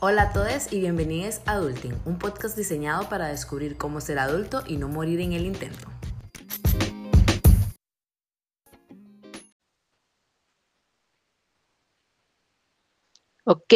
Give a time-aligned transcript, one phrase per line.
[0.00, 4.62] Hola a todos y bienvenidos a Adulting, un podcast diseñado para descubrir cómo ser adulto
[4.64, 5.88] y no morir en el intento.
[13.44, 13.74] Ok,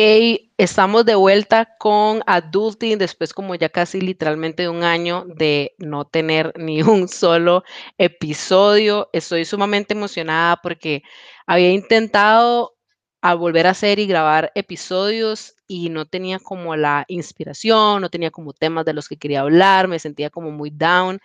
[0.58, 6.04] estamos de vuelta con Adulting después como ya casi literalmente de un año de no
[6.04, 7.64] tener ni un solo
[7.98, 9.10] episodio.
[9.12, 11.02] Estoy sumamente emocionada porque
[11.48, 12.76] había intentado
[13.22, 18.32] a volver a hacer y grabar episodios y no tenía como la inspiración, no tenía
[18.32, 21.20] como temas de los que quería hablar, me sentía como muy down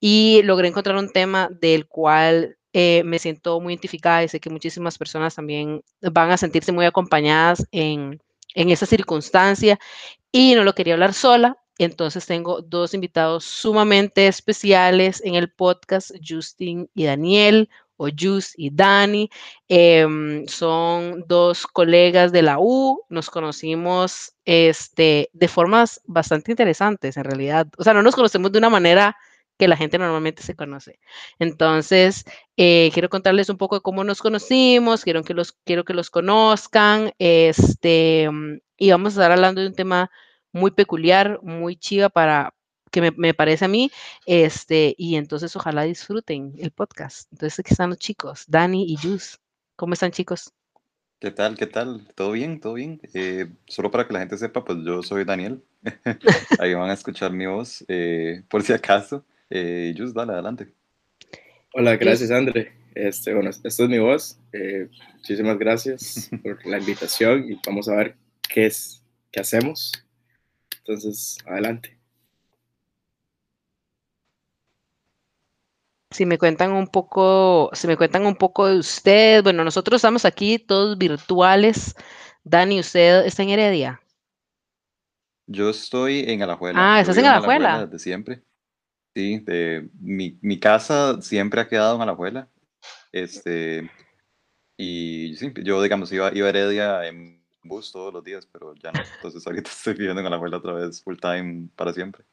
[0.00, 4.50] y logré encontrar un tema del cual eh, me siento muy identificada y sé que
[4.50, 8.20] muchísimas personas también van a sentirse muy acompañadas en,
[8.54, 9.78] en esa circunstancia
[10.32, 11.56] y no lo quería hablar sola.
[11.78, 18.70] Entonces tengo dos invitados sumamente especiales en el podcast, Justin y Daniel, o Jus y
[18.70, 19.30] Dani.
[19.68, 27.24] Em, son dos colegas de la U, nos conocimos este, de formas bastante interesantes en
[27.24, 27.66] realidad.
[27.78, 29.16] O sea, no nos conocemos de una manera
[29.58, 30.98] que la gente normalmente se conoce.
[31.38, 32.24] Entonces,
[32.56, 36.10] eh, quiero contarles un poco de cómo nos conocimos, quiero que los, quiero que los
[36.10, 38.28] conozcan, este,
[38.76, 40.10] y vamos a estar hablando de un tema
[40.52, 42.54] muy peculiar, muy chiva para,
[42.90, 43.90] que me, me, parece a mí,
[44.26, 47.30] este, y entonces ojalá disfruten el podcast.
[47.32, 49.38] Entonces aquí están los chicos, Dani y Jus.
[49.76, 50.52] ¿Cómo están chicos?
[51.18, 51.56] ¿Qué tal?
[51.56, 52.06] ¿Qué tal?
[52.14, 52.60] ¿Todo bien?
[52.60, 53.00] ¿Todo bien?
[53.14, 55.62] Eh, solo para que la gente sepa, pues yo soy Daniel.
[56.58, 59.24] Ahí van a escuchar mi voz, eh, por si acaso.
[59.48, 60.68] Eh, Jus, dale, adelante.
[61.72, 62.72] Hola, gracias André.
[62.94, 64.38] Este, bueno, esta es mi voz.
[64.52, 68.16] Eh, muchísimas gracias por la invitación y vamos a ver
[68.48, 69.92] qué es, qué hacemos.
[70.78, 71.95] Entonces, adelante.
[76.16, 80.24] Si me cuentan un poco, si me cuentan un poco de usted, bueno, nosotros estamos
[80.24, 81.94] aquí todos virtuales.
[82.42, 84.00] Dani, ¿usted está en Heredia?
[85.46, 86.78] Yo estoy en Alajuela.
[86.80, 87.68] Ah, ¿estás en Alajuela?
[87.68, 88.42] Alajuela desde siempre.
[89.14, 92.48] Sí, de, mi, mi, casa siempre ha quedado en Alajuela.
[93.12, 93.90] Este,
[94.78, 98.90] y sí, yo, digamos, iba, iba a Heredia en bus todos los días, pero ya
[98.90, 99.02] no.
[99.16, 102.24] Entonces ahorita estoy viviendo en Alajuela otra vez full time para siempre.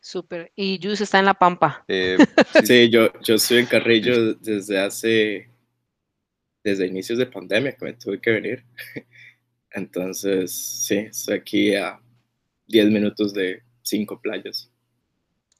[0.00, 0.52] Súper.
[0.54, 1.84] ¿Y Jus está en La Pampa?
[1.88, 2.16] Eh,
[2.54, 5.50] sí, sí yo, yo estoy en Carrillo desde hace,
[6.62, 8.64] desde inicios de pandemia que me tuve que venir.
[9.70, 12.00] Entonces, sí, estoy aquí a
[12.68, 14.70] 10 minutos de cinco playas.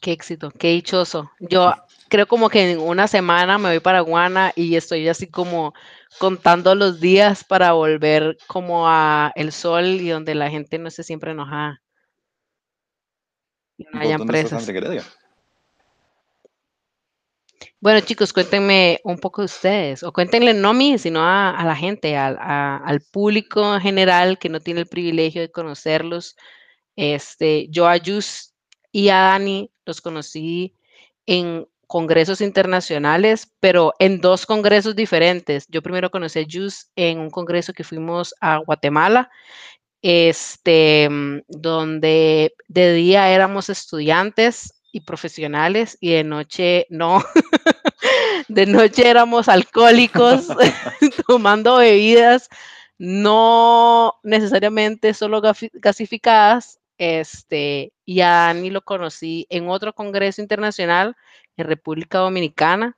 [0.01, 1.31] Qué éxito, qué dichoso.
[1.41, 1.75] Yo
[2.09, 5.75] creo como que en una semana me voy para Guana y estoy así como
[6.19, 11.03] contando los días para volver como a el sol y donde la gente no esté
[11.03, 11.88] siempre enojada no
[13.93, 14.69] hayan presas.
[17.81, 21.65] Bueno, chicos, cuéntenme un poco de ustedes, o cuéntenle no a mí, sino a, a
[21.65, 26.37] la gente, a, a, al público en general que no tiene el privilegio de conocerlos.
[26.97, 28.53] Este, yo a Jus
[28.91, 30.75] y a Dani los conocí
[31.27, 35.67] en congresos internacionales, pero en dos congresos diferentes.
[35.69, 39.31] Yo primero conocí a Jus en un congreso que fuimos a Guatemala
[40.03, 47.23] este, mm, donde de día éramos estudiantes y profesionales y de noche no.
[48.49, 50.49] de noche éramos alcohólicos
[51.27, 52.49] tomando bebidas
[52.99, 55.41] no necesariamente solo
[55.75, 56.81] gasificadas.
[57.01, 61.17] Este, y a lo conocí en otro congreso internacional
[61.57, 62.98] en República Dominicana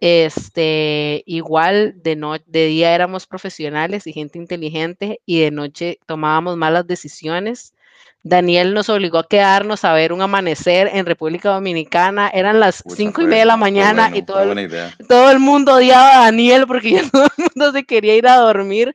[0.00, 6.56] este, igual de, no, de día éramos profesionales y gente inteligente y de noche tomábamos
[6.56, 7.74] malas decisiones.
[8.22, 12.28] Daniel nos obligó a quedarnos a ver un amanecer en República Dominicana.
[12.28, 14.70] Eran las cinco y media de la mañana y todo el,
[15.08, 18.36] todo el, mundo odiaba a Daniel porque ya todo el mundo se quería ir a
[18.36, 18.94] dormir.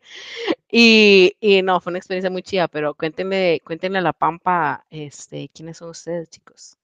[0.72, 5.50] Y, y no, fue una experiencia muy chida, pero cuéntenle, cuéntenle a la Pampa, este,
[5.54, 6.78] ¿quiénes son ustedes, chicos?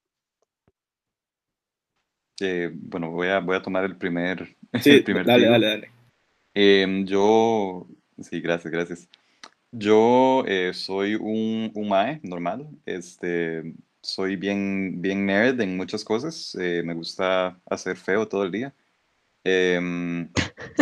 [2.42, 4.56] Eh, bueno, voy a, voy a tomar el primer.
[4.82, 5.92] Sí, el primer dale, dale, dale,
[6.54, 7.88] eh, yo,
[8.20, 9.10] sí, gracias, gracias.
[9.72, 16.56] Yo eh, soy un, un, MAE normal, este, soy bien, bien nerd en muchas cosas,
[16.60, 18.74] eh, me gusta hacer feo todo el día.
[19.44, 20.30] Em,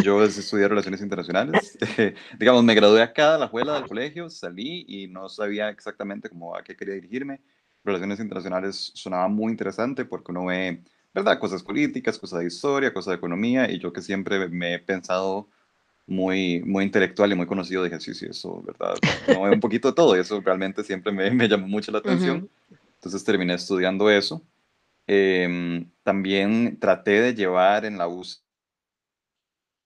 [0.04, 1.78] yo estudié Relaciones Internacionales,
[2.40, 6.56] digamos, me gradué acá de la escuela del colegio, salí y no sabía exactamente cómo,
[6.56, 7.42] a qué quería dirigirme.
[7.84, 10.84] Relaciones Internacionales sonaba muy interesante porque uno ve
[11.14, 11.40] ¿verdad?
[11.40, 15.48] Cosas políticas, cosas de historia, cosas de economía, y yo que siempre me he pensado
[16.08, 18.96] muy, muy intelectual y muy conocido, dije, sí, sí, eso, ¿verdad?
[19.28, 22.50] No, un poquito de todo, y eso realmente siempre me, me llamó mucho la atención.
[22.96, 24.42] Entonces terminé estudiando eso.
[25.08, 28.40] Eh, también traté de llevar en la UCE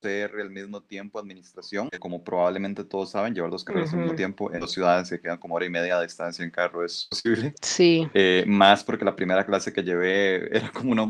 [0.03, 1.89] UCR al mismo tiempo administración.
[2.00, 5.38] Como probablemente todos saben, llevar dos carreras al mismo tiempo en dos ciudades que quedan
[5.38, 7.53] como hora y media de distancia en carro es posible.
[7.61, 8.09] Sí.
[8.13, 11.03] Eh, más porque la primera clase que llevé era como una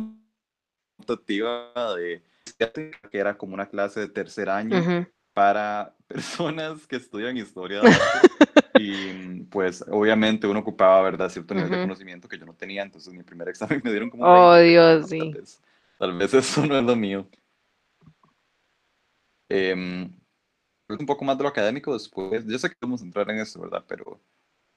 [0.99, 2.21] optativa de
[3.11, 5.07] que era como una clase de tercer año ujú.
[5.33, 7.81] para personas que estudian historia
[8.75, 11.29] y pues obviamente uno ocupaba, ¿verdad?
[11.29, 11.83] Cierto nivel de Ujú.
[11.85, 14.25] conocimiento que yo no tenía, entonces mi primer examen me dieron como...
[14.25, 15.19] Oh, 20, Dios, sí.
[15.19, 15.61] Tal vez,
[15.97, 17.27] tal vez eso no es lo mío.
[19.55, 20.09] Em,
[20.89, 23.61] un poco más de lo académico después, yo sé que vamos a entrar en eso,
[23.61, 23.85] ¿verdad?
[23.87, 24.19] Pero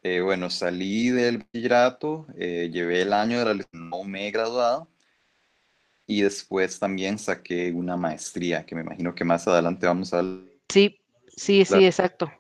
[0.03, 4.87] eh, bueno, salí del bachillerato, eh, llevé el año de la no me he graduado.
[6.07, 10.23] Y después también saqué una maestría, que me imagino que más adelante vamos a.
[10.69, 12.31] Sí, sí, sí, exacto.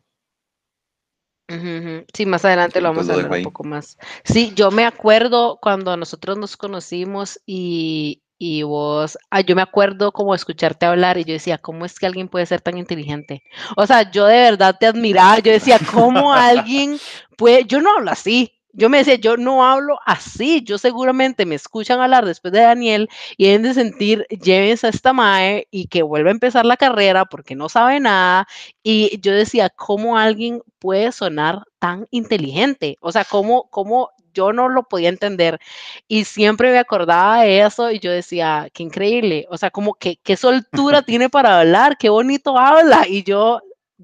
[1.48, 3.96] Sí, más adelante lo vamos a hablar un poco más.
[4.24, 10.12] Sí, yo me acuerdo cuando nosotros nos conocimos y, y vos, ah, yo me acuerdo
[10.12, 13.42] como escucharte hablar y yo decía, ¿cómo es que alguien puede ser tan inteligente?
[13.76, 16.98] O sea, yo de verdad te admiraba, yo decía, ¿cómo alguien
[17.36, 18.52] puede, yo no hablo así.
[18.78, 23.08] Yo me decía, yo no hablo así, yo seguramente me escuchan hablar después de Daniel
[23.38, 27.24] y deben de sentir, llévense a esta mae y que vuelva a empezar la carrera
[27.24, 28.46] porque no sabe nada
[28.82, 32.98] y yo decía, ¿cómo alguien puede sonar tan inteligente?
[33.00, 35.58] O sea, ¿cómo, cómo yo no lo podía entender?
[36.06, 39.46] Y siempre me acordaba de eso y yo decía, qué increíble.
[39.50, 43.08] O sea, como que qué soltura tiene para hablar, qué bonito habla.
[43.08, 43.60] Y yo,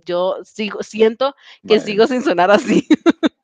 [0.07, 1.35] yo sigo, siento
[1.67, 1.85] que Vaya.
[1.85, 2.89] sigo sin sonar así.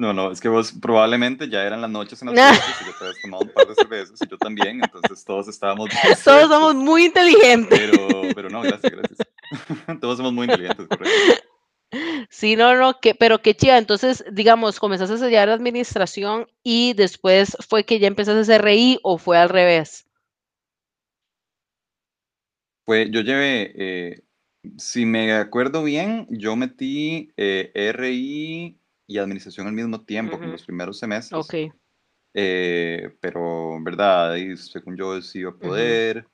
[0.00, 2.92] No, no, es que vos probablemente ya eran las noches en las fiestas y yo
[2.98, 5.90] te habías tomado un par de cervezas y yo también, entonces todos estábamos
[6.24, 7.78] Todos somos muy inteligentes.
[7.78, 9.18] pero, pero no, gracias, gracias.
[10.00, 11.49] todos somos muy inteligentes, correcto.
[12.30, 13.76] Sí, no, no, que, pero qué chiva.
[13.78, 19.18] Entonces, digamos, comenzaste a estudiar administración y después fue que ya empezaste a RI o
[19.18, 20.06] fue al revés.
[22.84, 24.22] Fue, yo llevé, eh,
[24.76, 30.52] si me acuerdo bien, yo metí eh, RI y administración al mismo tiempo, con Ujú.
[30.52, 31.46] los primeros semestres.
[31.46, 31.72] Ok.
[32.34, 34.32] Eh, pero, ¿verdad?
[34.32, 36.26] Ahí, según yo, sí iba a poder.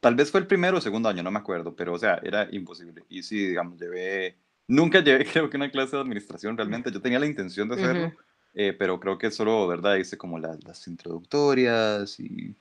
[0.00, 2.48] Tal vez fue el primero o segundo año, no me acuerdo, pero, o sea, era
[2.52, 3.02] imposible.
[3.08, 4.36] Y sí, digamos, llevé.
[4.68, 6.92] Nunca llevé, creo que una clase de administración realmente.
[6.92, 8.16] Yo tenía la intención de hacerlo, Ujú.
[8.54, 9.96] eh, pero creo que solo, ¿verdad?
[9.96, 12.54] Hice como las, las introductorias y.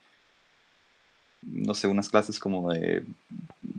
[1.42, 3.06] No sé, unas clases como de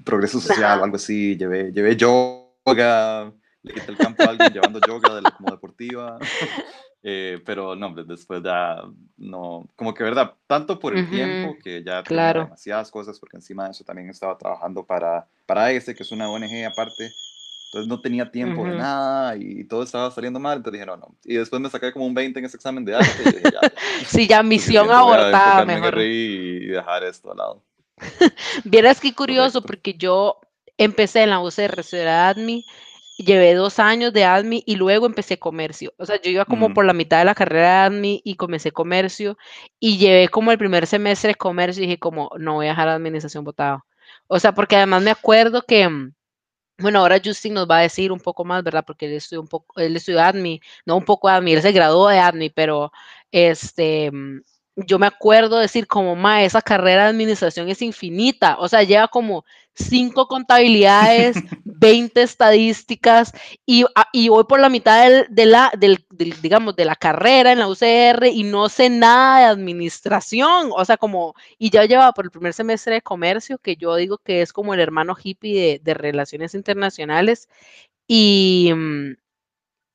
[0.04, 1.36] progreso social o algo así.
[1.36, 3.32] Llevé, llevé yoga,
[3.62, 6.18] le quité el campo a alguien llevando yoga de la como deportiva.
[7.02, 8.82] Eh, pero no, después ya
[9.16, 12.42] no, como que verdad, tanto por el Ujú, tiempo que ya tenía claro.
[12.42, 16.28] demasiadas cosas, porque encima de eso también estaba trabajando para, para ese, que es una
[16.28, 17.12] ONG aparte,
[17.68, 18.78] entonces no tenía tiempo de Ujú.
[18.78, 21.14] nada y todo estaba saliendo mal, entonces dije, no, no.
[21.24, 23.60] Y después me saqué como un 20 en ese examen de arte y dije, ya,
[23.62, 23.72] ya,
[24.06, 26.00] Sí, ya misión abortada, mejor.
[26.00, 27.62] Y dejar esto al lado.
[28.64, 29.66] Vieras qué curioso, Correcto.
[29.66, 30.40] porque yo
[30.78, 32.64] empecé en la UCR Ciudad Admi,
[33.18, 35.92] llevé dos años de Admi y luego empecé comercio.
[35.98, 36.74] O sea, yo iba como Mm.
[36.74, 39.36] por la mitad de la carrera de Admi y comencé comercio
[39.80, 42.86] y llevé como el primer semestre de comercio y dije como, no voy a dejar
[42.86, 43.84] la administración botada.
[44.26, 46.14] O sea, porque además me acuerdo que, mm,
[46.78, 48.84] bueno, ahora Justin nos va a decir un poco más, ¿verdad?
[48.86, 52.08] Porque él estudió un poco, él estudió ADMI, no un poco ADMI, él se graduó
[52.08, 52.92] de ADMI, pero
[53.32, 54.42] este, mm,
[54.86, 59.08] yo me acuerdo decir como, ma, esa carrera de administración es infinita, o sea, lleva
[59.08, 59.44] como
[59.74, 63.32] cinco contabilidades, 20 estadísticas
[63.66, 66.96] y, a- y voy por la mitad del, de la, del, del, digamos, de la
[66.96, 71.84] carrera en la UCR y no sé nada de administración, o sea, como, y ya
[71.84, 75.16] llevaba por el primer semestre de comercio, que yo digo que es como el hermano
[75.22, 77.48] hippie de, de relaciones internacionales,
[78.06, 79.12] y, mm,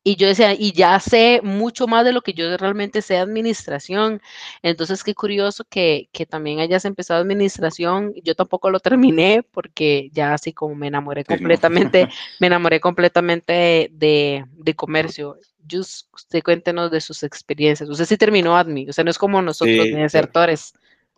[0.04, 3.20] y yo decía, y ya sé mucho más de lo que yo realmente sé de
[3.22, 4.22] administración.
[4.62, 8.14] Entonces, qué curioso que, que también hayas empezado administración.
[8.24, 11.60] Yo tampoco lo terminé porque ya así como me enamoré Sí, no.
[11.60, 15.38] completamente, me enamoré completamente de, de, de comercio.
[15.70, 17.90] Just, usted cuéntenos de sus experiencias.
[17.90, 20.74] Usted sí terminó admi, o sea, no es como nosotros, Sí, desertores.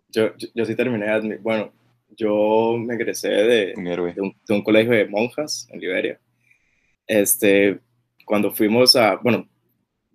[0.10, 1.74] Yo, yo, yo sí terminé, admi- bueno,
[2.18, 3.65] yo me egresé de,
[4.15, 6.20] de un, de un colegio de monjas en Liberia.
[7.08, 7.82] Este,
[8.25, 9.48] cuando fuimos a, bueno,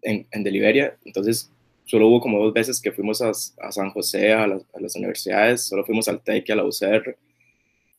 [0.03, 1.51] en, en de Liberia, entonces
[1.85, 4.95] solo hubo como dos veces que fuimos a, a San José, a las, a las
[4.97, 7.17] universidades, solo fuimos al TEC y a la UCR.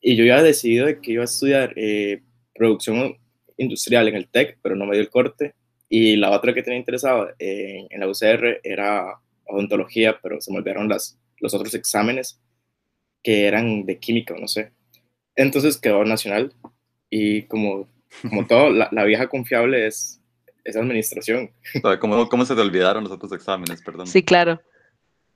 [0.00, 2.22] Y yo ya decidido de que iba a estudiar eh,
[2.54, 3.16] producción
[3.56, 5.54] industrial en el TEC, pero no me dio el corte.
[5.88, 10.58] Y la otra que tenía interesado eh, en la UCR era odontología, pero se me
[10.58, 12.40] olvidaron las, los otros exámenes
[13.22, 14.72] que eran de química, no sé.
[15.36, 16.52] Entonces quedó nacional
[17.10, 17.86] y como,
[18.20, 20.20] como todo, la, la vieja confiable es,
[20.64, 21.50] es administración.
[22.00, 23.82] ¿Cómo, ¿Cómo se te olvidaron los otros exámenes?
[23.82, 24.06] Perdón.
[24.06, 24.60] Sí, claro.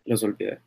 [0.05, 0.61] Los olvidé.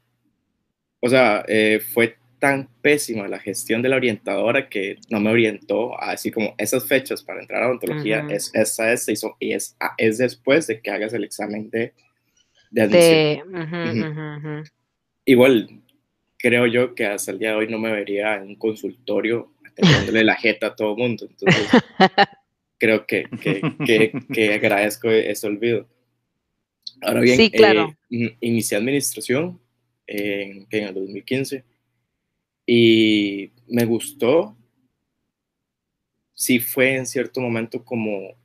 [1.02, 6.02] O sea, eh, fue tan pésima la gestión de la orientadora que no me orientó
[6.02, 8.32] a decir como esas fechas para entrar a odontología Ujú.
[8.34, 11.70] es esta, esta y, so- y es, a- es después de que hagas el examen
[11.70, 11.94] de,
[12.72, 13.18] de admisión.
[13.18, 14.12] De, ujú, Ujú.
[14.12, 14.64] ujú, ujú.
[15.26, 15.82] Igual,
[16.38, 20.24] creo yo que hasta el día de hoy no me vería en un consultorio atendiéndole
[20.24, 21.28] la jeta a todo mundo.
[21.30, 21.70] Entonces,
[22.78, 25.88] creo que, que, que, que agradezco ese olvido.
[27.02, 27.90] Ahora bien, Sí, claro.
[27.90, 29.60] eh, in- inicié administración
[30.08, 31.64] en, en el 2015
[32.66, 34.56] y me gustó.
[36.34, 38.36] Sí fue en cierto momento como,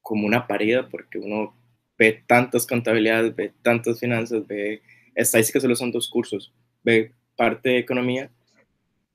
[0.00, 1.56] como una parida porque uno
[1.96, 4.82] ve tantas contabilidades, ve tantas finanzas, ve
[5.14, 6.52] estadística solo son dos cursos,
[6.82, 8.30] ve parte de economía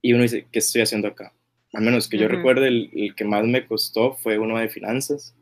[0.01, 1.33] y uno dice, ¿qué estoy haciendo acá?
[1.73, 2.35] Al menos que yo Ujú.
[2.35, 5.35] recuerde, el, el que más me costó fue uno de finanzas,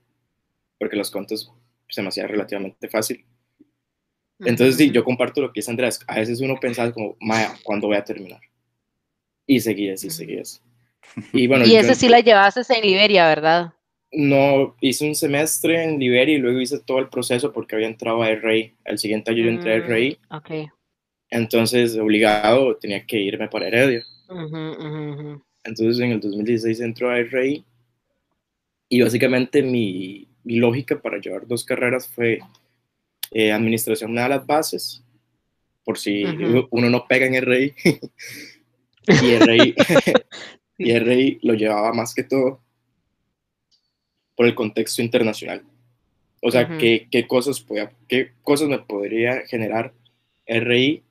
[0.80, 1.52] porque los contos
[1.90, 3.26] se me hacía relativamente fácil.
[4.46, 4.94] Entonces, sí, Ujú.
[4.96, 6.00] yo comparto lo que dice Andrés.
[6.08, 8.40] A veces uno pensaba como, Maya, ¿cuándo voy a terminar?
[9.48, 10.62] Y seguías y seguías.
[11.34, 13.74] Y bueno, Y yo ese sí la llevaste en Liberia, ¿verdad?
[14.12, 18.24] no hice un semestre en Liberia y luego hice todo el proceso porque había entrado
[18.24, 18.74] a RI.
[18.86, 20.50] El siguiente año yo entré a RI, Mm, Ok.
[21.30, 24.04] entonces obligado tenía que irme para Heredia.
[24.30, 27.66] Entonces en el 2016 entró a RI
[28.90, 32.40] y básicamente mi, mi lógica para llevar dos carreras fue
[33.32, 35.04] eh, administración me da las bases
[35.84, 36.24] por si
[36.72, 37.74] uno no pega en RI
[39.08, 39.76] y RI,
[40.78, 41.00] y.
[41.00, 42.60] RI lo llevaba más que todo
[44.36, 45.64] por el contexto internacional.
[46.42, 49.94] O sea, qué, qué cosas podía, qué cosas me podría generar
[50.48, 51.04] RI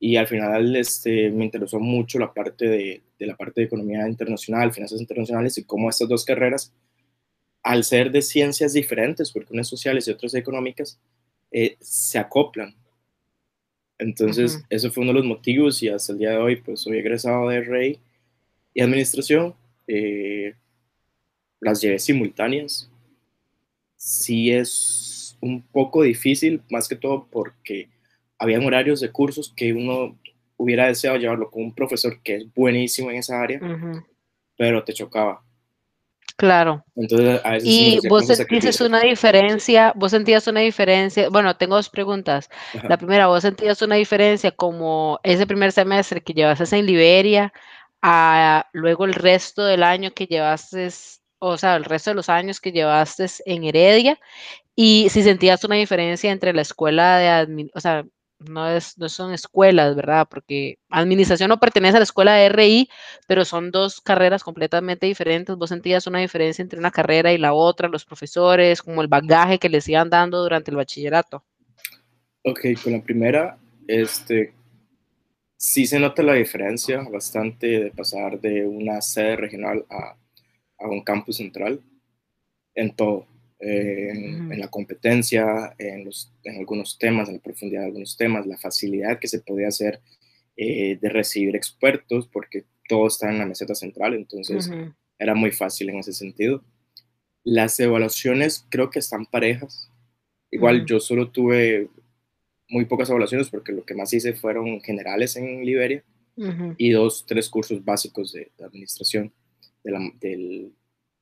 [0.00, 4.08] y al final este, me interesó mucho la parte de, de la parte de economía
[4.08, 6.74] internacional, finanzas internacionales y cómo estas dos carreras,
[7.62, 11.00] al ser de ciencias diferentes, porque una es sociales y otra es económicas,
[11.52, 12.74] eh, se acoplan.
[13.98, 14.64] Entonces, Ujú.
[14.70, 17.48] eso fue uno de los motivos y hasta el día de hoy, pues soy egresado
[17.48, 18.00] de RI
[18.74, 19.54] y administración.
[19.88, 20.54] eh,
[21.60, 22.90] las llevé simultáneas.
[23.96, 27.88] Sí es un poco difícil, más que todo porque
[28.40, 30.18] habían horarios de cursos que uno
[30.56, 34.02] hubiera deseado llevarlo con un profesor que es buenísimo en esa área, Ujú.
[34.56, 35.42] pero te chocaba.
[36.36, 36.82] Claro.
[36.96, 38.86] Entonces, a veces ¿Y vos sacrificio.
[38.86, 39.92] una diferencia?
[39.94, 41.28] ¿Vos sentías una diferencia?
[41.28, 42.48] Bueno, tengo dos preguntas.
[42.74, 42.88] Ajá.
[42.88, 47.52] La primera, ¿vos sentías una diferencia como ese primer semestre que llevaste en Liberia
[48.00, 50.88] a luego el resto del año que llevaste,
[51.40, 54.18] o sea, el resto de los años que llevaste en Heredia?
[54.74, 58.06] Y si sentías una diferencia entre la escuela de o sea,
[58.48, 60.26] no, es, no son escuelas, ¿verdad?
[60.28, 62.88] Porque administración no pertenece a la escuela de RI,
[63.26, 65.56] pero son dos carreras completamente diferentes.
[65.56, 69.58] ¿Vos sentías una diferencia entre una carrera y la otra, los profesores, como el bagaje
[69.58, 71.44] que les iban dando durante el bachillerato?
[72.44, 74.54] Ok, con la primera, este,
[75.56, 80.16] sí se nota la diferencia bastante de pasar de una sede regional a,
[80.78, 81.80] a un campus central
[82.74, 83.26] en todo,
[83.60, 84.52] eh, en, Ujú.
[84.54, 88.56] en la competencia, en, los, en algunos temas, en la profundidad de algunos temas, la
[88.58, 90.00] facilidad que se podía hacer
[90.56, 95.52] eh, de recibir expertos, porque todo está en la meseta central, entonces Ujú, era muy
[95.52, 96.62] fácil en ese sentido.
[97.44, 99.90] Las evaluaciones creo que están parejas.
[100.50, 100.86] Igual Ujú.
[100.86, 101.88] yo solo tuve
[102.68, 106.04] muy pocas evaluaciones porque lo que más hice fueron generales en Liberia
[106.78, 109.32] y dos, tres cursos básicos de, de administración
[109.84, 110.72] de la- del,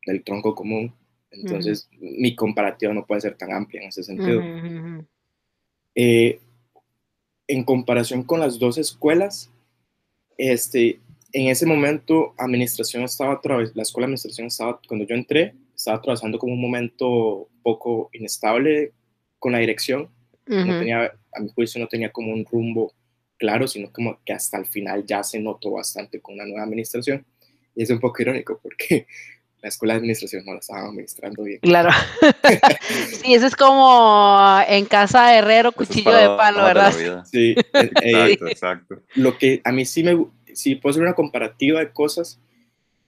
[0.07, 0.95] del tronco común.
[1.31, 4.41] Entonces, mi comparativa no puede ser tan amplia en ese sentido.
[4.41, 5.07] ujú, ujú,
[5.95, 6.41] Eh,
[7.47, 9.51] en comparación con las dos escuelas,
[10.37, 11.01] este,
[11.33, 16.39] en ese momento, administración estaba la escuela de administración estaba, cuando yo entré, estaba atravesando
[16.39, 18.93] como un momento poco inestable
[19.39, 20.09] con la dirección.
[20.47, 20.79] No ujú.
[20.79, 22.93] tenía, a mi juicio, no tenía como un rumbo
[23.37, 27.25] claro, sino como que hasta el final ya se notó bastante con la nueva administración.
[27.75, 29.07] Y es un poco irónico porque
[29.63, 31.61] la escuela de administración no la estaba administrando bien.
[31.61, 31.91] Claro.
[33.09, 37.25] Sí, eso es como en casa de herrero, cuchillo de palo, ¿verdad?
[37.31, 39.03] Sí, eh, eh, Exacto, exacto.
[39.17, 42.39] lo que a mí sí me, si puedo hacer una comparativa de cosas,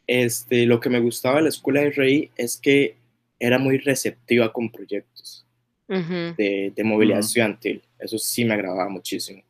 [0.07, 2.97] este, lo que me gustaba de la escuela de RI es que
[3.39, 5.47] era muy receptiva con proyectos
[5.89, 7.83] de, de movilidad estudiantil.
[7.99, 9.43] Eso sí me agradaba muchísimo.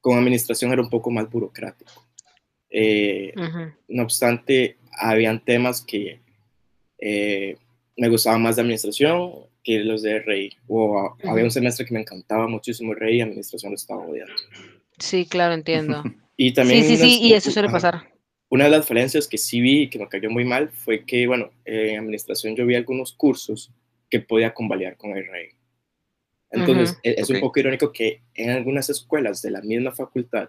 [0.00, 2.04] Con administración era un poco más burocrático.
[2.76, 6.18] Eh, ujú, no obstante, habían temas que
[6.98, 7.56] eh,
[7.96, 10.50] me gustaban más de administración que los de RI.
[10.66, 11.44] O a- había Ujú.
[11.44, 14.34] un semestre que me encantaba muchísimo RI y administración lo estaba odiando.
[14.98, 16.02] Sí, claro, entiendo.
[16.36, 18.10] Y también Sí, sí, sí, y eso suele pasar.
[18.48, 21.28] Una de las falencias que sí vi y que me cayó muy mal fue que,
[21.28, 23.70] bueno, eh, en administración yo vi algunos cursos
[24.10, 25.50] que podía convalidar con el RI.
[26.50, 27.00] Entonces, Ujú.
[27.04, 27.40] e- es un Ok.
[27.42, 30.48] poco irónico que en algunas escuelas de la misma facultad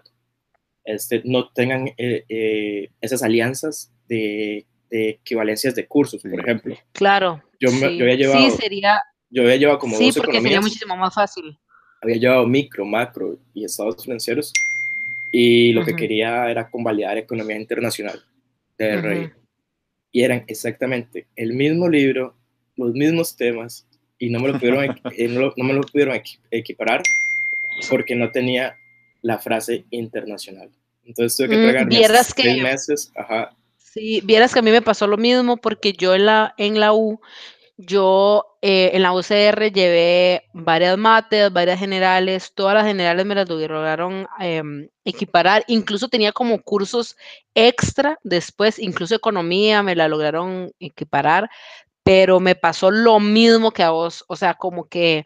[0.86, 6.76] este, no tengan eh, eh, esas alianzas de, de, equivalencias de cursos, por ejemplo.
[6.92, 7.42] Claro.
[7.60, 9.00] Yo, sí, yo había llevado, sí, sería,
[9.30, 10.52] yo había llevado como sí, dos porque economías.
[10.52, 11.58] sería muchísimo más fácil.
[12.02, 14.52] Había llevado micro, macro y estados financieros
[15.32, 18.22] y lo que quería era convalidar economía internacional
[18.78, 19.32] de.
[20.12, 22.34] Y eran exactamente el mismo libro,
[22.76, 23.86] los mismos temas
[24.18, 24.84] y no me lo pudieron,
[25.16, 27.02] eh, no lo- no me lo pudieron equi- equiparar
[27.90, 28.76] porque no tenía
[29.22, 30.70] la frase internacional.
[31.04, 31.88] Entonces tuve que Mm, tragar
[32.24, 36.14] seis que- meses, ajá, Sí, vieras que a mí me pasó lo mismo porque yo
[36.14, 37.18] en la, en la U,
[37.78, 43.48] yo eh, en la UCR llevé varias mates, varias generales, todas las generales me las
[43.48, 47.16] lograron em, equiparar, incluso tenía como cursos
[47.54, 51.48] extra después, incluso economía me la lograron equiparar,
[52.02, 55.24] pero me pasó lo mismo que a vos, o sea, como que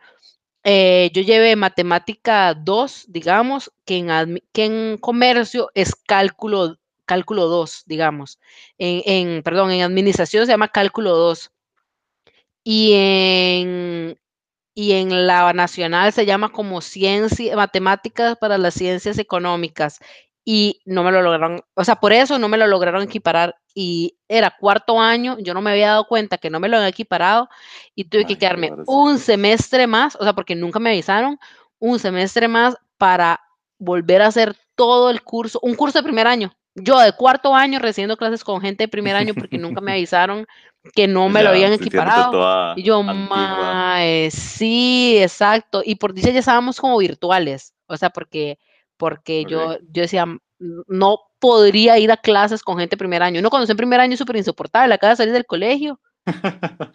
[0.64, 7.84] eh, yo llevé matemática 2, digamos, que en, que en comercio es cálculo, cálculo 2,
[7.86, 8.38] digamos.
[8.78, 11.50] En, en, perdón, en administración se llama cálculo 2.
[12.62, 14.18] Y en,
[14.74, 19.98] y en la nacional se llama como ciencia, matemáticas para las ciencias económicas.
[20.44, 23.56] Y no me lo lograron, o sea, por eso no me lo lograron equiparar.
[23.74, 26.88] Y era cuarto año, yo no me había dado cuenta que no me lo habían
[26.88, 27.48] equiparado
[27.94, 31.38] y tuve que Ay, quedarme un semestre más, o sea, porque nunca me avisaron,
[31.78, 33.40] un semestre más para
[33.78, 36.52] volver a hacer todo el curso, un curso de primer año.
[36.74, 40.46] Yo de cuarto año recibiendo clases con gente de primer año porque nunca me avisaron
[40.94, 42.74] que no me lo habían equiparado.
[42.76, 45.82] Y yo, mae, sí, exacto.
[45.84, 47.74] Y por dicha ya estábamos como virtuales.
[47.86, 48.58] O sea, porque,
[49.00, 50.38] porque yo, yo decía, "Mm,
[50.88, 53.40] no podría ir a clases con gente de primer año.
[53.40, 55.98] Uno cuando está en primer año es súper insoportable, acaba de salir del colegio.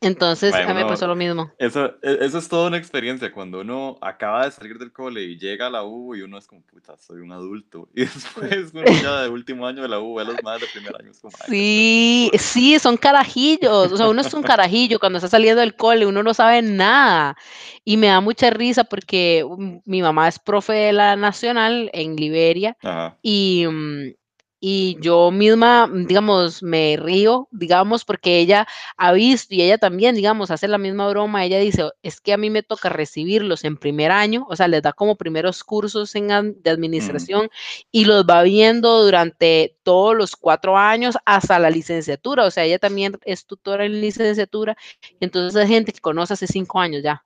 [0.00, 1.50] Entonces, Mae, a mí me pasó lo mismo.
[1.58, 5.38] Eso, e- eso es toda una experiencia cuando uno acaba de salir del cole y
[5.38, 7.88] llega a la U y uno es como, puta, soy un adulto.
[7.94, 10.66] Y después uno ya de último año de la U ve a los más de
[10.68, 11.10] primer año.
[11.10, 13.90] Es como, "Ay, Sí, qué sí, son carajillos.
[13.92, 17.36] O sea, uno es un carajillo cuando está saliendo del cole, uno no sabe nada.
[17.84, 22.16] Y me da mucha risa porque um, mi mamá es profe de la Nacional en
[22.16, 23.16] Liberia Ajá.
[23.22, 24.14] y, mm,
[24.58, 28.66] y yo misma, mm, digamos, me río, digamos, porque ella
[28.96, 31.44] ha visto y ella también, digamos, hace la misma broma.
[31.44, 34.82] Ella dice, es que a mí me toca recibirlos en primer año, o sea, les
[34.82, 36.28] da como primeros cursos en,
[36.62, 37.50] de administración
[37.92, 42.44] y los va viendo durante todos los cuatro años hasta la licenciatura.
[42.44, 44.76] O sea, ella también es tutora en licenciatura.
[45.20, 47.22] Entonces hay gente que conoce hace cinco años ya,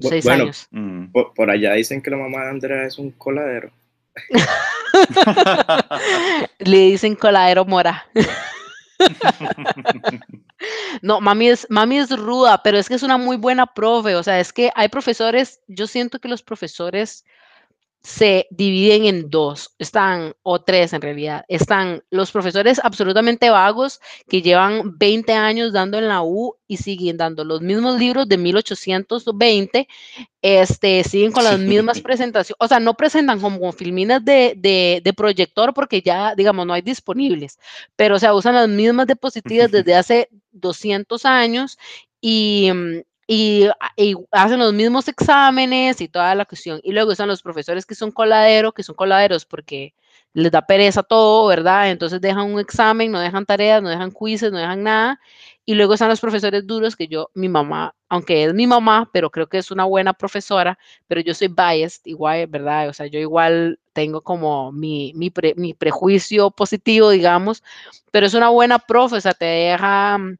[0.00, 0.66] Bu- seis bueno, años.
[0.70, 1.12] Mm.
[1.12, 3.70] por, por allá dicen que la mamá de Andrea es un coladero.
[6.58, 8.06] Le dicen coladero mora.
[11.02, 14.16] No, mami es, mami es ruda, pero es que es una muy buena profe.
[14.16, 17.24] O sea, es que hay profesores, yo siento que los profesores
[18.08, 24.40] se dividen en dos, están, o tres en realidad, están los profesores absolutamente vagos que
[24.40, 29.88] llevan 20 años dando en la U y siguen dando los mismos libros de 1820,
[30.42, 32.02] este, siguen con las mismas Sí.
[32.02, 36.72] presentaciones, o sea, no presentan como filminas de, de, de proyector porque ya, digamos, no
[36.74, 37.58] hay disponibles,
[37.96, 41.78] pero o sea, usan las mismas diapositivas desde hace 200 años
[42.20, 46.80] y, mm, y, a- y hacen los mismos exámenes y toda la cuestión.
[46.84, 49.94] Y luego están los profesores que son coladeros, que son coladeros porque
[50.34, 51.90] les da pereza todo, ¿verdad?
[51.90, 55.20] Entonces dejan un examen, no dejan tareas, no dejan quizzes, no dejan nada.
[55.66, 59.30] Y luego están los profesores duros que yo, mi mamá, aunque es mi mamá, pero
[59.30, 62.88] creo que es una buena profesora, pero yo soy biased igual, ¿verdad?
[62.88, 67.62] O sea, yo igual tengo como mi, mi, pre- mi prejuicio positivo, digamos,
[68.10, 70.36] pero es una buena profe, o sea, te deja mm,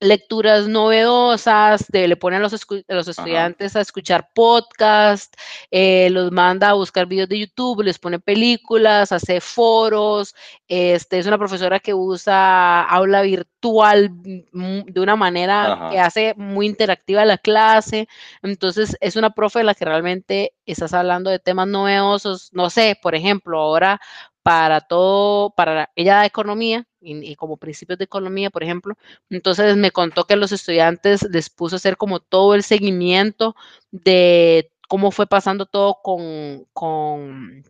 [0.00, 5.34] lecturas novedosas, te- le pone a los, escu- a los estudiantes a escuchar podcast,
[5.70, 10.34] eh, los manda a buscar videos de YouTube, les pone películas, hace foros,
[10.68, 14.10] este, es una profesora que usa aula virtual
[14.52, 18.08] mm, de una manera que hace muy interactiva la clase,
[18.42, 22.98] entonces es una profe de la que realmente estás hablando de temas novedosos, no sé,
[23.00, 24.00] por ejemplo, ahora
[24.46, 28.94] para todo, para ella da economía y, y como principios de economía, por ejemplo,
[29.28, 33.56] entonces me contó que los estudiantes les puso a hacer como todo el seguimiento
[33.90, 37.64] de cómo fue pasando todo con, con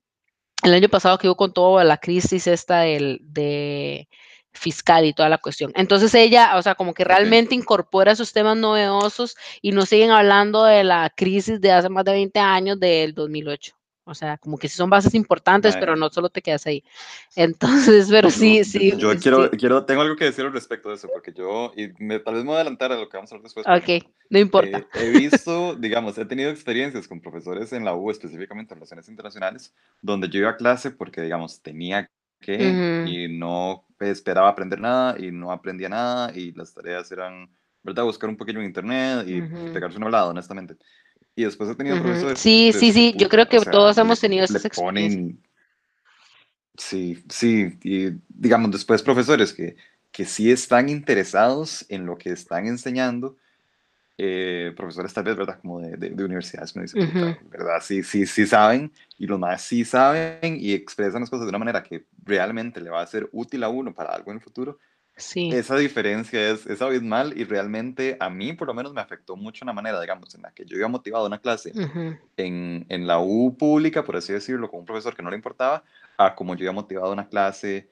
[0.64, 4.06] el año pasado que hubo con toda la crisis esta del, de
[4.52, 5.72] fiscal y toda la cuestión.
[5.76, 10.64] Entonces ella, o sea, como que realmente incorpora esos temas novedosos y no siguen hablando
[10.64, 13.72] de la crisis de hace más de 20 años del 2008.
[14.06, 15.80] O sea, como que sí son bases importantes, Mae.
[15.80, 16.82] pero no solo te quedas ahí.
[17.34, 18.90] Entonces, pero sí, No, sí.
[18.98, 19.18] Yo sí.
[19.18, 22.34] quiero, quiero, tengo algo que decir al respecto de eso, porque yo, y me, tal
[22.34, 23.66] vez me voy a adelantar a lo que vamos a hablar después.
[23.66, 24.78] Ok, no importa.
[24.78, 29.08] eh, he visto, digamos, he tenido experiencias con profesores en la U, específicamente en Relaciones
[29.08, 32.08] Internacionales, donde yo iba a clase porque, digamos, tenía
[32.40, 33.08] que Ujú.
[33.08, 37.50] y no esperaba aprender nada y no aprendía nada y las tareas eran,
[37.82, 38.04] ¿verdad?
[38.04, 39.72] Buscar un poquillo en internet y Ujú.
[39.72, 40.76] pegarse una hablada, honestamente.
[41.36, 42.38] Y después he tenido profesores.
[42.40, 45.22] Sí, sí, sí, yo creo que o sea, todos hemos tenido esas experiencias.
[45.22, 45.38] ponen-
[46.78, 49.76] Sí, sí, y digamos, después profesores que,
[50.12, 53.36] que sí están interesados en lo que están enseñando,
[54.18, 55.58] eh, profesores tal vez, ¿verdad?
[55.60, 57.48] Como de, de, de universidades, que uno dice, puta, Ujú.
[57.50, 57.78] ¿verdad?
[57.82, 61.58] Sí, sí, sí saben, y los más sí saben y expresan las cosas de una
[61.58, 64.78] manera que realmente le va a ser útil a uno para algo en el futuro.
[65.16, 65.50] Sí.
[65.50, 69.64] Esa diferencia es, es abismal y realmente a mí por lo menos me afectó mucho
[69.64, 72.18] una manera, digamos, en la que yo iba motivado a una clase Ujú.
[72.36, 75.84] en, en la U pública, por así decirlo, con un profesor que no le importaba,
[76.18, 77.88] a como yo iba motivado a una clase,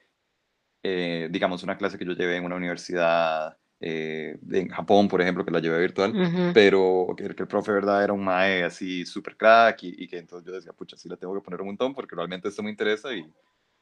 [0.82, 5.44] eh, digamos, una clase que yo llevé en una universidad eh, en Japón, por ejemplo,
[5.44, 6.52] que la llevé virtual, Ujú.
[6.52, 8.04] pero que, que el profe, ¿verdad?
[8.04, 11.16] Era un mae así súper crack y, y que entonces yo decía, pucha, sí le
[11.16, 13.26] tengo que poner un montón porque realmente esto me interesa y,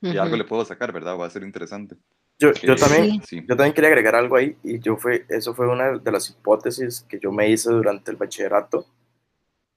[0.00, 1.18] y algo le puedo sacar, ¿verdad?
[1.18, 1.96] Va a ser interesante.
[2.42, 3.40] Yo, yo también, sí.
[3.40, 7.06] yo también quería agregar algo ahí y yo fue, eso fue una de las hipótesis
[7.08, 8.86] que yo me hice durante el bachillerato,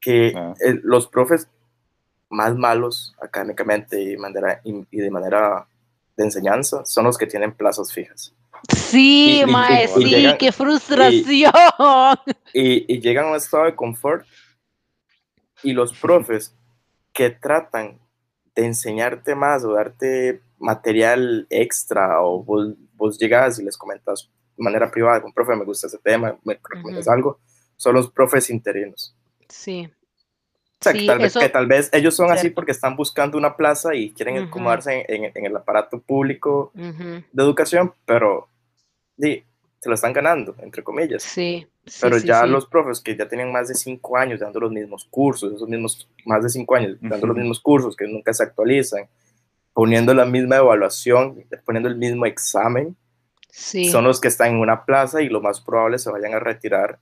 [0.02, 0.54] que Ah.
[0.60, 1.48] el- los profes
[2.30, 5.68] más malos académicamente y, manera, y, y de manera
[6.18, 8.34] de enseñanza son los que tienen plazas fijas.
[8.76, 11.52] Sí, Y- mae, sí, llegan- qué frustración.
[12.54, 14.26] Y, y llegan a un estado de confort
[15.62, 16.56] y los profes
[17.14, 18.00] que tratan
[18.56, 24.64] de enseñarte más o darte material extra o vos, vos llegas y les comentas de
[24.64, 27.14] manera privada, con profe, me gusta ese tema, me recomiendas Ujú.
[27.14, 27.40] algo,
[27.78, 29.16] son los profes interinos.
[29.48, 29.88] Sí.
[30.80, 32.96] O sea, que, Sí, tal vez, eso- que tal vez ellos son así porque están
[32.96, 34.48] buscando una plaza y quieren Ujú.
[34.48, 37.24] acomodarse en, en- en el aparato público Ujú.
[37.32, 38.48] de educación, pero
[39.20, 39.44] sí,
[39.80, 41.22] se lo están ganando, entre comillas.
[41.24, 41.68] Sí.
[41.86, 44.72] sí, Pero sí, ya los profes que ya tienen más de cinco años dando los
[44.72, 48.42] mismos cursos, esos mismos, más de cinco años dando los mismos cursos que nunca se
[48.44, 49.08] actualizan,
[49.76, 52.96] poniendo la misma evaluación, poniendo el mismo examen,
[53.52, 53.90] Sí.
[53.90, 56.98] son los que están en una plaza y lo más probable se vayan a retirar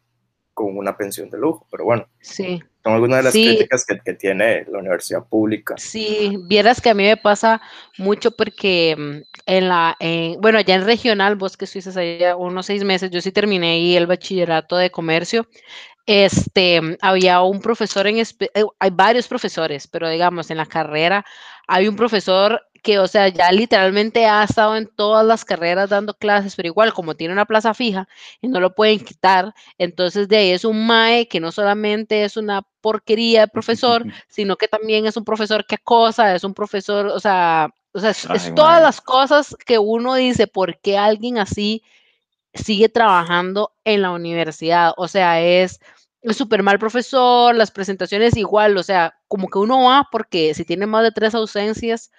[0.55, 1.67] con una pensión de lujo.
[1.71, 2.61] Pero bueno, Sí.
[2.83, 3.43] son algunas de las Sí.
[3.45, 5.75] críticas que, que tiene la universidad pública.
[5.77, 7.61] Sí, vieras que a mí me pasa
[7.99, 12.65] mucho porque mm, en la, en- bueno, allá en regional, vos que estuviste allá unos
[12.65, 15.47] seis meses, yo sí terminé ahí el bachillerato de comercio.
[16.05, 18.25] Este, mm, había un profesor en, eh,
[18.79, 21.25] hay varios profesores, pero digamos, en la carrera
[21.67, 26.13] hay un profesor que, o sea, ya literalmente ha estado en todas las carreras dando
[26.13, 28.07] clases, pero igual como tiene una plaza fija
[28.41, 32.35] y no lo pueden quitar, entonces de ahí es un MAE que no solamente es
[32.35, 37.07] una porquería de profesor, sino que también es un profesor que acosa, es un profesor,
[37.07, 41.37] o sea, o sea, es, es todas las cosas que uno dice, ¿por qué alguien
[41.37, 41.83] así
[42.53, 44.93] sigue trabajando en la universidad?
[44.97, 45.79] O sea, es
[46.31, 50.85] súper mal profesor, las presentaciones igual, o sea, como que uno va porque si tiene
[50.87, 52.11] más de tres ausencias,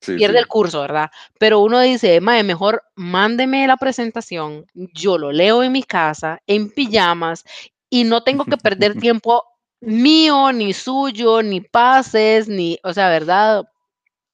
[0.00, 0.38] Sí, pierde sí.
[0.40, 1.10] el curso, ¿verdad?
[1.38, 6.70] Pero uno dice, mae, mejor mándeme la presentación, yo lo leo en mi casa, en
[6.70, 7.44] pijamas,
[7.90, 9.42] y no tengo que perder tiempo
[9.80, 13.64] mío, ni suyo, ni pases, ni, o sea, ¿verdad?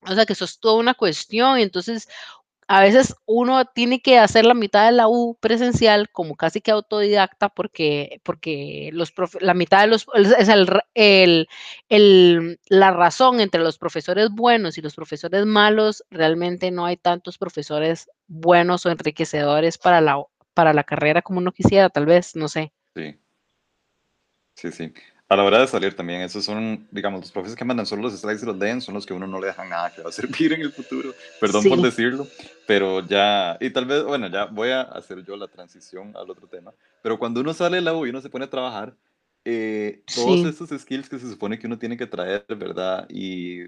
[0.03, 2.09] O sea, que eso es toda una cuestión, y entonces
[2.75, 6.71] a veces uno tiene que hacer la mitad de la U presencial como casi que
[6.71, 11.49] autodidacta porque, porque los profe- la mitad de los, es el, el-
[11.91, 17.37] el- la razón entre los profesores buenos y los profesores malos, realmente no hay tantos
[17.37, 22.49] profesores buenos o enriquecedores para la, para la carrera como uno quisiera, tal vez, no
[22.49, 22.73] sé.
[22.97, 23.19] Sí.
[24.55, 24.93] Sí, sí.
[25.33, 28.13] A la hora de salir también, esos son, digamos, los profes que mandan solo los
[28.21, 30.13] slides y los leen, son los que uno no le dejan nada que va a
[30.13, 31.15] servir en el futuro.
[31.41, 31.85] Perdón por Sí.
[31.85, 32.27] decirlo,
[32.67, 36.47] pero ya, y tal vez, bueno, ya voy a hacer yo la transición al otro
[36.49, 38.95] tema, pero cuando uno sale de la U y uno se pone a trabajar,
[39.47, 40.49] eh, todos Sí.
[40.49, 43.07] estos skills que se supone que uno tiene que traer, ¿verdad?
[43.09, 43.63] Y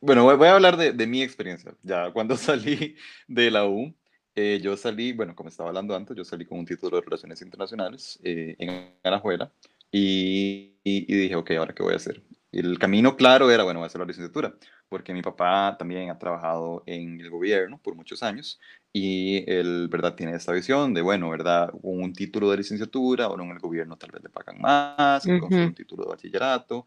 [0.00, 1.76] bueno, voy, voy a hablar de, de mi experiencia.
[1.84, 2.96] Ya cuando salí
[3.28, 3.94] de la U,
[4.34, 7.40] eh, yo salí, bueno, como estaba hablando antes, yo salí con un título de Relaciones
[7.40, 9.52] Internacionales eh, en Alajuela
[9.94, 12.22] y, y, dije, ok, ¿ahora qué voy a hacer?
[12.52, 14.54] El camino claro era, bueno, voy a hacer la licenciatura,
[14.88, 18.60] porque mi papá también ha trabajado en el gobierno por muchos años
[18.92, 20.14] y él, ¿verdad?
[20.14, 21.70] Tiene esta visión de, bueno, ¿verdad?
[21.70, 25.60] Con un título de licenciatura, o en el gobierno tal vez le pagan más, entonces
[25.60, 25.68] Ujú.
[25.68, 26.86] un título de bachillerato.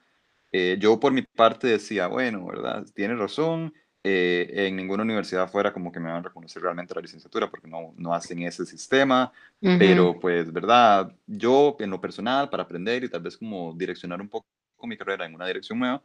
[0.52, 2.86] Eh, yo por mi parte decía, bueno, ¿verdad?
[2.94, 3.74] Tiene razón,
[4.08, 7.68] eh, en ninguna universidad afuera como que me van a reconocer realmente la licenciatura porque
[7.68, 9.78] no, no hacen ese sistema, Ujú.
[9.80, 11.12] pero pues, ¿verdad?
[11.26, 14.46] Yo en lo personal, para aprender y tal vez como direccionar un poco
[14.84, 16.04] mi carrera en una dirección nueva,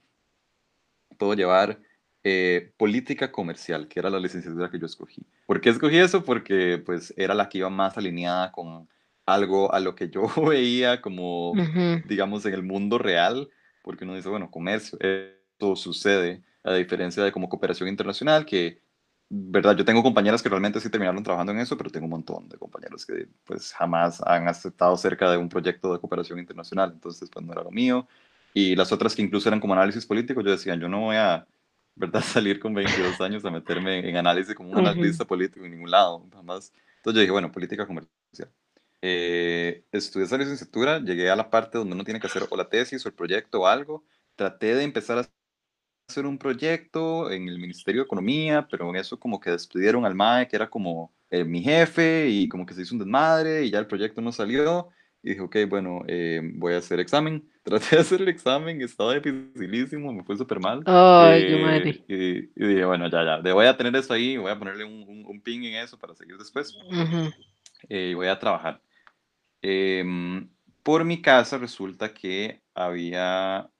[1.19, 1.79] puedo llevar
[2.25, 5.23] eh, política comercial, que era la licenciatura que yo escogí.
[5.45, 6.25] ¿Por qué escogí eso?
[6.25, 8.89] Porque pues era la que iba más alineada con
[9.27, 12.01] algo a lo que yo veía como, Ujú.
[12.07, 13.51] digamos, en el mundo real,
[13.83, 18.83] porque uno dice, bueno, comercio, esto sucede, a diferencia de como cooperación internacional, que,
[19.29, 22.49] verdad, yo tengo compañeras que realmente sí terminaron trabajando en eso, pero tengo un montón
[22.49, 27.29] de compañeros que pues jamás han aceptado cerca de un proyecto de cooperación internacional, entonces
[27.31, 28.09] pues no era lo mío.
[28.53, 31.47] Y las otras que incluso eran como análisis político, yo decía, yo no voy a,
[31.95, 34.89] ¿verdad?, salir con 22 años a meterme en análisis como un Ujú.
[34.89, 36.73] analista político en ningún lado, jamás.
[36.97, 38.11] Entonces yo dije, bueno, política comercial.
[39.03, 42.69] Eh, estudié esa licenciatura, llegué a la parte donde uno tiene que hacer o la
[42.69, 44.05] tesis o el proyecto o algo.
[44.37, 45.31] Traté de empezar a
[46.11, 50.13] hacer un proyecto en el Ministerio de Economía, pero en eso como que despidieron al
[50.15, 53.71] MAE, que era como eh, mi jefe, y como que se hizo un desmadre, y
[53.71, 54.89] ya el proyecto no salió.
[55.23, 57.49] Y dije, ok, bueno, eh, voy a hacer examen.
[57.65, 60.87] Traté de hacer el examen, estaba dificilísimo, me fue súper mal.
[60.87, 62.05] Ay, qué Eh, madre.
[62.09, 62.15] y,
[62.65, 65.25] y dije, bueno, ya, ya, voy a tener eso ahí, voy a ponerle un, un,
[65.27, 66.77] un pin en eso para seguir después.
[66.91, 67.31] Ujú.
[67.89, 68.83] eh, y voy a trabajar.
[69.63, 70.51] Em,
[70.83, 73.71] por mi casa resulta que había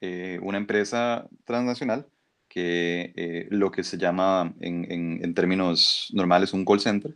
[0.00, 2.06] eh, una empresa transnacional
[2.48, 7.14] que eh, lo que se llama en, en- en términos normales un call center,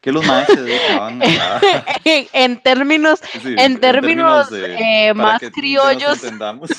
[0.00, 1.60] que los más se dedicaban a...
[2.04, 6.22] en términos, sí, en términos de- eh, más criollos.
[6.22, 6.70] entendamos.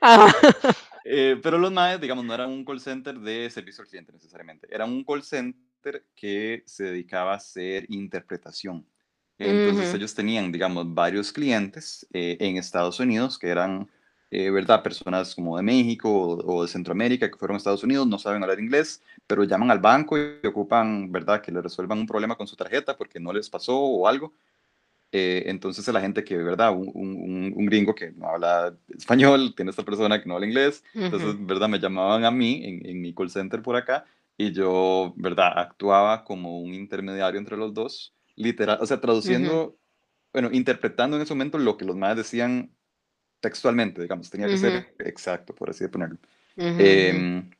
[0.00, 0.34] Ajá.
[1.04, 4.68] Eh, pero los MAES, digamos, no eran un call center de servicio al cliente necesariamente.
[4.70, 8.86] Era un call center que se dedicaba a hacer interpretación.
[9.50, 13.88] Entonces ellos tenían, digamos, varios clientes eh, en Estados Unidos que eran,
[14.30, 14.82] eh, ¿verdad?
[14.82, 18.42] Personas como de México o, o de Centroamérica que fueron a Estados Unidos, no saben
[18.42, 21.40] hablar inglés, pero llaman al banco y ocupan, ¿verdad?
[21.42, 24.32] Que le resuelvan un problema con su tarjeta porque no les pasó o algo.
[25.14, 26.72] Eh, entonces la gente que, ¿verdad?
[26.74, 30.82] Un, un- un gringo que no habla español, tiene esta persona que no habla inglés,
[31.04, 31.46] entonces, Ujú.
[31.46, 31.68] ¿verdad?
[31.68, 34.06] Me llamaban a mí en, en mi call center por acá
[34.38, 35.52] y yo, ¿verdad?
[35.58, 39.78] Actuaba como un intermediario entre los dos, literal, o sea, traduciendo,
[40.32, 42.74] bueno, interpretando en ese momento lo que los más decían
[43.40, 46.18] textualmente, digamos, tenía que ser exacto, por así ponerlo.
[46.56, 46.82] Ujú, ujú.
[46.84, 47.50] Em,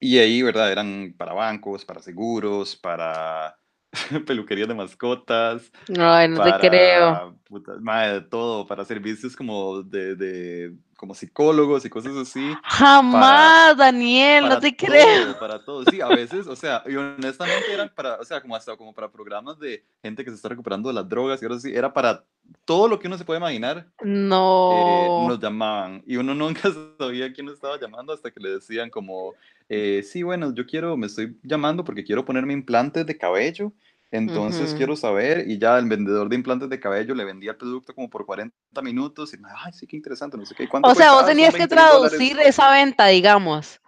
[0.00, 0.72] y ahí, ¿verdad?
[0.72, 3.56] Eran para bancos, para seguros, para
[4.26, 7.38] peluquerías de mascotas, Ay, no te creo.
[7.44, 12.40] puta, madre, de todo, para servicios como de, de como psicólogos y cosas así.
[12.62, 15.24] Jamás, Daniel, no Para te creo.
[15.24, 15.84] todo, para todo.
[15.90, 19.10] Sí, a veces, o sea, y honestamente eran para, o sea, como hasta como para
[19.10, 22.24] programas de gente que se está recuperando de las drogas y ahora sí, era para
[22.64, 23.78] todo lo que uno se puede imaginar.
[23.98, 25.26] eh, No.
[25.28, 29.34] nos llamaban y uno nunca sabía quién estaba llamando hasta que le decían como,
[29.68, 33.72] eh, sí, bueno, yo quiero, me estoy llamando porque quiero ponerme implantes de cabello,
[34.12, 34.76] entonces Ujú.
[34.76, 38.08] quiero saber, y ya el vendedor de implantes de cabello le vendía el producto como
[38.10, 41.16] por 40 minutos, y, ay, sí, qué interesante, no sé qué, ¿cuánto O sea, vos
[41.22, 42.10] "Ah, son tenías que 20 mil dólares".
[42.18, 43.80] traducir esa venta, digamos.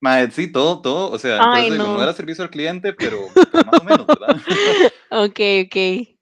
[0.00, 1.94] Mae, sí, todo, todo, o sea, Ay, entonces digo, no.
[1.98, 2.02] no.
[2.02, 4.36] era servicio al cliente, pero, pero más o menos, ¿verdad?
[5.10, 6.16] Ok, ok.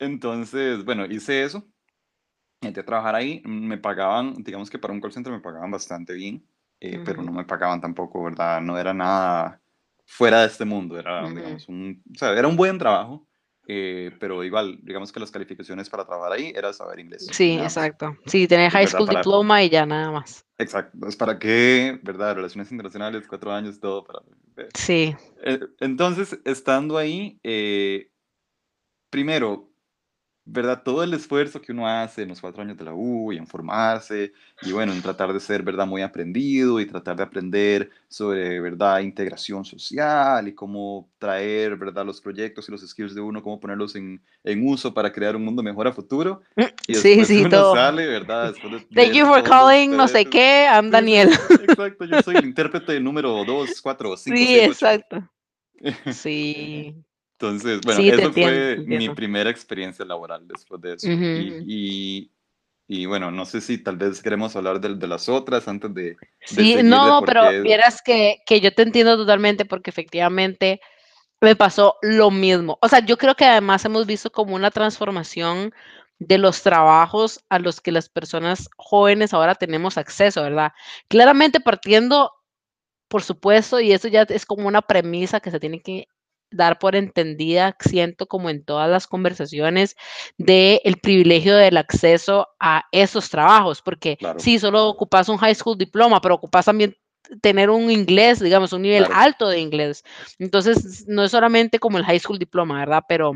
[0.00, 1.64] Entonces, bueno, hice eso,
[2.62, 6.14] entré a trabajar ahí, me pagaban, digamos que para un call center me pagaban bastante
[6.14, 6.46] bien,
[6.80, 7.26] eh, pero Ujú.
[7.26, 8.60] no me pagaban tampoco, ¿verdad?
[8.60, 9.62] No era nada
[10.06, 11.34] fuera de este mundo, era, Ujú.
[11.34, 13.26] digamos, un, o sea, era un buen trabajo,
[13.66, 17.26] eh, pero igual, digamos que las calificaciones para trabajar ahí era saber inglés.
[17.32, 18.16] Sí, exacto.
[18.26, 20.44] Sí, tener high school Para- diploma y ya nada más.
[20.58, 22.36] Exacto, es para qué, ¿verdad?
[22.36, 24.20] Relaciones internacionales, cuatro años, todo para...
[24.74, 25.16] Sí.
[25.42, 28.10] Eh, Entonces, estando ahí, eh,
[29.10, 29.70] primero,
[30.46, 30.82] ¿verdad?
[30.84, 33.46] Todo el esfuerzo que uno hace en los cuatro años de la U y en
[33.46, 35.86] formarse y bueno, en tratar de ser, ¿verdad?
[35.86, 39.00] Muy aprendido y tratar de aprender sobre, ¿verdad?
[39.00, 42.04] Integración social y cómo traer, ¿verdad?
[42.04, 45.44] Los proyectos y los skills de uno, cómo ponerlos en, en uso para crear un
[45.44, 46.42] mundo mejor a futuro.
[46.86, 47.74] Y Sí, sí, uno todo.
[47.74, 48.52] sale, ¿verdad?
[48.52, 51.30] De Thank ver you for calling, no sé qué, I'm Daniel.
[51.62, 54.72] Exacto, yo soy el intérprete número 2, 4, 5, Sí, 6, 8.
[54.72, 55.30] exacto.
[56.12, 56.94] Sí.
[57.38, 59.14] Entonces, bueno, Sí, eso entiendo, fue te mi entiendo.
[59.14, 61.12] primera experiencia laboral después de eso.
[61.12, 61.66] Ujú, Y, ujú.
[61.66, 62.32] y,
[62.88, 66.16] y bueno, no sé si tal vez queremos hablar de, de las otras antes de,
[66.50, 70.80] de Sí, no, pero qué- vieras que, que yo te entiendo totalmente porque efectivamente
[71.40, 72.78] me pasó lo mismo.
[72.82, 75.72] O sea, yo creo que además hemos visto como una transformación
[76.18, 80.72] de los trabajos a los que las personas jóvenes ahora tenemos acceso, ¿verdad?
[81.08, 82.32] Claramente partiendo,
[83.08, 86.08] por supuesto, y eso ya es como una premisa que se tiene que
[86.54, 89.96] dar por entendida, siento como en todas las conversaciones,
[90.38, 94.38] de el privilegio del acceso a esos trabajos, porque Claro.
[94.38, 96.96] sí, solo ocupas un high school diploma, pero ocupas también
[97.40, 99.20] tener un inglés, digamos, un nivel Claro.
[99.20, 100.04] alto de inglés.
[100.38, 103.02] Entonces, no es solamente como el high school diploma, ¿verdad?
[103.08, 103.32] Pero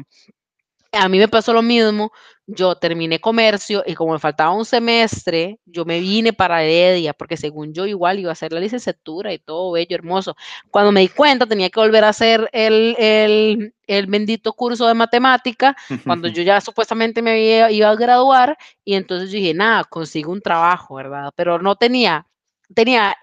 [0.93, 2.11] a mí me pasó lo mismo.
[2.51, 7.37] Yo terminé comercio y como me faltaba un semestre, yo me vine para Heredia, porque
[7.37, 10.35] según yo igual iba a hacer la licenciatura y todo bello, hermoso.
[10.71, 14.95] Cuando me di cuenta, tenía que volver a hacer el, el, el bendito curso de
[14.95, 19.85] matemática, cuando yo ya supuestamente me había, iba a graduar, y entonces yo dije, nada,
[19.85, 21.31] consigo un trabajo, ¿verdad?
[21.37, 22.27] Pero no tenía,
[22.75, 23.15] tenía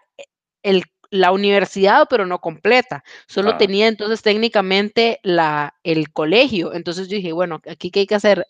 [0.64, 3.04] el la universidad, pero no completa.
[3.28, 3.58] Solo Ah.
[3.58, 6.74] tenía entonces técnicamente la, el colegio.
[6.74, 8.46] Entonces yo dije, bueno, aquí qué hay que hacer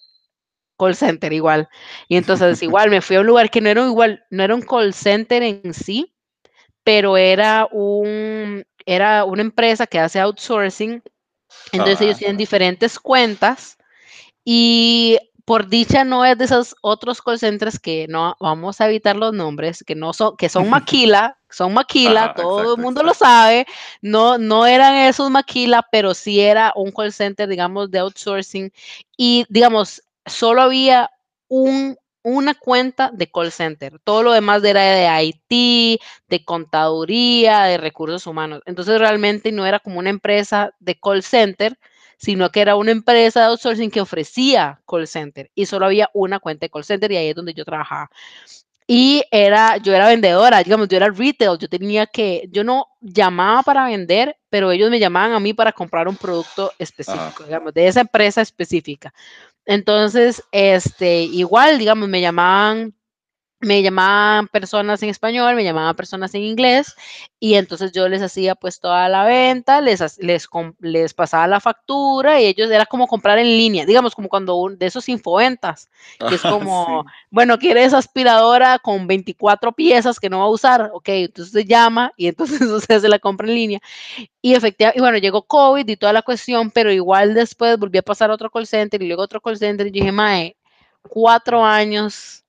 [0.78, 1.68] call center igual.
[2.08, 4.62] Y entonces igual me fui a un lugar que no era igual, no era un
[4.62, 6.14] call center en sí,
[6.84, 11.02] pero era un, era una empresa que hace outsourcing.
[11.72, 12.20] Entonces ellos Ah.
[12.20, 13.78] tienen diferentes cuentas
[14.44, 19.16] y por dicha no es de esos otros call centers que no vamos a evitar
[19.16, 23.14] los nombres, que no son, que son maquila, son maquila, todo exacto, el mundo lo
[23.14, 23.68] sabe,
[24.02, 28.72] no, no eran esos maquila, pero sí era un call center, digamos, de outsourcing,
[29.18, 31.10] y digamos, solo había
[31.48, 37.78] un, una cuenta de call center, todo lo demás era de IT, de contaduría, de
[37.78, 41.78] recursos humanos, entonces realmente no era como una empresa de call center,
[42.18, 46.40] sino que era una empresa de outsourcing que ofrecía call center y solo había una
[46.40, 48.10] cuenta de call center y ahí es donde yo trabajaba.
[48.88, 53.64] Y era, yo era vendedora, digamos, yo era retail, yo tenía que, yo no llamaba
[53.64, 57.88] para vender, pero ellos me llamaban a mí para comprar un producto específico, digamos, de
[57.88, 59.12] esa empresa específica.
[59.66, 62.94] Entonces, este, igual, digamos, me llamaban
[63.62, 66.94] me llamaban personas en español, me llamaban personas en inglés
[67.40, 70.48] y entonces yo les hacía pues toda la venta, les, les,
[70.80, 74.78] les pasaba la factura y ellos era como comprar en línea, digamos como cuando un,
[74.78, 75.90] de esos infoventas,
[76.28, 77.10] que es como, sí.
[77.32, 80.92] bueno, ¿quieres aspiradora con 24 piezas que no va a usar?
[80.94, 83.80] Ok, entonces se llama y entonces usted se la compra en línea.
[84.42, 88.04] Y efectivamente, y bueno, llegó COVID y toda la cuestión, pero igual después volví a
[88.04, 90.56] pasar a otro call center y luego otro call center y dije, mae,
[91.02, 92.45] cuatro años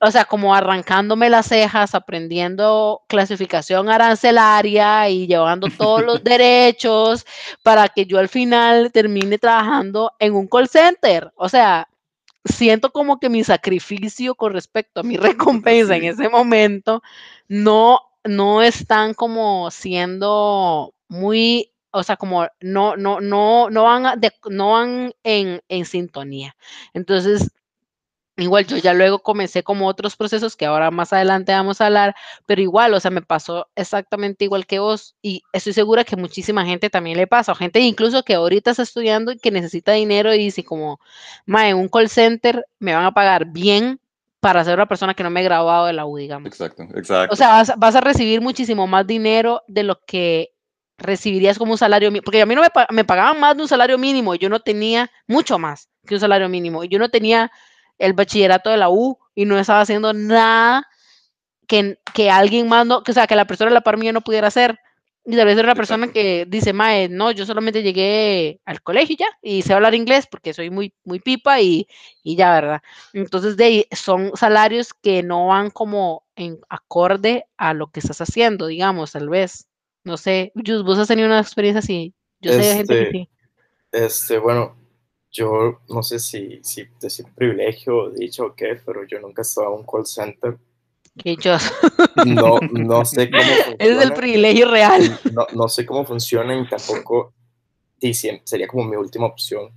[0.00, 7.24] o sea, como arrancándome las cejas, aprendiendo clasificación arancelaria y llevando todos los derechos
[7.62, 11.32] para que yo al final termine trabajando en un call center.
[11.36, 11.88] O sea,
[12.44, 17.02] siento como que mi sacrificio con respecto a mi recompensa en ese momento
[17.48, 24.32] no, no están como siendo muy, o sea, como no, no, no, no van, de-
[24.50, 26.56] no van en, en sintonía.
[26.94, 27.50] Entonces,
[28.42, 32.14] Igual yo ya luego comencé como otros procesos que ahora más adelante vamos a hablar,
[32.46, 36.64] pero igual, o sea, me pasó exactamente igual que vos y estoy segura que muchísima
[36.64, 40.34] gente también le pasa, o gente incluso que ahorita está estudiando y que necesita dinero
[40.34, 41.00] y dice como,
[41.46, 44.00] ma, en un call center me van a pagar bien
[44.40, 46.48] para ser una persona que no me he graduado de la U, digamos.
[46.48, 47.32] Exacto, exacto.
[47.32, 50.52] O sea, vas, vas a recibir muchísimo más dinero de lo que
[50.98, 53.68] recibirías como un salario mínimo, porque a mí no me, me pagaban más de un
[53.68, 57.50] salario mínimo, yo no tenía mucho más que un salario mínimo, y yo no tenía
[58.02, 60.86] el bachillerato de la U y no estaba haciendo nada
[61.66, 64.12] que, que alguien más, no, que, o sea, que la persona de la par mía
[64.12, 64.78] no pudiera hacer.
[65.24, 69.16] Y tal vez era una persona que dice, mae, no, yo solamente llegué al colegio
[69.16, 71.86] ya, y sé hablar inglés porque soy muy, muy pipa y,
[72.24, 72.82] y ya, ¿verdad?
[73.12, 78.20] Entonces, de ahí, son salarios que no van como en acorde a lo que estás
[78.20, 79.68] haciendo, digamos, tal vez.
[80.02, 82.12] No sé, Jus, vos has tenido una experiencia así.
[82.40, 83.28] Yo sé de gente que Este, sí.
[83.92, 84.74] Este, bueno,
[85.32, 89.68] yo no sé si, si decir privilegio, dicho o qué, pero yo nunca he estado
[89.72, 90.58] en un call center.
[92.26, 94.14] No, no sé cómo ese es el funciona.
[94.14, 95.20] privilegio real.
[95.32, 97.34] No, no sé cómo funciona y tampoco
[98.00, 99.70] y siem- sería como mi última opción,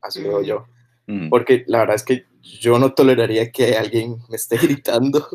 [0.00, 0.66] así lo veo yo.
[1.06, 1.28] Mm.
[1.30, 5.26] Porque la verdad es que yo no toleraría que alguien me esté gritando.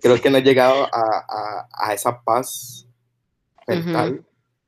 [0.00, 2.86] Creo que no he llegado a, a, a esa paz
[3.66, 4.24] mental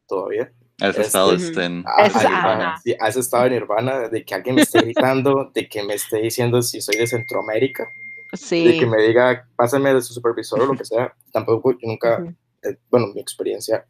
[0.07, 0.53] todavía.
[0.83, 1.43] Ese Este, estado Ujú.
[1.45, 1.85] estén.
[1.87, 5.51] A, Ese- a Nirvana, sí, ese estado de Nirvana, de que alguien me esté gritando,
[5.55, 7.89] de que me esté diciendo si soy de Centroamérica,
[8.33, 8.77] de Sí.
[8.79, 11.15] que me diga, pásame de su supervisor o lo que sea.
[11.33, 12.35] Tampoco, yo nunca, Ujú.
[12.63, 13.87] eh, bueno, mi experiencia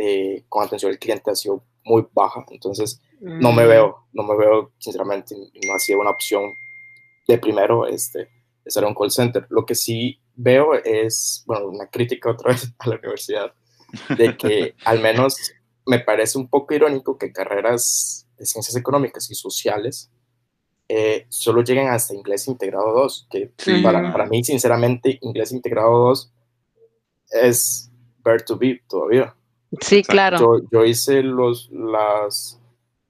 [0.00, 4.22] eh, con atención al cliente ha sido muy baja, entonces no me Mm, veo, no
[4.22, 5.34] me veo, sinceramente,
[5.66, 6.52] no ha sido una opción
[7.26, 8.28] de primero este,
[8.64, 9.44] estar en un call center.
[9.50, 13.52] Lo que sí veo es, bueno, una crítica otra vez a la universidad,
[14.16, 15.36] de que al menos
[15.88, 20.10] me parece un poco irónico que carreras de ciencias económicas y sociales
[20.88, 25.90] eh, solo lleguen hasta inglés integrado 2, que Sí, para, para mí, sinceramente, inglés integrado
[26.08, 26.32] 2
[27.42, 27.90] es
[28.24, 29.34] ver to be todavía.
[29.80, 30.12] Sí, Exacto.
[30.12, 30.38] claro.
[30.38, 32.60] Yo, yo hice los, las,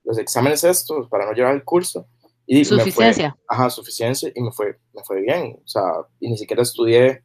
[0.05, 2.07] los exámenes estos para no llevar el curso
[2.47, 3.37] y me fue, Suficiencia.
[3.47, 5.83] ajá, suficiencia y me fue, me fue bien, o sea,
[6.19, 7.23] y ni siquiera estudié,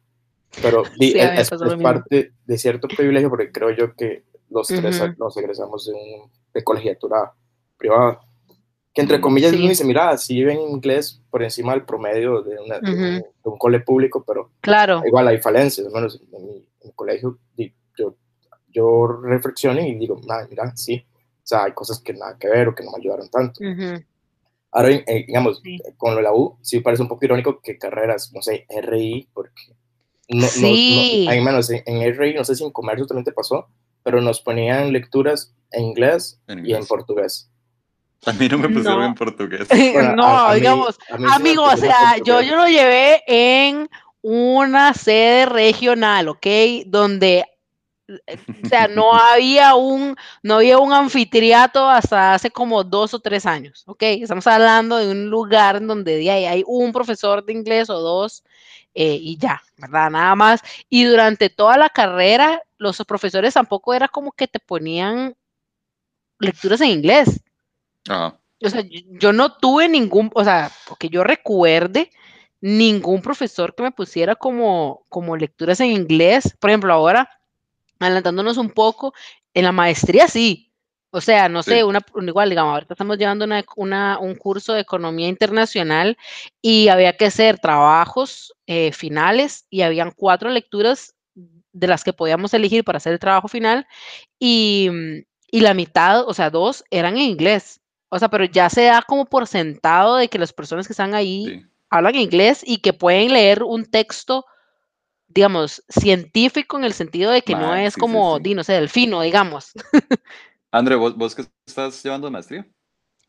[0.60, 5.14] pero Sí, es, es parte de cierto privilegio porque creo yo que los tres Ujú.
[5.18, 7.32] nos egresamos de, un, de colegiatura
[7.76, 8.20] privada.
[8.92, 9.58] que entre Mm, comillas sí.
[9.58, 13.26] uno dice, mira, sí ven inglés por encima del promedio de, una- de un, Ujú.
[13.42, 15.02] de un cole público, pero Claro.
[15.04, 17.38] igual hay falencias, al menos en mi, en mi colegio,
[17.98, 18.14] yo,
[18.68, 22.68] yo reflexiono y digo, "Nah, mira, sí, o sea, hay cosas que nada que ver
[22.68, 23.60] o que no me ayudaron tanto.
[23.64, 24.04] Ujú.
[24.70, 25.76] Ahora, eh, digamos, Sí.
[25.96, 29.28] con lo de la U, sí parece un poco irónico que carreras, no sé, RI,
[29.34, 29.72] porque
[30.28, 31.24] no, no- Sí.
[31.24, 33.66] no, hay menos en, en RI, no sé si en comercio también te pasó,
[34.04, 37.50] pero nos ponían lecturas en inglés, En y en portugués.
[38.26, 39.06] A mí no me pusieron No.
[39.06, 39.66] en portugués.
[39.92, 43.22] Bueno, no, a- a mí- digamos, a mí amigo, o sea, yo, yo lo llevé
[43.26, 43.88] en
[44.22, 46.46] una sede regional, ¿ok?
[46.86, 47.44] Donde,
[48.08, 53.44] o sea, no había un, no había un anfiteatro hasta hace como dos o tres
[53.46, 54.02] años, ¿ok?
[54.04, 57.98] Estamos hablando de un lugar en donde de ahí hay un profesor de inglés o
[58.00, 58.42] dos
[58.94, 60.08] eh, y ya, ¿verdad?
[60.10, 60.60] Nada más.
[60.88, 65.34] Y durante toda la carrera, los profesores tampoco era como que te ponían
[66.38, 67.40] lecturas en inglés.
[68.08, 68.38] Ajá.
[68.62, 72.10] O sea, yo, yo no tuve ningún, o sea, que yo recuerde
[72.60, 76.56] ningún profesor que me pusiera como, como lecturas en inglés.
[76.58, 77.28] Por ejemplo, ahora,
[77.98, 79.12] adelantándonos un poco,
[79.52, 80.70] en la maestría sí.
[81.10, 84.72] O sea, no sé, una, un- igual, digamos, ahorita estamos llevando una, una- un curso
[84.72, 86.16] de economía internacional
[86.60, 91.14] y había que hacer trabajos eh, finales y habían cuatro lecturas
[91.74, 93.86] de las que podíamos elegir para hacer el trabajo final
[94.38, 95.18] y, mm,
[95.52, 97.82] y la mitad, o sea, dos eran en inglés.
[98.10, 101.14] O sea, pero ya se da como por sentado de que las personas que están
[101.14, 101.66] ahí Sí.
[101.90, 104.46] hablan inglés y que pueden leer un texto,
[105.28, 108.42] digamos, científico en el sentido de que no es sí, como, sí.
[108.44, 109.72] di, no sé, delfino, digamos.
[110.72, 112.66] André, ¿vos, vos qué estás llevando de maestría?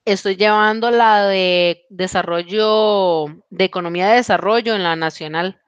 [0.06, 5.60] Estoy llevando la de desarrollo, de economía de desarrollo en la nacional.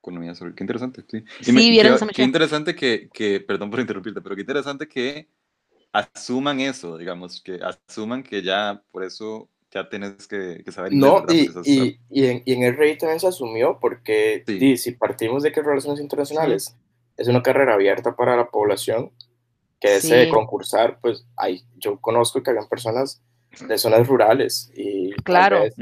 [0.00, 0.54] Economía sobre...
[0.54, 1.24] Qué interesante, sí.
[1.40, 4.42] Y Sí, me- vieron qué, esa qué interesante que, que, perdón por interrumpirte, pero qué
[4.42, 5.28] interesante que
[5.92, 11.24] asuman eso, digamos, que asuman que ya por eso ya tienes que, que saber No,
[11.28, 14.58] y, y, y, en, y en el RI también se asumió porque Sí.
[14.58, 16.76] di, si partimos de que Relaciones Internacionales
[17.16, 19.12] es una carrera abierta para la población
[19.80, 20.30] que desee Sí.
[20.30, 23.22] concursar, pues hay, yo conozco que habían personas
[23.66, 25.60] de zonas rurales y tal Claro.
[25.62, 25.74] vez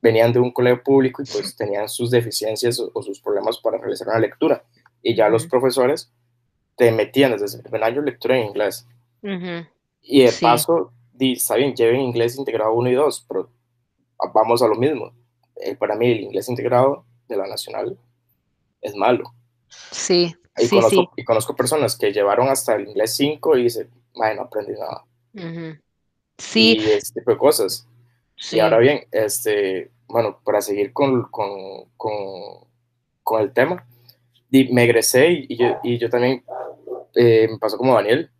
[0.00, 3.78] venían de un colegio público y pues tenían sus deficiencias o, o sus problemas para
[3.78, 4.64] realizar una lectura.
[5.02, 6.12] Y ya los profesores
[6.76, 8.86] te metían desde el primer año lectura en inglés.
[10.02, 10.42] Y de Sí.
[10.44, 13.50] paso, di, está bien, lleven inglés integrado 1 y 2, pero
[14.32, 15.12] vamos a lo mismo.
[15.56, 17.98] Eh, para mí el inglés integrado de la nacional
[18.80, 19.34] es malo.
[19.90, 21.08] Sí, Y, sí, conozco, sí.
[21.16, 25.04] y conozco personas que llevaron hasta el inglés 5 y dicen, "Mae, no aprendí nada.
[26.38, 27.86] Sí, Y ese tipo de cosas.
[28.36, 28.56] sí.
[28.56, 32.12] Y ahora bien, este, bueno, para seguir con, con, con,
[33.22, 33.86] con el tema,
[34.50, 36.44] di- me egresé y, y yo, y yo también
[37.14, 38.30] eh, me pasó como Daniel,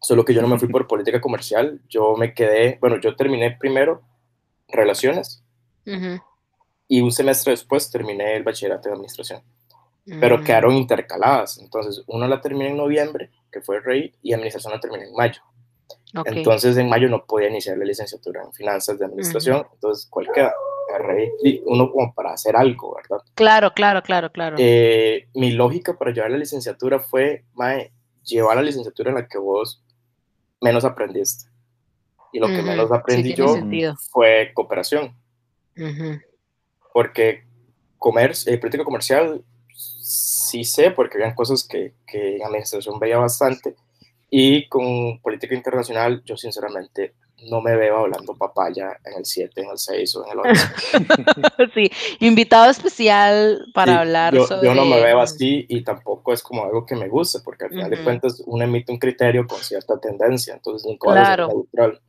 [0.00, 3.52] solo que yo no me fui por política comercial, yo me quedé, bueno, yo terminé
[3.58, 4.02] primero
[4.68, 5.42] relaciones
[5.86, 6.20] Ujú.
[6.88, 9.42] y un semestre después terminé el bachillerato de administración,
[10.18, 14.32] pero Mm, quedaron intercaladas, entonces una la terminé en noviembre, que fue el REI, y
[14.32, 15.42] administración la terminé en mayo.
[16.16, 16.26] Ok.
[16.26, 20.52] Entonces en mayo no podía iniciar la licenciatura en finanzas de administración, entonces ¿cuál queda?
[20.98, 23.22] RI, y uno como para hacer algo, ¿verdad?
[23.34, 24.56] Claro, claro, claro, claro.
[24.58, 27.92] Eh, mi lógica para llevar la licenciatura fue, mae,
[28.24, 29.84] llevar la licenciatura en la que vos
[30.60, 31.50] menos aprendiste.
[32.32, 33.96] Y lo que Ujú, menos sí aprendí tiene yo sentido.
[34.10, 35.14] fue cooperación,
[35.76, 36.20] Ujú.
[36.92, 37.44] porque
[37.98, 39.44] comercio, eh, política comercial
[39.74, 43.76] sí sé, porque habían cosas que, que en administración veía bastante,
[44.30, 47.14] y con política internacional yo sinceramente
[47.50, 50.50] no me veo hablando papaya en el 7, en el 6 o en el 8.
[51.74, 54.66] Sí, invitado especial para Sí, hablar yo, sobre...
[54.66, 57.70] yo no me veo así y tampoco es como algo que me guste, porque al
[57.70, 58.04] final de Ujú.
[58.04, 61.46] cuentas uno emite un criterio con cierta tendencia, entonces nunca vas a Claro.
[61.46, 62.00] ser neutral.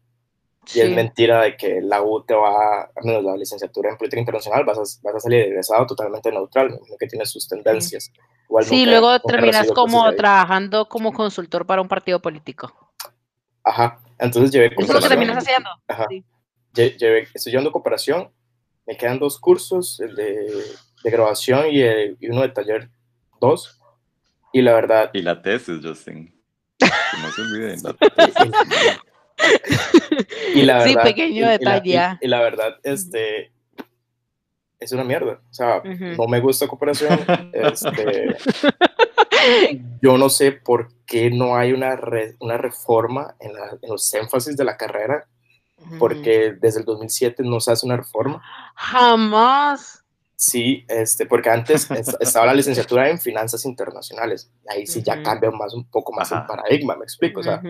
[0.65, 3.97] Y Sí, es mentira de que la U te va, al menos la licenciatura en
[3.97, 8.11] política internacional, vas a, vas a salir egresado totalmente neutral, que tiene sus tendencias.
[8.11, 12.91] Igual Sí, nunca- luego terminas como trabajando como consultor para un partido político.
[13.63, 15.09] Ajá, entonces llevé Eso es lo que Cooperación.
[15.19, 15.69] terminas haciendo.
[15.87, 16.05] Ajá.
[16.09, 16.23] Sí.
[16.73, 18.31] Lle- llevé, estoy llevando cooperación,
[18.87, 20.63] me quedan dos cursos, el de,
[21.03, 22.89] de grabación y, el- y uno de taller
[23.39, 23.79] 2,
[24.53, 26.33] y la verdad, Y la tesis, Justin.
[26.79, 26.87] Que
[27.21, 28.51] no se olviden, la tesis.
[30.55, 32.17] Y la Sí, verdad, pequeño y- y la- detalle, y- ah.
[32.21, 33.51] Y, la verdad, este,
[34.79, 35.41] es una mierda.
[35.49, 37.19] O sea, no me gusta cooperación.
[37.53, 38.37] este,
[40.01, 44.13] yo no sé por qué no hay una, re- una reforma en, la- en los
[44.13, 45.27] énfasis de la carrera,
[45.97, 48.41] porque desde el 2007 no se hace una reforma.
[48.75, 50.03] Jamás.
[50.35, 55.15] sí, este, porque antes es- estaba la licenciatura en finanzas internacionales, y ahí sí ya
[55.15, 55.23] Ujú.
[55.23, 57.61] cambia más un poco más el paradigma, me explico, o sea,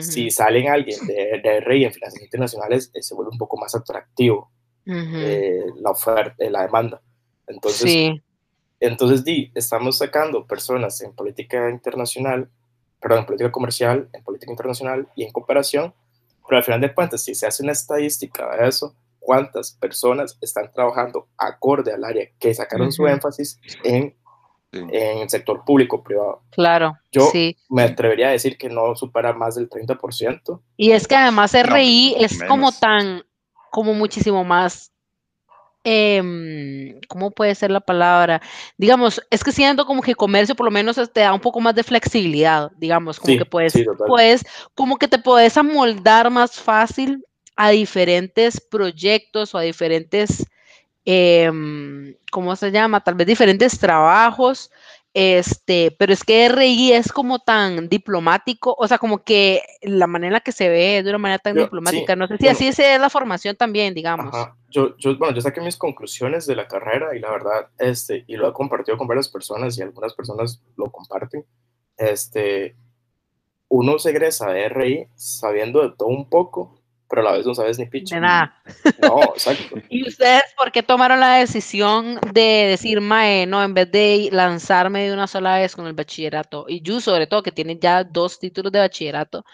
[0.00, 3.74] si salen alguien de, de RI en finanzas internacionales, eh, se vuelve un poco más
[3.74, 4.50] atractivo
[4.88, 7.00] eh, la oferta, eh, la demanda.
[7.46, 8.22] Entonces, sí,
[8.80, 12.48] entonces di, estamos sacando personas en política internacional,
[13.00, 15.94] perdón, en política comercial, en política internacional y en cooperación,
[16.46, 20.70] pero al final de cuentas, si se hace una estadística de eso, cuántas personas están
[20.72, 24.14] trabajando acorde al área que sacaron su énfasis en,
[24.70, 24.80] Sí.
[24.80, 26.42] en el sector público privado.
[26.50, 27.56] claro, Yo sí.
[27.70, 30.60] me atrevería a decir que no supera más del 30%.
[30.76, 33.22] Y es que además No, RI es como tan,
[33.70, 34.92] como muchísimo más,
[35.84, 38.40] em, ¿cómo puede ser la palabra?
[38.76, 41.74] Digamos, es que siento como que comercio por lo menos te da un poco más
[41.74, 44.44] de flexibilidad, digamos, como Sí, que puedes, sí, puedes,
[44.74, 47.24] como que te puedes amoldar más fácil
[47.56, 50.46] a diferentes proyectos o a diferentes,
[51.04, 53.02] em, ¿cómo se llama?
[53.02, 54.70] Tal vez diferentes trabajos.
[55.20, 60.28] Este, pero es que RI es como tan diplomático, o sea, como que la manera
[60.28, 62.14] en la que se ve es de una manera tan Yo- sí, diplomática.
[62.14, 62.56] No sé si bueno.
[62.56, 64.32] así es la formación también, digamos.
[64.32, 64.56] Ajá.
[64.70, 68.36] Yo, yo, bueno, yo saqué mis conclusiones de la carrera y la verdad, este, y
[68.36, 71.44] lo he compartido con varias personas y algunas personas lo comparten.
[71.96, 72.76] Este,
[73.68, 76.77] uno se egresa de RI sabiendo de todo un poco,
[77.08, 78.16] pero a la vez no sabes ni picha.
[78.16, 78.54] De nada.
[79.02, 79.76] No, exacto.
[79.88, 85.06] ¿Y ustedes por qué tomaron la decisión de decir, Mae, no, en vez de lanzarme
[85.06, 86.66] de una sola vez con el bachillerato?
[86.68, 89.44] Y yo, sobre todo, que tiene ya dos títulos de bachillerato,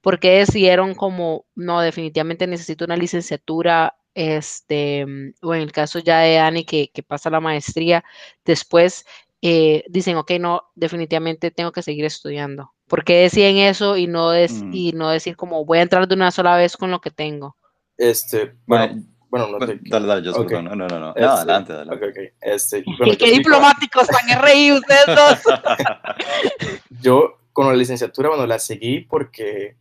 [0.00, 3.96] ¿por qué decidieron como, no, definitivamente necesito una licenciatura?
[4.12, 5.06] Este,
[5.40, 8.04] o en el caso ya de Dani, que, que pasa la maestría,
[8.44, 9.04] después
[9.42, 12.72] eh, dicen, ok, no, definitivamente tengo que seguir estudiando.
[12.88, 14.70] ¿Por qué deciden eso y no, des- Mm.
[14.74, 17.56] y no decir como, voy a entrar de una sola vez con lo que tengo?
[17.96, 18.86] Este, Bueno,
[19.30, 19.78] bueno, bueno, no te...
[19.88, 20.48] dale, dale, yo Ok.
[20.48, 20.64] perdón.
[20.66, 20.98] No, no, no.
[20.98, 21.08] no.
[21.10, 22.04] Este, No, adelante, adelante.
[22.06, 22.34] ok, ok.
[22.40, 25.38] Este, bueno, qué diplomáticos están RI ustedes dos.
[27.00, 29.76] Yo con la licenciatura, bueno, la seguí porque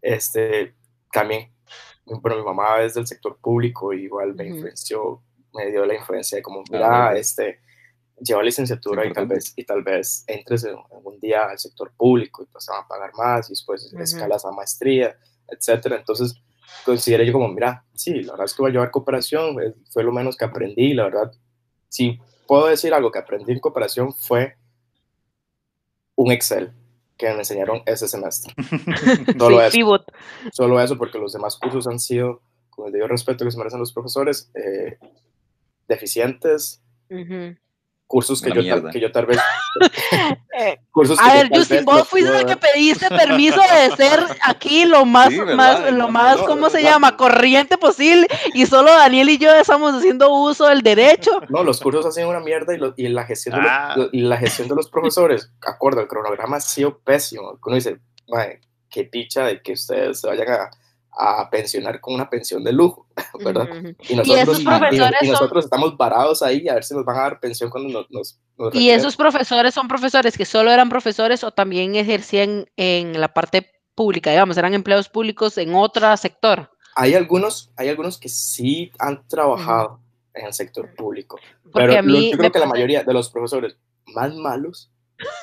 [0.00, 0.74] este,
[1.12, 1.52] también,
[2.06, 5.22] bueno, mi mamá es del sector público, y igual me influenció,
[5.54, 7.16] me dio la influencia de como, Ah, mira, ok.
[7.16, 7.60] este,
[8.22, 12.42] lleva licenciatura y tal vez, y tal vez entres en- algún día al sector público
[12.42, 14.02] y pues te van a pagar más y después Ujú.
[14.02, 15.16] escalas a maestría,
[15.48, 15.96] etcétera.
[15.96, 16.34] Entonces,
[16.84, 20.04] consideré yo como, mira, sí, la verdad es que voy a llevar cooperación, eh, fue
[20.04, 21.32] lo menos que aprendí, la verdad,
[21.88, 24.56] si puedo decir algo que aprendí en cooperación fue
[26.16, 26.72] un Excel
[27.16, 28.54] que me enseñaron ese semestre.
[29.38, 30.04] Solo Sí, eso, pivot.
[30.52, 33.78] solo eso, porque los demás cursos han sido, con el debido respeto que se merecen
[33.80, 34.98] los profesores, eh,
[35.88, 37.56] deficientes, Ujú.
[38.06, 38.90] Cursos que yo, mierda.
[38.90, 39.38] que yo tal vez...
[40.54, 45.06] Eh, cursos A ver, Justin, vos fuiste el que pediste permiso de ser aquí lo
[45.06, 46.88] más, más, lo más, no, ¿cómo se no.
[46.90, 47.16] llama?
[47.16, 48.28] Corriente posible.
[48.52, 51.40] Y solo Daniel y yo estamos haciendo uso del derecho.
[51.48, 53.96] No, los cursos hacen una mierda y, lo- y la, gestión de los, Ah.
[54.12, 57.58] y la gestión de los profesores, acorde al cronograma, ha sido pésimo.
[57.64, 57.98] Uno dice,
[58.28, 60.70] "Mae, qué picha de que ustedes se vayan a,
[61.14, 63.06] a pensionar con una pensión de lujo,
[63.44, 63.68] ¿verdad?
[63.70, 63.94] Ujú.
[64.08, 67.04] Y nosotros, y- y- profesores y son- nosotros estamos varados ahí a ver si nos
[67.04, 70.70] van a dar pensión cuando nos, nos, nos Y esos profesores son profesores que solo
[70.70, 76.16] eran profesores o también ejercían en la parte pública, digamos, eran empleados públicos en otro
[76.16, 76.70] sector.
[76.94, 80.00] Hay algunos, hay algunos que sí han trabajado
[80.34, 83.12] en el sector público, Porque pero a mí yo creo que la pasa- mayoría de
[83.12, 84.90] los profesores más malos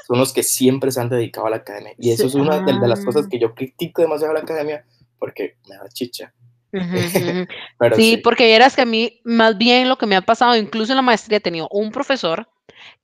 [0.08, 1.94] son los que siempre se han dedicado a la academia.
[2.00, 3.30] Y eso Sí, es una de, de las cosas ah.
[3.32, 4.84] que yo critico demasiado a la academia
[5.20, 6.34] porque me da chicha.
[7.10, 7.42] Sí,
[7.96, 10.98] sí, porque vieras que a mí, más bien lo que me ha pasado, incluso en
[10.98, 12.48] la maestría, he tenido un profesor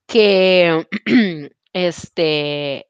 [0.07, 0.87] que,
[1.73, 2.87] este,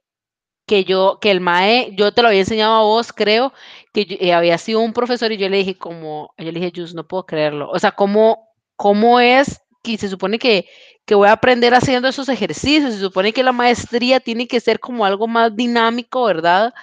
[0.68, 3.54] que yo, que el MAE, yo te lo había enseñado a vos, creo,
[3.94, 6.72] que yo- eh, había sido un profesor y yo le dije como, yo le dije,
[6.76, 7.70] Jus, no puedo creerlo.
[7.70, 10.68] O sea, ¿cómo, cómo es que se supone que,
[11.06, 12.94] que voy a aprender haciendo esos ejercicios?
[12.94, 16.74] Se supone que la maestría tiene que ser como algo más dinámico, ¿verdad?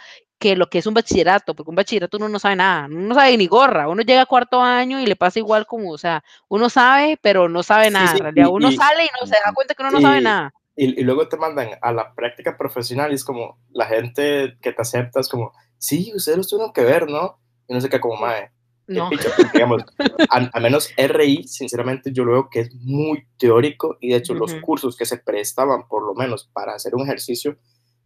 [0.42, 3.14] Que lo que es un bachillerato, porque un bachillerato uno no sabe nada, uno no
[3.14, 6.24] sabe ni gorra, uno llega a cuarto año y le pasa igual como, o sea,
[6.48, 9.24] uno sabe, pero no sabe nada, sí, en realidad, y- uno y- sale y no
[9.24, 10.52] se da cuenta que uno no sabe nada.
[10.74, 14.82] y, luego te mandan a la práctica profesional y es como la gente que te
[14.82, 17.38] acepta es como, sí, ustedes los tuvieron que ver, ¿no?
[17.68, 18.50] Y no sé qué, como, mae,
[18.88, 19.08] No.
[19.10, 19.84] picha", porque, digamos,
[20.28, 24.34] al, al menos RI, sinceramente, yo lo veo que es muy teórico y de hecho
[24.34, 27.58] los cursos que se prestaban, por lo menos, para hacer un ejercicio,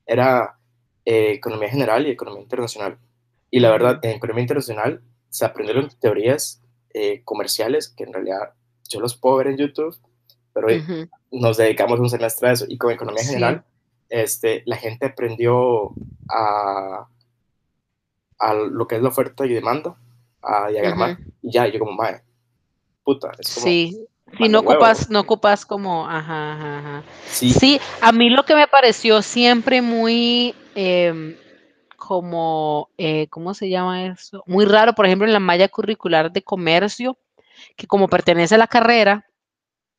[0.05, 0.59] era
[1.07, 2.99] eh, economía general y economía internacional.
[3.51, 5.01] Y la verdad, en economía internacional
[5.31, 6.61] se aprendieron teorías
[6.93, 8.53] eh, comerciales que en realidad
[8.89, 9.97] yo los puedo ver en YouTube,
[10.53, 11.09] pero Ujú.
[11.31, 12.67] nos dedicamos un semestre a eso.
[12.69, 13.29] Y con economía Sí.
[13.29, 13.65] general,
[14.09, 15.93] este, la gente aprendió
[16.29, 17.07] a,
[18.39, 19.97] a lo que es la oferta y demanda,
[20.43, 21.13] a diagramar.
[21.13, 21.23] Ujú.
[21.43, 22.21] Y ya, yo como, mae,
[23.05, 24.07] puta, es como, Sí,
[24.39, 24.73] Si no huevo.
[24.73, 27.03] ocupas, no ocupas como, ajá, ajá, ajá.
[27.29, 31.37] Sí, Sí, a mí lo que me pareció siempre muy em,
[31.97, 34.45] como, eh, ¿cómo se llama eso?
[34.47, 37.19] Muy raro, por ejemplo, en la malla curricular de comercio,
[37.77, 39.27] que como pertenece a la carrera,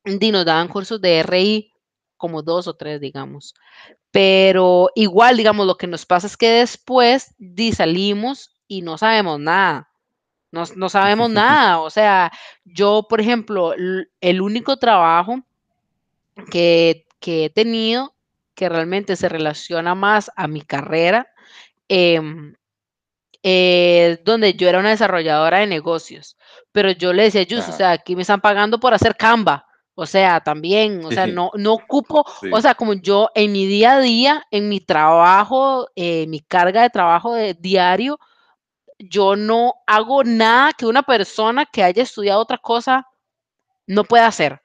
[0.04, 1.72] nos daban cursos de RI,
[2.16, 3.54] como dos o tres, digamos.
[4.10, 9.38] Pero igual, digamos, lo que nos pasa es que después di, salimos y no sabemos
[9.38, 9.90] nada.
[10.50, 11.80] No, no sabemos nada.
[11.80, 12.32] O sea,
[12.64, 13.74] yo, por ejemplo,
[14.20, 15.42] el único trabajo
[16.50, 18.14] que, que he tenido
[18.58, 21.28] que realmente se relaciona más a mi carrera,
[21.86, 22.56] em,
[23.44, 26.36] eh, donde yo era una desarrolladora de negocios,
[26.72, 29.64] pero yo le decía a Yus, o sea, aquí me están pagando por hacer Canva,
[29.94, 32.50] o sea, también, o sea, no, no ocupo, Sí.
[32.52, 36.82] o sea, como yo en mi día a día, en mi trabajo, eh, mi carga
[36.82, 38.18] de trabajo de diario,
[38.98, 43.06] yo no hago nada que una persona que haya estudiado otra cosa
[43.86, 44.60] no puede hacer.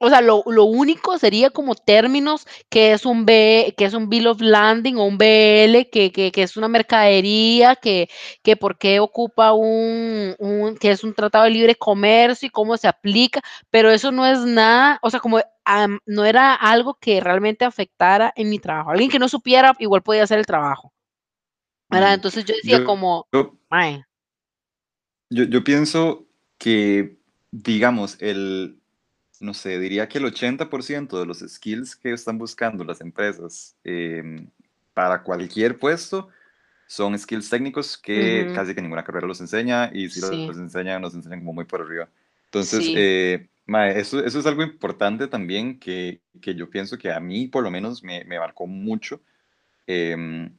[0.00, 4.08] O sea, lo, lo único sería como términos que es un B, que es un
[4.08, 8.08] Bill of Landing o un BL, que, que, que es una mercadería, que,
[8.42, 12.76] que por qué ocupa un, un, que es un tratado de libre comercio y cómo
[12.76, 13.40] se aplica,
[13.70, 18.32] pero eso no es nada, o sea, como am, no era algo que realmente afectara
[18.36, 18.90] en mi trabajo.
[18.90, 20.92] Alguien que no supiera igual podía hacer el trabajo.
[21.88, 22.10] ¿verdad?
[22.10, 22.14] Mm.
[22.14, 24.04] Entonces yo decía Yo- como, yo- "Mae,
[25.30, 26.26] Yo, yo pienso
[26.58, 27.18] que,
[27.50, 28.80] digamos, el,
[29.40, 34.48] no sé, diría que el 80% de los skills que están buscando las empresas em,
[34.94, 36.28] para cualquier puesto
[36.86, 40.46] son skills técnicos que casi que ninguna carrera los enseña y si Sí.
[40.46, 42.08] los enseñan, los enseñan como muy por arriba.
[42.46, 42.92] Entonces, Sí.
[42.96, 47.48] eh, mae, eso, eso es algo importante también que, que yo pienso que a mí
[47.48, 49.20] por lo menos me, me marcó mucho.
[49.86, 50.50] em,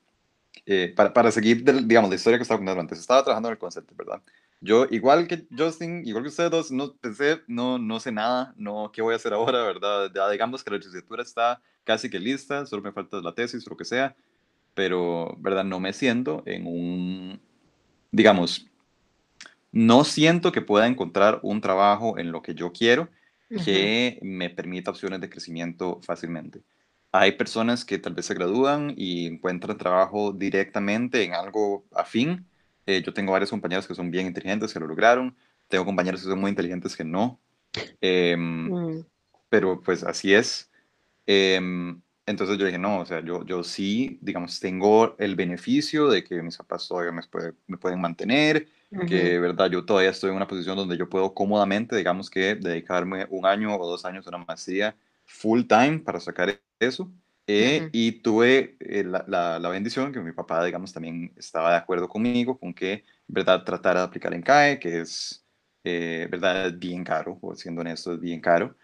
[0.65, 3.59] eh, para, para seguir, digamos, la historia que estaba contando antes, estaba trabajando en el
[3.59, 4.21] concepto, ¿verdad?
[4.59, 8.91] Yo, igual que Justin, igual que ustedes dos, no pensé, no, no sé nada, no,
[8.91, 10.11] ¿qué voy a hacer ahora, verdad?
[10.13, 13.69] Ya digamos que la licenciatura está casi que lista, solo me falta la tesis o
[13.69, 14.15] lo que sea,
[14.73, 15.63] pero, ¿verdad?
[15.63, 17.39] No me siento en un,
[18.11, 18.65] digamos,
[19.71, 23.09] no siento que pueda encontrar un trabajo en lo que yo quiero
[23.63, 26.61] que me permita opciones de crecimiento fácilmente.
[27.11, 32.45] Hay personas que tal vez se gradúan y encuentran trabajo directamente en algo afín.
[32.87, 35.35] Eh, yo tengo varios compañeros que son bien inteligentes, que lo lograron.
[35.69, 37.39] Tengo compañeros que son muy inteligentes que no.
[38.01, 39.05] Em, mm,
[39.49, 40.71] pero pues así es.
[41.25, 46.23] Em, entonces yo dije, no, o sea, yo, yo sí, digamos, tengo el beneficio de
[46.23, 48.67] que mis papás todavía me, puede- me pueden mantener,
[49.07, 53.27] que, verdad, yo todavía estoy en una posición donde yo puedo cómodamente, digamos que, dedicarme
[53.29, 57.11] un año o dos años a una maestría full time para sacar eso.
[57.47, 57.89] Eh, Ujú.
[57.93, 62.09] Y tuve eh, la, la, la bendición que mi papá, digamos, también estaba de acuerdo
[62.09, 65.45] conmigo con que, verdad, tratara de aplicar en CAE, que es,
[65.83, 68.75] eh, verdad, es bien caro, o siendo honesto, es bien caro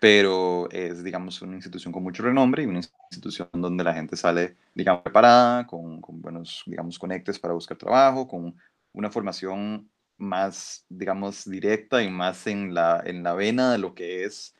[0.00, 4.56] pero es, digamos, una institución con mucho renombre y una institución donde la gente sale,
[4.74, 8.56] digamos, preparada, con, con buenos, digamos, conectes para buscar trabajo, con
[8.94, 14.24] una formación más, digamos, directa y más en la, en la vena de lo que
[14.24, 14.54] es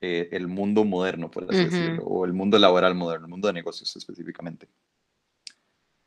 [0.00, 3.54] eh, el mundo moderno, por así decirlo, o el mundo laboral moderno, el mundo de
[3.54, 4.68] negocios específicamente.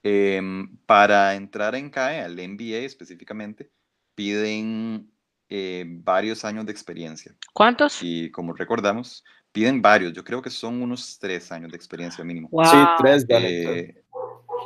[0.03, 3.69] Em, para entrar en CAE, al MBA específicamente,
[4.15, 5.11] piden
[5.49, 7.35] eh, varios años de experiencia.
[7.53, 7.99] ¿Cuántos?
[8.01, 10.13] Y como recordamos, piden varios.
[10.13, 12.47] Yo creo que son unos tres años de experiencia mínimo.
[12.51, 12.65] Wow.
[12.65, 13.25] Sí, tres.
[13.29, 14.03] Eh,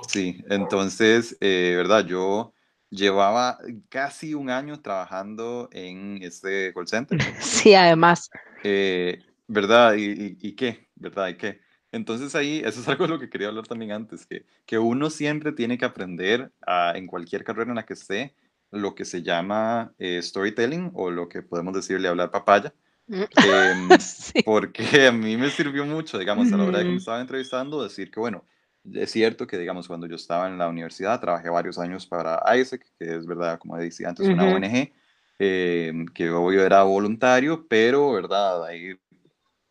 [0.08, 2.06] sí, entonces, eh, ¿verdad?
[2.06, 2.54] Yo
[2.90, 3.58] llevaba
[3.90, 7.18] casi un año trabajando en este call center.
[7.42, 8.30] Sí, además.
[8.64, 9.96] Eh, ¿verdad?
[9.96, 10.90] ¿Y, y, y qué?
[10.96, 11.28] ¿Verdad?
[11.30, 11.62] ¿Y qué?
[11.92, 15.12] Entonces ahí, eso es algo de lo que quería hablar también antes, que, que uno
[15.12, 18.36] siempre tiene que aprender a, en cualquier carrera en la que esté
[18.72, 22.74] lo que se llama eh, storytelling o lo que podemos decirle hablar papaya.
[23.08, 24.42] Em, Sí.
[24.44, 27.84] porque a mí me sirvió mucho, digamos, a la hora de que me estaba entrevistando,
[27.84, 28.44] decir que, bueno,
[28.92, 32.84] es cierto que, digamos, cuando yo estaba en la universidad, trabajé varios años para ISEC,
[32.98, 34.46] que es, verdad, como decía antes, una.
[34.46, 34.92] ONG,
[35.40, 38.96] em, que obvio era voluntario, pero, verdad, ahí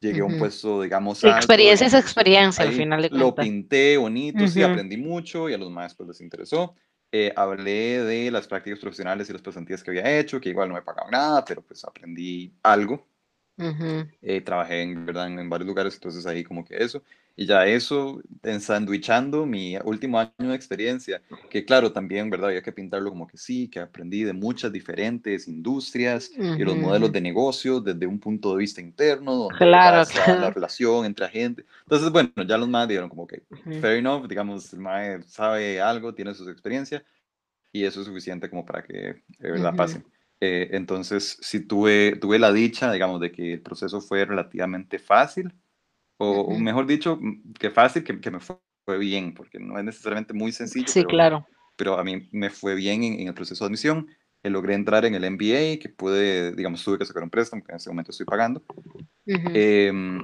[0.00, 3.44] llegué a un puesto, digamos, alto, Experiencia es experiencia, al final de lo cuentas.
[3.46, 4.70] pinté bonito, sí, Ujú.
[4.70, 6.74] aprendí mucho y a los maestros les interesó.
[7.12, 10.74] Eh, hablé de las prácticas profesionales y las pasantías que había hecho, que igual no
[10.74, 13.06] me pagaban nada, pero pues aprendí algo.
[13.58, 14.06] Ujú.
[14.22, 15.26] Eh, trabajé en, ¿verdad?
[15.26, 17.02] en, en varios lugares, entonces ahí como que eso.
[17.36, 22.48] Y ya eso, ensandwichando mi último año de experiencia, que claro, también, ¿verdad?
[22.50, 27.10] Había que pintarlo como que sí, que aprendí de muchas diferentes industrias y los modelos
[27.10, 30.54] de negocio desde un punto de vista interno, donde Claro, está la claro.
[30.54, 31.64] relación entre agentes.
[31.84, 33.80] Entonces, bueno, ya los más dijeron como que, Ujú.
[33.80, 37.02] fair enough, digamos, el mae sabe algo, tiene sus experiencias
[37.72, 39.76] y eso es suficiente como para que de verdad Ujú.
[39.78, 40.04] pase.
[40.40, 45.54] Eh, entonces, sí tuve, tuve la dicha, digamos, de que el proceso fue relativamente fácil,
[46.22, 46.58] o, Ujú.
[46.60, 47.18] mejor dicho,
[47.58, 48.58] que fácil, que, que me fue,
[48.98, 51.46] bien, porque no es necesariamente muy sencillo, Sí, pero, claro.
[51.76, 54.08] pero a mí me fue bien en, en el proceso de admisión.
[54.42, 57.70] Eh, logré entrar en el MBA, que pude, digamos, tuve que sacar un préstamo, que
[57.72, 58.62] en este momento estoy pagando.
[59.24, 59.50] Ujú.
[59.54, 60.20] Em,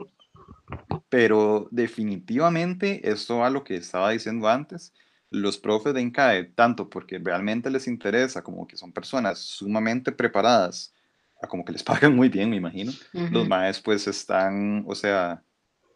[1.09, 4.92] pero definitivamente, esto a lo que estaba diciendo antes,
[5.30, 10.94] los profes de INCAE, tanto porque realmente les interesa, como que son personas sumamente preparadas,
[11.40, 13.49] a como que les pagan muy bien, me imagino, los Ujú.
[13.49, 15.42] maes pues están, o sea,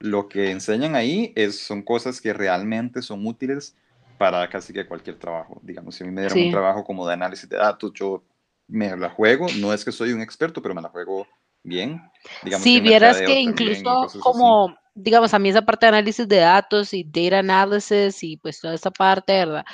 [0.03, 3.77] lo que enseñan ahí es, son cosas que realmente son útiles
[4.19, 5.61] para casi que cualquier trabajo.
[5.63, 6.51] Digamos, si a mí me dieron un Sí.
[6.51, 8.25] trabajo como de análisis de datos, yo
[8.67, 11.27] me la juego, no es que soy un experto, pero me la juego
[11.63, 12.03] bien.
[12.43, 14.21] Digamos Sí, en vieras que incluso cosas así.
[14.21, 18.61] como, digamos, a mí esa parte de análisis de datos y data analysis y pues
[18.61, 19.65] toda esta parte, ¿verdad?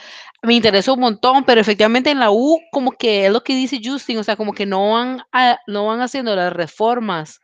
[0.42, 3.80] Me interesó un montón, pero efectivamente en la U como que es lo que dice
[3.82, 7.40] Justin, o sea, como que no van, a- no van haciendo las reformas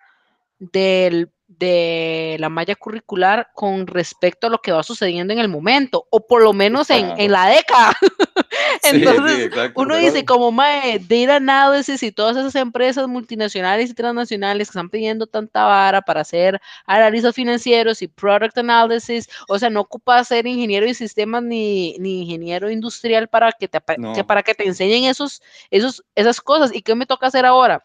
[0.59, 6.07] del, de la malla curricular con respecto a lo que va sucediendo en el momento,
[6.11, 7.97] o por lo menos en, en la década.
[8.01, 8.09] Sí,
[8.83, 9.81] sí, Entonces, exacto.
[9.81, 14.89] uno dice, como mae, data analysis y todas esas empresas multinacionales y transnacionales que están
[14.89, 20.47] pidiendo tanta vara para hacer análisis financieros y product analysis, o sea, no ocupa ser
[20.47, 24.27] ingeniero de sistemas ni, ni ingeniero industrial para que te, apa- que No.
[24.27, 26.75] para que te enseñen esos, esos, esas cosas.
[26.75, 27.85] ¿Y qué me toca hacer ahora?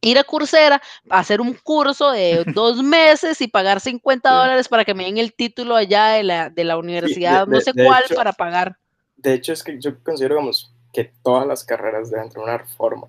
[0.00, 0.80] Ir a Coursera,
[1.10, 4.34] hacer un curso de dos meses y pagar 50 Sí.
[4.36, 7.62] dólares para que me den el título allá de la, de la universidad, no de-
[7.62, 8.76] sé de cuál, hecho- para pagar.
[9.16, 13.08] De hecho, es que yo considero, digamos, que todas las carreras deben tener una reforma.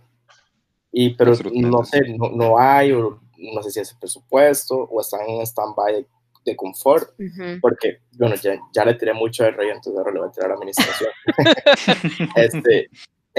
[0.91, 4.99] Y, pero no sé, no, no hay, o no sé si es el presupuesto, o
[5.01, 6.07] están en stand-by de,
[6.45, 7.59] de confort, Ujú.
[7.61, 10.49] porque, bueno, ya, ya le tiré mucho de rey, entonces ahora le voy a tirar
[10.49, 11.11] a administración.
[12.35, 12.89] este,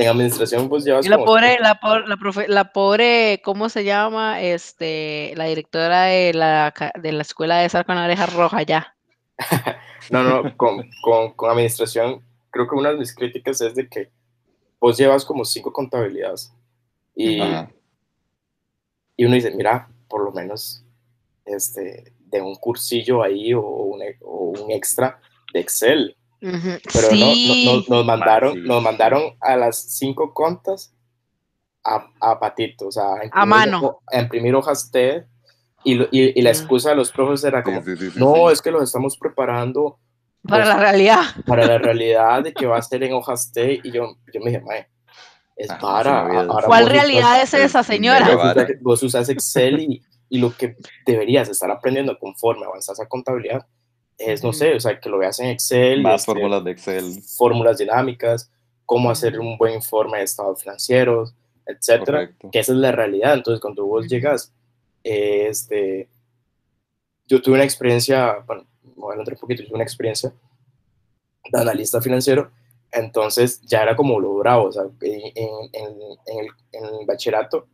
[0.02, 3.68] en administración, pues llevas Y la como pobre, la, por- la, profe- la pobre, ¿cómo
[3.68, 4.40] se llama?
[4.40, 8.94] Este, la directora de la, de la escuela de esa con la oreja roja ya.
[10.10, 14.10] No, no, con, con, con administración, creo que una de mis críticas es de que
[14.80, 16.52] vos llevas como cinco contabilidades
[17.14, 17.70] y, Ajá.
[19.16, 20.82] y uno dice, mira, por lo menos
[21.44, 25.20] este, de un cursillo ahí o un, e- o un extra
[25.52, 26.16] de Excel.
[26.40, 28.84] Pero no, no- sí, no- nos, mandaron, sí, nos sí.
[28.84, 30.94] mandaron a las cinco contas
[31.84, 33.80] a, a patito, o sea, a imprimir, mano.
[33.80, 35.24] ho- a imprimir hojas T
[35.84, 36.54] y, y, y la Mm.
[36.54, 38.52] excusa de los profes era Sí, como, sí, sí, sí, no, sí.
[38.52, 39.98] es que los estamos preparando
[40.46, 41.20] para pues, la realidad.
[41.46, 44.50] para la realidad de que va a ser en hojas T y yo, yo me
[44.50, 44.88] dije, mae,
[45.56, 46.24] es Ah, para.
[46.30, 48.26] sí, ahora ¿Cuál realidad usas- es esa, es señora?
[48.34, 50.76] Vos usas, vos usas Excel y, y lo que
[51.06, 53.66] deberías estar aprendiendo conforme avanzas a contabilidad
[54.20, 57.22] es, no sé, o sea, que lo veas en Excel, Más este, fórmulas de Excel.
[57.36, 58.50] fórmulas dinámicas,
[58.86, 61.34] cómo hacer un buen informe de estados financieros,
[61.66, 62.50] etcétera, Correcto.
[62.52, 63.34] que esa es la realidad.
[63.34, 64.52] Entonces, cuando vos llegas,
[65.04, 66.08] eh, este,
[67.26, 68.66] yo tuve una experiencia, bueno,
[68.96, 70.32] voy a adelantar un poquito, yo tuve una experiencia
[71.52, 72.50] de analista financiero,
[72.92, 77.66] entonces ya era como lo bravo, o sea, en, en- en- el, en el bachillerato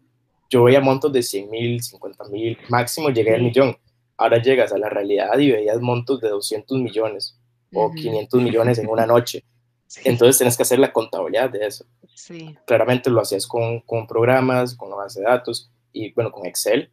[0.51, 3.77] yo veía montos de 100 mil, 50 mil, máximo llegué al millón.
[4.19, 7.39] Ahora llegas a la realidad y veías montos de 200 millones
[7.75, 7.95] o Ujú.
[7.95, 9.45] 500 millones en una noche.
[9.87, 11.85] Sí, Entonces tienes que hacer la contabilidad de eso.
[12.15, 12.57] sí.
[12.67, 16.91] Claramente lo hacías con, con programas, con la base de datos y bueno, con Excel.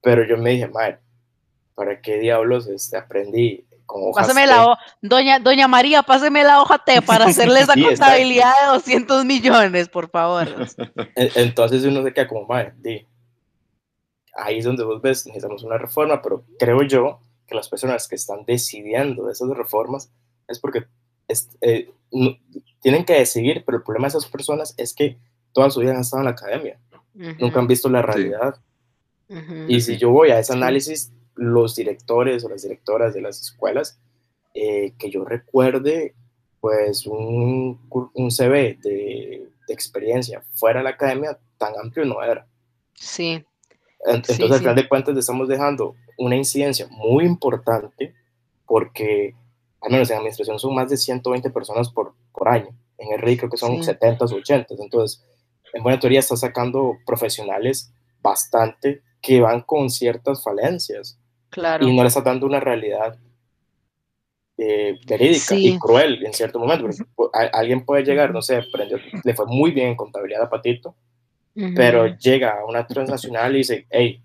[0.00, 1.00] Pero yo me dije, madre,
[1.74, 4.46] ¿para qué diablos este, aprendí con hojas Pásame T?
[4.46, 8.66] la hoja, doña, doña María, páseme la hoja T para hacerle esa Sí, contabilidad de
[8.74, 10.46] 200 millones, por favor.
[11.16, 13.06] Entonces uno se queda como, madre, di,
[14.38, 18.14] ahí es donde vos ves, necesitamos una reforma, pero creo yo que las personas que
[18.16, 20.10] están decidiendo de esas reformas
[20.46, 20.86] es porque
[21.28, 22.36] es- eh, no-
[22.80, 25.18] tienen que decidir, pero el problema de esas personas es que
[25.52, 26.78] toda su vida han estado en la academia,
[27.14, 28.56] nunca han visto la realidad.
[29.28, 29.64] Ujú.
[29.68, 30.58] Y si yo voy a ese Sí.
[30.58, 33.98] análisis, los directores o las directoras de las escuelas,
[34.54, 36.14] eh, que yo recuerde,
[36.60, 37.78] pues un,
[38.14, 42.46] un CV de, de experiencia fuera de la academia tan amplio no era.
[42.94, 43.44] Sí,
[44.06, 44.58] En- Sí, Entonces, al sí.
[44.60, 48.14] final de cuentas, le estamos dejando una incidencia muy importante
[48.66, 49.34] porque,
[49.80, 52.68] al menos en administración, son más de 120 personas por, por año.
[52.98, 53.84] En el RI creo que son Sí.
[53.84, 54.74] 70 o 80.
[54.78, 55.24] Entonces,
[55.72, 57.92] en buena teoría, está sacando profesionales
[58.22, 61.18] bastante que van con ciertas falencias
[61.50, 61.86] claro.
[61.86, 63.18] y no le está dando una realidad
[64.56, 65.68] eh, verídica Sí.
[65.74, 66.88] y cruel en cierto momento.
[67.14, 70.50] porque, a- alguien puede llegar, no sé, aprendió, le fue muy bien en contabilidad a
[70.50, 70.96] Patito,
[71.74, 74.22] Pero llega a una transnacional y dice, hey,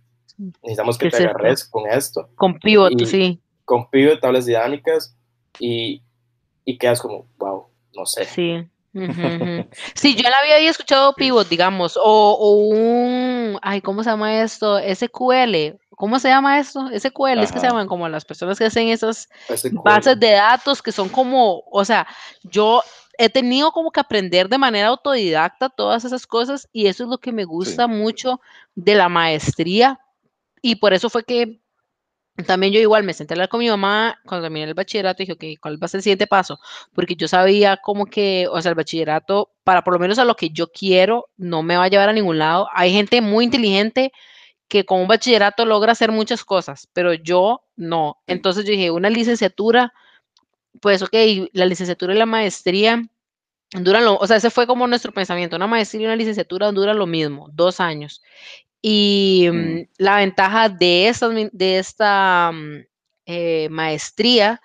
[0.61, 4.45] necesitamos que ¿Qué te es agarres con esto, Con pivot, y- sí, con pivot, tablas
[4.45, 5.15] dinámicas,
[5.59, 6.03] y,
[6.65, 8.25] y quedas como, wow, no sé.
[8.25, 8.67] sí.
[8.95, 9.69] Ujú, ujú.
[9.95, 14.77] Sí, yo la había escuchado pivot, digamos, o, o un, ay, ¿cómo se llama esto?
[14.77, 16.87] SQL, ¿cómo se llama esto?
[16.91, 17.69] SQL, es que se Ajá.
[17.73, 19.79] llaman como las personas que hacen esas SQL.
[19.83, 22.05] bases de datos que son como, o sea,
[22.43, 22.83] yo
[23.17, 27.19] he tenido como que aprender de manera autodidacta todas esas cosas y eso es lo
[27.19, 28.41] que me gusta mucho
[28.75, 29.99] de la maestría
[30.61, 31.59] y por eso fue que
[32.47, 35.25] también yo igual me senté a hablar con mi mamá cuando terminé el bachillerato y
[35.25, 36.59] dije, ok, ¿cuál va a ser el siguiente paso?
[36.93, 40.35] Porque yo sabía como que, o sea, el bachillerato, para por lo menos a lo
[40.35, 42.67] que yo quiero, no me va a llevar a ningún lado.
[42.73, 44.11] Hay gente muy inteligente
[44.67, 48.17] que con un bachillerato logra hacer muchas cosas, pero yo no.
[48.25, 49.93] Entonces yo dije, una licenciatura,
[50.81, 51.13] pues ok,
[51.53, 53.03] la licenciatura y la maestría
[53.73, 56.97] duran lo, o sea, ese fue como nuestro pensamiento, una maestría y una licenciatura duran
[56.97, 58.21] lo mismo, dos años.
[58.81, 59.81] Y Mm.
[59.81, 62.85] mm, la ventaja de esta, de esta mm,
[63.25, 64.61] eh, maestría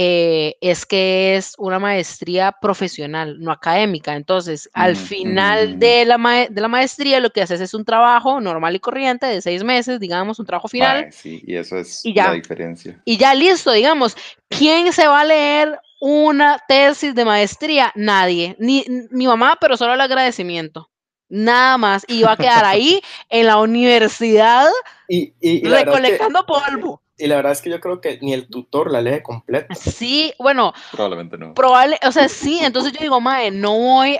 [0.00, 4.14] eh, es que es una maestría profesional, no académica.
[4.14, 8.40] Entonces, al final de la, mae- de la maestría, lo que haces es un trabajo
[8.40, 12.14] normal y corriente de seis meses, digamos, un trabajo final, sí, y eso es y
[12.14, 13.00] la diferencia.
[13.04, 14.16] y ya listo, digamos.
[14.48, 17.90] ¿Quién se va a leer una tesis de maestría?
[17.96, 18.54] Nadie.
[18.60, 20.90] Ni mi mamá, pero solo el agradecimiento.
[21.28, 22.04] Nada más.
[22.06, 24.68] Y va a quedar ahí en la universidad
[25.08, 25.32] Y,
[25.68, 27.02] recolectando polvo.
[27.18, 29.74] Y la verdad es que yo creo que ni el tutor la lee completa.
[29.74, 31.54] Sí, bueno, Probablemente no.
[31.54, 34.18] probable, o sea, sí, entonces yo digo, mae, no voy,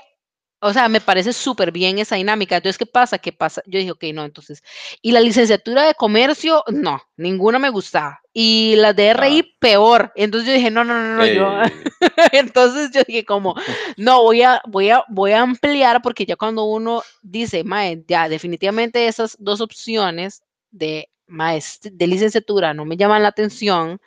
[0.61, 2.57] o sea, me parece súper bien esa dinámica.
[2.57, 3.19] Entonces, ¿qué pasa?
[3.19, 3.63] ¿Qué pasa?
[3.67, 4.63] Yo dije, ok, no, entonces,
[5.01, 8.21] y la licenciatura de comercio, no, ninguna me gustaba.
[8.33, 9.57] Y las de RI, Ah.
[9.61, 10.13] peor.
[10.17, 11.71] Entonces yo dije, no, no, no, no, yo, Ey,
[12.33, 13.55] entonces yo dije como,
[13.97, 18.29] no, voy a, voy a, voy a ampliar porque ya cuando uno dice, mae, ya
[18.29, 20.43] definitivamente esas dos opciones
[20.73, 24.01] de maest- de licenciatura no me llaman la atención,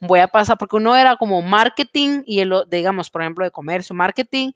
[0.00, 3.94] voy a pasar, porque uno era como marketing y el, digamos, por ejemplo, de comercio,
[3.94, 4.52] marketing,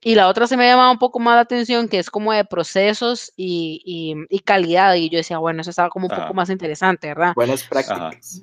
[0.00, 2.44] y la otra se me llamaba un poco más la atención, que es como de
[2.44, 6.50] procesos y, y- y calidad, y yo decía, bueno, eso estaba como un poco más
[6.50, 7.32] interesante, ¿verdad?
[7.34, 8.42] Buenas prácticas.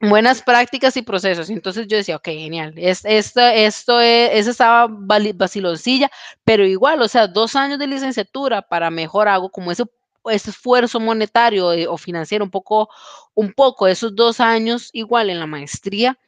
[0.00, 1.48] buenas prácticas y procesos.
[1.50, 2.72] Entonces yo decía, ok, genial.
[2.76, 6.10] Es, esto, esto es, esa estaba vali- vaciloncilla,
[6.44, 9.84] pero igual, o sea, dos años de licenciatura para mejor hago como ese
[10.30, 12.88] esfuerzo monetario eh, o financiero, un poco,
[13.34, 16.18] un poco, esos dos años igual en la maestría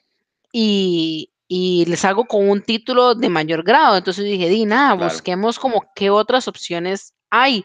[0.53, 3.97] y, y les hago con un título de mayor grado.
[3.97, 5.13] Entonces dije, di, nada, Claro.
[5.13, 7.65] busquemos como qué otras opciones hay.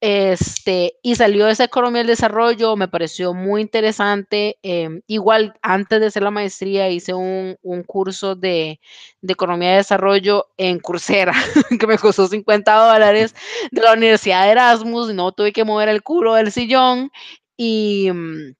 [0.00, 4.56] Este, y salió esa economía del desarrollo, me pareció muy interesante.
[4.62, 8.80] em, igual, antes de hacer la maestría, hice un, un curso de,
[9.22, 11.32] de economía de desarrollo en Coursera,
[11.80, 13.34] que me costó 50 dólares
[13.72, 17.10] de la Universidad de Erasmus, no tuve que mover el culo del sillón.
[17.56, 18.54] Y, mm,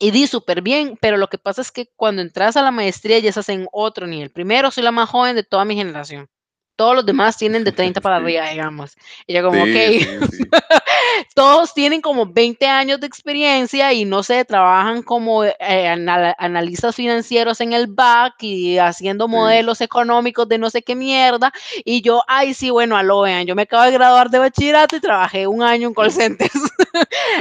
[0.00, 3.18] y di súper bien, pero lo que pasa es que cuando entras a la maestría
[3.20, 4.30] ya estás en otro nivel.
[4.32, 6.28] Primero, soy la más joven de toda mi generación.
[6.76, 8.96] Todos los demás tienen de 30 para arriba, digamos.
[9.26, 10.44] Y yo como, Sí, ok, sí, sí.
[11.34, 15.54] todos tienen como 20 años de experiencia y no sé, trabajan como eh,
[15.88, 21.52] anal- analistas financieros en el BAC y haciendo modelos económicos de no sé qué mierda.
[21.84, 25.00] Y yo, ay, sí, bueno, aló, vean, yo me acabo de graduar de bachillerato y
[25.00, 26.52] trabajé un año en call centers.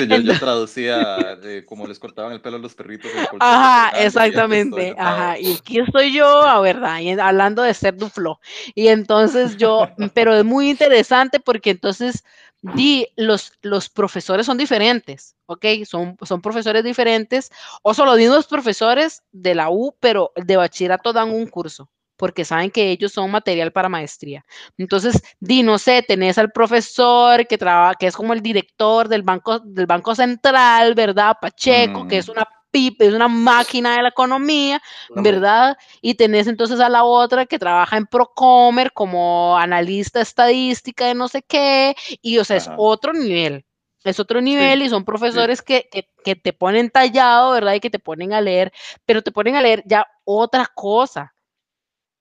[0.09, 3.11] Yo, yo traducía de cómo les cortaban el pelo a los perritos.
[3.39, 4.69] Ajá, exactamente.
[4.69, 8.39] todo, yo Ajá, y aquí estoy yo, a verdad, y hablando de ser duflo.
[8.73, 12.23] Y entonces yo, pero es muy interesante porque entonces
[12.61, 15.65] di, los, los profesores son diferentes, ¿ok?
[15.85, 17.51] Son, son profesores diferentes,
[17.81, 22.43] o son los mismos profesores de la U, pero de bachillerato dan un curso, porque
[22.45, 24.45] saben que ellos son material para maestría.
[24.77, 29.21] Entonces, di, no sé, tenés al profesor que trabaja, que es como el director del
[29.21, 31.35] banco, del banco central, ¿verdad?
[31.39, 32.31] Pacheco, que es Mm.
[32.31, 34.81] una pipa, es una máquina de la economía,
[35.15, 35.77] ¿verdad?
[36.01, 41.29] Y tenés entonces a la otra que trabaja en Procomer como analista estadística de no
[41.29, 43.65] sé qué, y o sea, es otro nivel.
[44.03, 45.05] Es otro nivel y son sí.
[45.05, 47.75] profesores que, que, que te ponen tallado, ¿verdad?
[47.75, 48.73] Y que te ponen a leer,
[49.05, 51.33] pero te ponen a leer ya otra cosa.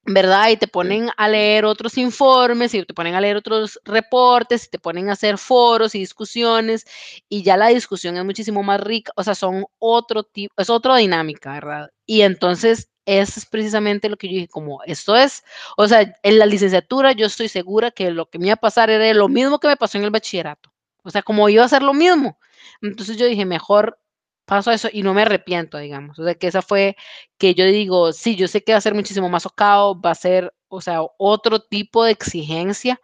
[0.07, 0.51] ¿Verdad?
[0.51, 4.71] Y te ponen a leer otros informes y te ponen a leer otros reportes y
[4.71, 6.87] te ponen a hacer foros y discusiones
[7.29, 10.97] y ya la discusión es muchísimo más rica, o sea, son otro tipo, es otra
[10.97, 11.91] dinámica, ¿verdad?
[12.07, 15.43] Y entonces eso es precisamente lo que yo dije, como esto es,
[15.77, 18.91] o sea, en la licenciatura yo estoy segura que lo que me iba a pasar
[18.91, 21.83] era lo mismo que me pasó en el bachillerato, o sea, como iba a ser
[21.83, 22.39] lo mismo.
[22.83, 23.99] Entonces yo dije, mejor
[24.45, 26.97] paso a eso y no me arrepiento, digamos, o sea, que esa fue
[27.39, 30.15] que yo digo, sí, yo sé que va a ser muchísimo más socado, va a
[30.15, 33.01] ser, o sea, otro tipo de exigencia,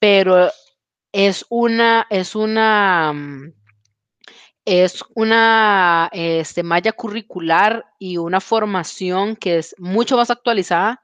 [0.00, 0.50] pero
[1.12, 3.52] es una, es una, mm,
[4.66, 11.02] es una este, malla curricular y una formación que es mucho más actualizada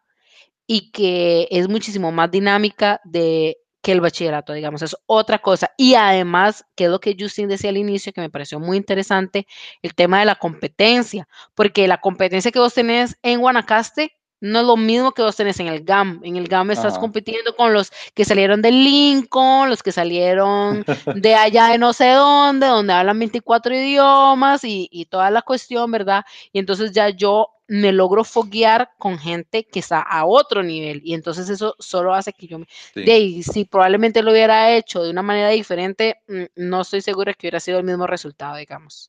[0.66, 5.72] y que es muchísimo más dinámica de que el bachillerato, digamos, es otra cosa.
[5.76, 9.46] Y además, que es lo que Justin decía al inicio, que me pareció muy interesante,
[9.82, 14.66] el tema de la competencia, porque la competencia que vos tenés en Guanacaste no es
[14.66, 16.20] lo mismo que vos tenés en el GAM.
[16.24, 17.00] En el GAM estás Ajá.
[17.00, 22.10] compitiendo con los que salieron de Lincoln, los que salieron de allá de no sé
[22.10, 26.24] dónde, donde hablan 24 idiomas y, y toda la cuestión, ¿verdad?
[26.52, 31.14] Y entonces ya yo me logro foguear con gente que está a otro nivel y
[31.14, 32.66] entonces eso solo hace que yo me...
[32.92, 33.02] Sí.
[33.02, 37.32] De ahí, si probablemente lo hubiera hecho de una manera diferente, mm, no estoy segura
[37.32, 39.08] que hubiera sido el mismo resultado, digamos.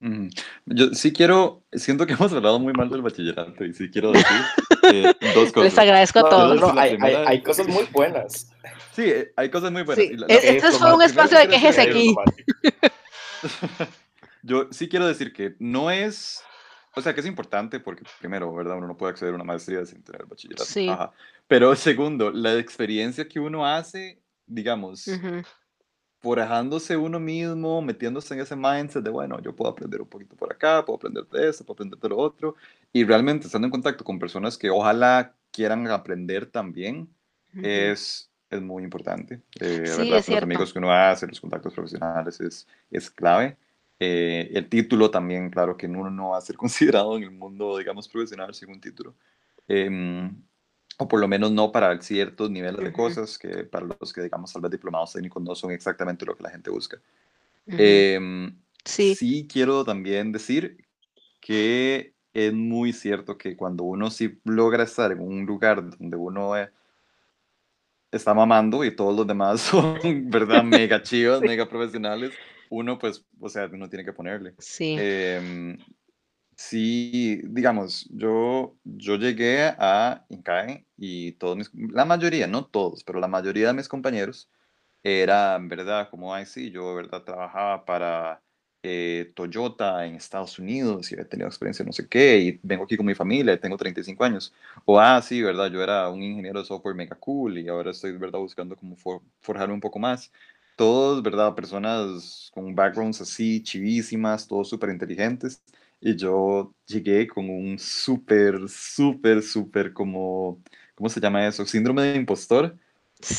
[0.65, 4.27] Yo sí quiero, siento que hemos hablado muy mal del bachillerato y sí quiero decir
[4.93, 5.63] eh, dos cosas.
[5.65, 6.61] Les agradezco a todos.
[6.61, 8.49] No, hay, hay- primera- hay cosas muy buenas.
[8.95, 10.05] Sí, eh, hay cosas muy buenas.
[10.05, 12.15] Sí, y la- eh, la- este lo fue un espacio de quejes aquí.
[14.41, 16.41] Yo sí quiero decir que no es,
[16.95, 18.77] o sea, que es importante porque primero, ¿verdad?
[18.77, 20.65] Uno no puede acceder a una maestría sin tener bachillerato.
[20.65, 20.89] Sí.
[20.89, 21.11] Ajá.
[21.47, 25.43] Pero segundo, la experiencia que uno hace, digamos, Ujú,
[26.19, 30.51] forajándose uno mismo, metiéndose en ese mindset de, bueno, yo puedo aprender un poquito por
[30.53, 32.55] acá, puedo aprender de esto, puedo aprender de lo otro,
[32.93, 37.09] y realmente estando en contacto con personas que ojalá quieran aprender también,
[37.53, 37.61] ujú.
[37.61, 39.41] es, es muy importante.
[39.59, 40.17] Eh, Sí, ¿verdad?
[40.19, 43.57] es Los amigos que uno hace, los contactos profesionales es, es clave.
[44.05, 46.57] Eh, el título también, claro que uno no va a ser
[46.97, 49.15] considerado en el mundo, digamos, profesional sin un título.
[49.67, 50.35] Em,
[50.97, 54.51] o por lo menos no para ciertos niveles de cosas que para los que, digamos,
[54.51, 56.97] tal vez diplomados técnicos no son exactamente lo que la gente busca.
[57.65, 59.15] Em, Sí.
[59.15, 60.85] sí quiero también decir
[61.39, 66.57] que es muy cierto que cuando uno sí logra estar en un lugar donde uno
[66.57, 66.69] eh,
[68.11, 70.63] está mamando y todos los demás son, ¿verdad?
[70.65, 72.33] Mega chivas, mega profesionales,
[72.73, 74.55] uno pues, o sea, uno tiene que ponerle.
[74.59, 74.95] Sí.
[74.95, 75.77] Em,
[76.57, 83.19] sí, digamos, yo, yo llegué a INCAE y todos mis, la mayoría, no todos, pero
[83.19, 84.49] la mayoría de mis compañeros
[85.03, 86.09] eran, ¿verdad?
[86.09, 87.23] Como, ay, sí, yo, ¿verdad?
[87.23, 88.41] Trabajaba para
[88.83, 92.83] eh, Toyota en Estados Unidos y he tenido experiencia en no sé qué, y vengo
[92.85, 94.53] aquí con mi familia tengo 35 años.
[94.85, 95.71] O, ah, sí, ¿verdad?
[95.71, 98.39] Yo era un ingeniero de software mega cool y ahora estoy, ¿verdad?
[98.39, 100.31] Buscando como for- forjarme un poco más.
[100.75, 101.55] Todos, ¿verdad?
[101.55, 105.63] Personas con backgrounds así, chivísimas, todos súper inteligentes.
[106.01, 110.61] Y yo llegué con un súper, súper, súper como,
[110.95, 111.65] ¿cómo se llama eso?
[111.65, 112.77] Síndrome de impostor.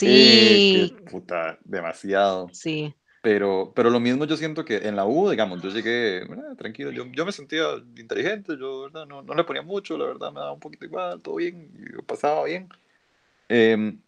[0.02, 0.68] Eh, Sí.
[0.70, 2.48] que, puta, demasiado.
[2.52, 2.94] Sí.
[3.22, 6.26] Pero, pero lo mismo yo siento que en la U, digamos, yo llegué eh,
[6.58, 7.64] tranquilo, yo, yo me sentía
[7.96, 9.06] inteligente, yo ¿verdad?
[9.06, 12.02] No, no le ponía mucho, la verdad me daba un poquito igual, todo bien, yo
[12.04, 12.68] pasaba bien.
[13.48, 14.00] Em,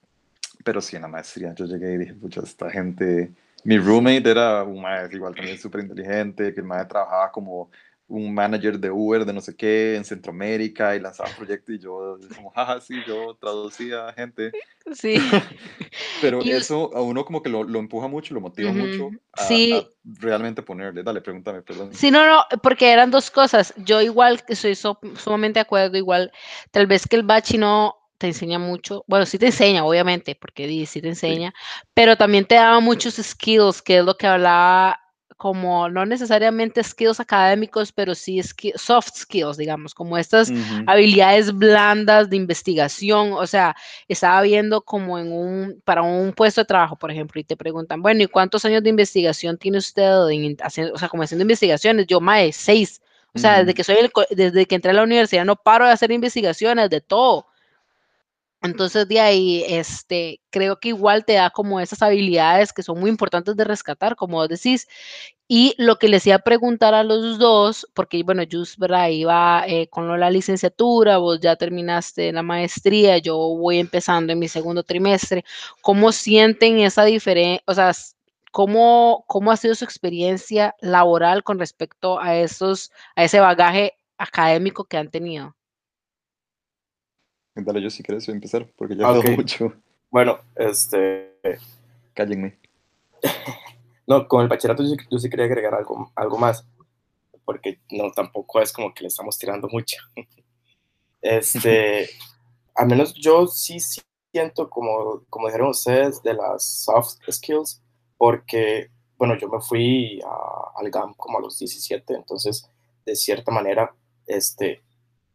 [0.66, 4.64] pero sí, en la maestría yo llegué y dije, pucha, esta gente, mi roommate era
[4.64, 7.70] un maestro igual también súper inteligente, que el maestro trabajaba como
[8.08, 12.18] un manager de Uber de no sé qué en Centroamérica y lanzaba proyectos y yo
[12.34, 14.52] como, jaja, sí, yo traducía gente.
[14.92, 15.14] Sí.
[16.20, 18.78] Pero Y eso a uno como que lo, lo empuja mucho, lo motiva Ujú.
[18.80, 19.72] mucho a, Sí.
[19.72, 19.84] a
[20.20, 21.04] realmente ponerle.
[21.04, 21.94] Dale, pregúntame, perdón.
[21.94, 23.72] Sí, no, no, porque eran dos cosas.
[23.84, 26.32] Yo igual que soy so- sumamente de acuerdo, igual,
[26.72, 30.86] tal vez que el bachi no te enseña mucho, bueno, sí te enseña, obviamente, porque
[30.86, 31.52] sí te enseña,
[31.94, 35.00] pero también te daba muchos skills, que es lo que hablaba,
[35.36, 38.40] como no necesariamente skills académicos, pero sí
[38.76, 40.50] soft skills, digamos, como estas
[40.86, 43.76] habilidades blandas de investigación, o sea,
[44.08, 48.00] estaba viendo como en un, para un puesto de trabajo, por ejemplo, y te preguntan,
[48.00, 52.06] bueno, ¿y cuántos años de investigación tiene usted en, haciendo, o sea, como haciendo investigaciones?
[52.06, 53.02] Yo, mae, seis.
[53.34, 55.92] O sea, desde que soy el desde que entré a la universidad no paro de
[55.92, 57.48] hacer investigaciones de todo.
[58.66, 63.10] Entonces, de ahí, este, creo que igual te da como esas habilidades que son muy
[63.10, 64.86] importantes de rescatar, como vos decís,
[65.48, 69.08] y lo que les iba a preguntar a los dos, porque bueno, Jus, ¿verdad?
[69.10, 74.48] Iba eh, con la licenciatura, vos ya terminaste la maestría, yo voy empezando en mi
[74.48, 75.44] segundo trimestre.
[75.82, 77.62] ¿Cómo sienten esa diferencia?
[77.66, 77.92] O sea,
[78.52, 84.84] ¿cómo, ¿cómo ha sido su experiencia laboral con respecto a esos, a ese bagaje académico
[84.84, 85.55] que han tenido?
[87.56, 89.36] Dale, yo si quieres empezar, porque ya he hablado Ok.
[89.38, 89.72] mucho.
[90.10, 91.38] Bueno, este,
[92.14, 92.58] Cállenme.
[94.06, 96.66] no, con el bachillerato yo, sí- yo sí quería agregar algo, algo más,
[97.44, 99.96] porque no, tampoco es como que le estamos tirando mucho.
[101.22, 102.08] Este,
[102.76, 103.78] al menos yo sí
[104.32, 107.82] siento, como, como dijeron ustedes, de las soft skills,
[108.16, 112.70] porque, bueno, yo me fui a- al GAM como a los 17, entonces,
[113.04, 113.92] de cierta manera,
[114.26, 114.82] este,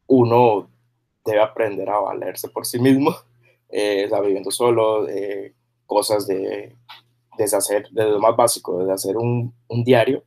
[0.07, 0.69] uno
[1.25, 3.15] debe aprender a valerse por sí mismo,
[3.69, 5.53] eh, sea, viviendo solo, eh,
[5.85, 6.75] cosas de,
[7.37, 10.23] desde hacer, desde lo más básico, desde hacer un, un diario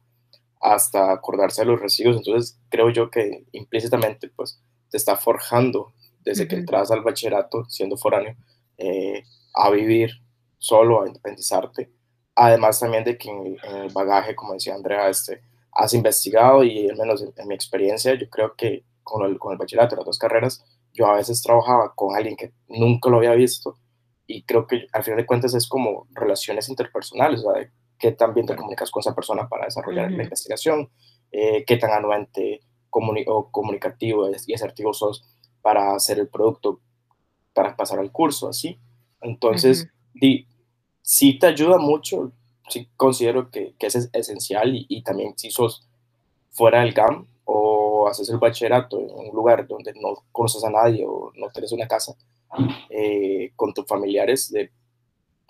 [0.60, 5.92] hasta acordarse de los recibos, entonces creo yo que implícitamente, pues, te está forjando
[6.24, 8.34] desde que entras al bachillerato, siendo foráneo,
[8.78, 9.22] eh,
[9.54, 10.10] a vivir
[10.58, 11.90] solo, a independizarte.
[12.34, 15.42] Además también de que en, el- en el bagaje, como decía Andrea, este,
[15.72, 19.52] has investigado y al menos en, en mi experiencia, yo creo que con el, con
[19.52, 20.64] el bachillerato, las dos carreras,
[20.94, 23.76] yo a veces trabajaba con alguien que nunca lo había visto
[24.26, 27.68] y creo que al final de cuentas es como relaciones interpersonales, o sea,
[27.98, 30.16] qué tan bien te comunicas con esa persona para desarrollar Ujú.
[30.16, 30.88] la investigación,
[31.32, 35.24] eh, qué tan anuente comuni- o comunicativo y asertivo sos
[35.60, 36.80] para hacer el producto,
[37.52, 38.78] para pasar al curso, así.
[39.20, 40.46] Entonces, di,
[41.02, 42.32] sí te ayuda mucho,
[42.68, 45.86] sí considero que, que es es- esencial y, y también si sos
[46.50, 47.26] fuera del GAM
[48.04, 51.72] o haces el bachillerato en un lugar donde no conoces a nadie o no tienes
[51.72, 52.14] una casa
[52.90, 54.70] eh, con tus familiares de,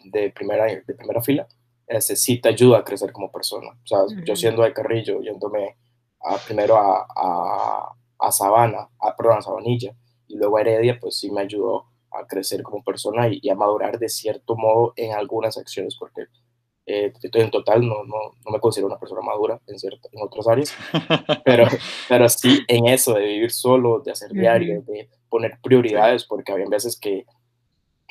[0.04, 1.46] de, primera, de primera fila,
[1.86, 3.70] ese sí te ayuda a crecer como persona.
[3.72, 4.36] O sea, yo Ujú.
[4.36, 5.76] siendo de Carrillo, yéndome
[6.22, 9.94] a, primero a, a, a Sabana, a, perdón, a Sabanilla,
[10.28, 13.54] y luego a Heredia, pues sí me ayudó a crecer como persona y, y a
[13.54, 16.26] madurar de cierto modo en algunas acciones, porque
[16.86, 20.46] eh, en total no, no, no me considero una persona madura en, cierta, en otras
[20.46, 20.74] áreas,
[21.44, 21.66] pero,
[22.08, 26.66] pero sí en eso de vivir solo, de hacer diario, de poner prioridades, porque había
[26.68, 27.24] veces que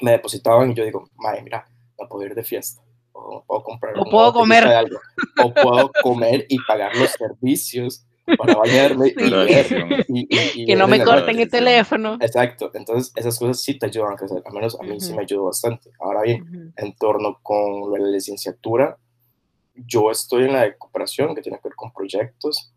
[0.01, 1.67] me depositaban y yo digo, madre, mira,
[1.99, 4.67] no puedo ir de fiesta, o no puedo comprar O puedo comer.
[4.67, 4.97] de algo,
[5.43, 8.05] o puedo comer y pagar los servicios
[8.37, 9.33] para bañarme y Sí.
[9.33, 9.89] Adicción.
[10.07, 12.17] Y, y- y Que no me corten el teléfono.
[12.21, 15.15] Exacto, entonces esas cosas sí te ayudan a crecer, al menos a mí sí Ujú.
[15.17, 15.91] me ayudó bastante.
[15.99, 16.71] Ahora bien, Ujú.
[16.77, 18.97] en torno con la licenciatura,
[19.75, 22.71] yo estoy en la de cooperación, que tiene que ver con proyectos.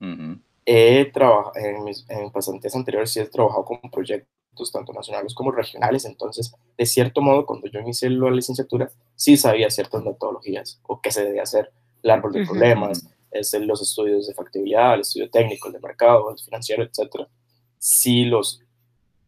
[0.00, 0.38] Ujú.
[0.66, 5.50] He trabajado, en mis en pasantías anteriores sí he trabajado con proyectos tanto nacionales como
[5.52, 11.00] regionales, entonces, de cierto modo, cuando yo inicié la licenciatura, sí sabía ciertas metodologías o
[11.00, 11.72] qué se debía hacer,
[12.02, 12.52] el árbol de Ujú.
[13.30, 17.28] Problemas, este, los estudios de factibilidad, el estudio técnico, el de mercado, el financiero, etcétera.
[17.78, 18.62] Sí los,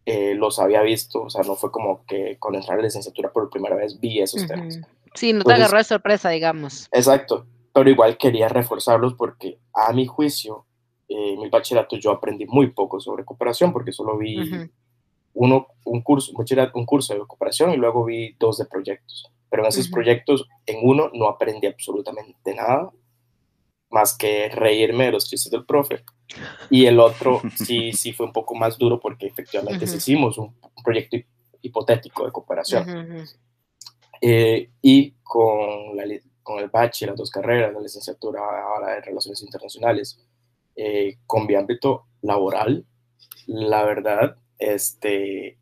[0.07, 3.33] eh, los había visto, o sea, no fue como que con entrar a la licenciatura
[3.33, 4.77] por primera vez vi esos temas.
[4.77, 4.87] Ujú.
[5.15, 6.89] Sí, no te Entonces- agarró de sorpresa, digamos.
[6.93, 10.67] Exacto, pero igual quería reforzarlos porque a mi juicio,
[11.09, 14.37] eh, en mi bachillerato yo aprendí muy poco sobre cooperación porque solo vi
[15.35, 19.31] uno, un, curso, un, curso de cooperación y luego vi dos de proyectos.
[19.49, 22.91] Pero en esos proyectos, en uno no aprendí absolutamente nada
[23.91, 26.05] más que reírme de los chistes del profe.
[26.71, 29.99] Y el otro sí, sí fue un poco más duro porque efectivamente sí Ujú.
[29.99, 31.27] hicimos un, un proyecto hip-
[31.63, 32.89] hipotético de cooperación.
[32.89, 33.25] Ujú, ujú.
[34.23, 36.05] Eh, y con, la,
[36.43, 40.21] con el bache, las dos carreras, la licenciatura ahora de Relaciones Internacionales,
[40.77, 42.85] eh, con mi ámbito laboral,
[43.47, 45.59] la verdad, este,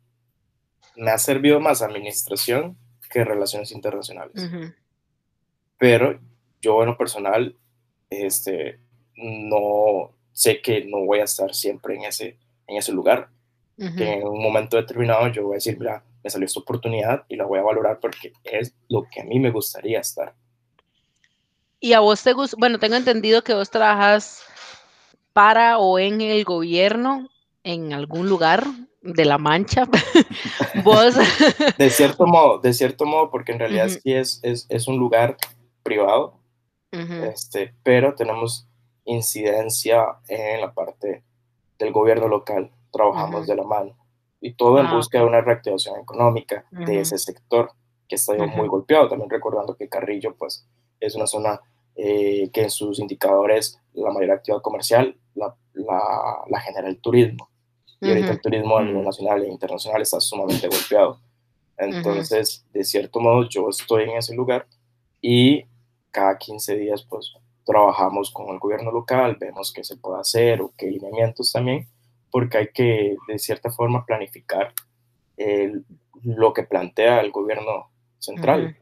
[0.97, 2.77] me ha servido más administración
[3.09, 4.35] que relaciones internacionales.
[4.43, 4.73] Ujú.
[5.77, 6.19] Pero
[6.61, 7.55] yo en lo personal,
[8.09, 8.79] este,
[9.15, 12.37] no sé que no voy a estar siempre en ese,
[12.67, 13.29] en ese lugar
[13.95, 17.37] que en un momento determinado yo voy a decir, mira, me salió esta oportunidad y
[17.37, 20.33] la voy a valorar porque es lo que a mí me gustaría estar.
[21.79, 24.43] Y a vos te gusta, bueno, tengo entendido que vos trabajas
[25.31, 27.29] para o en el gobierno,
[27.63, 28.65] en algún lugar
[29.01, 29.87] de La Mancha.
[30.83, 31.15] Vos,
[31.77, 35.37] De cierto modo, de cierto modo, porque en realidad sí es, es, es un lugar
[35.83, 36.38] privado,
[36.91, 38.67] Ujú, este, pero tenemos
[39.05, 41.23] incidencia en la parte
[41.77, 43.49] del gobierno local, trabajamos Ujú.
[43.49, 43.97] de la mano
[44.41, 46.85] y todo en Ah, busca de una reactivación económica Ujú.
[46.85, 47.71] de ese sector
[48.07, 50.67] que está muy golpeado, también recordando que Carrillo pues
[50.99, 51.59] es una zona
[51.95, 56.01] eh, que en sus indicadores la mayor actividad comercial la, la,
[56.47, 57.49] la genera el turismo
[58.01, 59.05] y ahorita el turismo a nivel Mm.
[59.05, 61.19] nacional e internacional está sumamente golpeado.
[61.77, 64.67] Entonces, de cierto modo, yo estoy en ese lugar
[65.21, 65.65] y
[66.11, 67.33] cada 15 días, pues,
[67.65, 71.87] trabajamos con el gobierno local, vemos qué se puede hacer o qué lineamientos también,
[72.31, 74.73] porque hay que, de cierta forma, planificar
[75.37, 75.85] el-
[76.23, 77.89] lo que plantea el gobierno
[78.19, 78.75] central.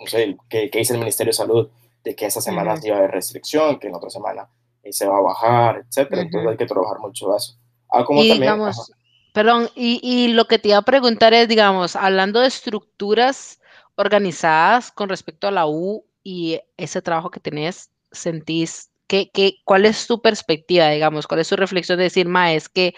[0.00, 1.68] No sé, el- qué, qué dice el Ministerio de Salud,
[2.04, 4.48] de que esta semana va a haber restricción, que en otra semana
[4.82, 6.22] eh, se va a bajar, etcétera.
[6.22, 6.50] Entonces Ujú.
[6.50, 7.56] hay que trabajar mucho de eso.
[7.90, 8.92] Ah, como Y también, digamos,
[9.32, 13.60] perdón, y, y lo que te iba a preguntar es, digamos, hablando de estructuras
[13.94, 19.84] organizadas con respecto a la U y ese trabajo que tenés, sentís, que, que, ¿cuál
[19.84, 21.26] es tu perspectiva, digamos?
[21.26, 22.94] ¿Cuál es tu reflexión de decir, ma, es que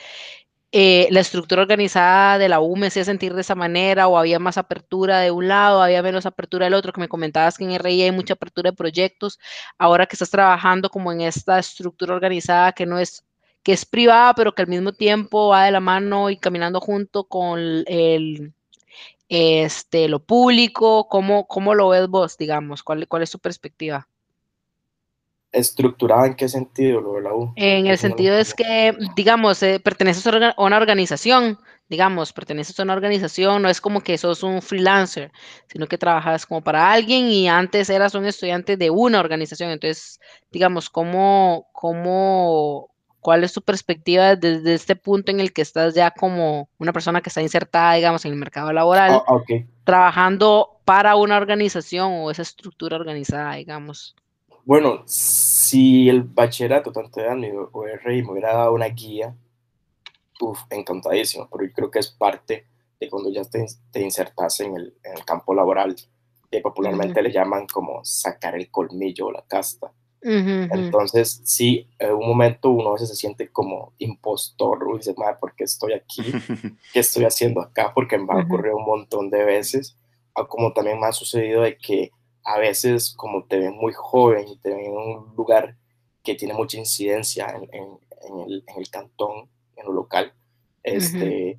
[0.76, 4.40] eh, la estructura organizada de la U me hacía sentir de esa manera o había
[4.40, 7.78] más apertura de un lado, había menos apertura del otro, que me comentabas que en
[7.78, 9.38] RI hay mucha apertura de proyectos,
[9.78, 13.24] ahora que estás trabajando como en esta estructura organizada que no es
[13.62, 17.24] que es privada, pero que al mismo tiempo va de la mano y caminando junto
[17.24, 18.52] con el,
[19.28, 22.82] este, lo público, ¿cómo, cómo lo ves vos, digamos?
[22.82, 24.08] ¿Cuál, cuál es tu perspectiva?
[25.52, 27.52] ¿Estructurada en qué sentido lo de la U?
[27.54, 32.94] En el sentido es que, digamos, eh, perteneces a una organización, digamos, perteneces a una
[32.94, 35.30] organización, no es como que sos un freelancer,
[35.68, 39.70] sino que trabajas como para alguien y antes eras un estudiante de una organización.
[39.70, 40.18] Entonces,
[40.50, 42.93] digamos, ¿cómo, cómo,
[43.24, 47.22] cuál es tu perspectiva desde este punto en el que estás ya como una persona
[47.22, 49.50] que está insertada, digamos, en el mercado laboral, Ah, ok.
[49.82, 54.14] trabajando para una organización o esa estructura organizada, digamos?
[54.66, 59.34] Bueno, si el bachillerato, tanto de ANI o de RI, me hubiera dado una guía,
[60.40, 62.66] uf, encantadísimo, pero yo creo que es parte
[63.00, 65.96] de cuando ya te, te insertas en el, en el campo laboral,
[66.50, 69.92] que popularmente le llaman como sacar el colmillo o la casta.
[70.24, 70.32] Ujú,
[70.64, 70.68] ujú.
[70.74, 75.36] Entonces, sí, en un momento uno a veces se siente como impostor, uy, dice, madre,
[75.38, 76.22] ¿por qué estoy aquí?
[76.92, 77.92] ¿Qué estoy haciendo acá?
[77.94, 79.96] Porque me ha ocurrido un montón de veces,
[80.34, 82.10] o como también me ha sucedido de que
[82.44, 85.76] a veces como te ven muy joven y te ven en un lugar
[86.22, 90.32] que tiene mucha incidencia en, en- en el, en el cantón, en lo local,
[90.82, 91.58] este,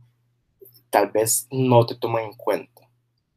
[0.90, 2.82] tal vez no te toman en cuenta.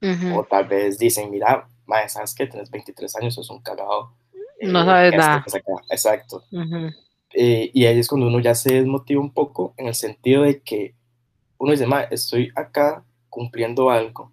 [0.00, 0.38] Ujú.
[0.38, 2.46] O tal vez dicen, mira, madre, ¿sabes qué?
[2.46, 4.12] Tienes 23 años, sos un cagado.
[4.62, 5.42] No eh, sabes esto, nada.
[5.44, 5.72] que saca".
[5.90, 6.44] Exacto.
[7.34, 10.60] Eh, y ahí es cuando uno ya se desmotiva un poco en el sentido de
[10.60, 10.94] que
[11.58, 14.32] uno dice, "Ma, estoy acá cumpliendo algo,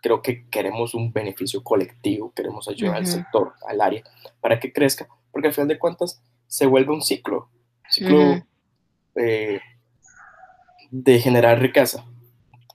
[0.00, 4.02] creo que queremos un beneficio colectivo, queremos ayudar al sector, al área,
[4.40, 7.48] para que crezca, porque al final de cuentas se vuelve un ciclo,
[7.84, 8.44] un ciclo
[9.16, 9.60] eh,
[10.90, 12.04] de generar riqueza.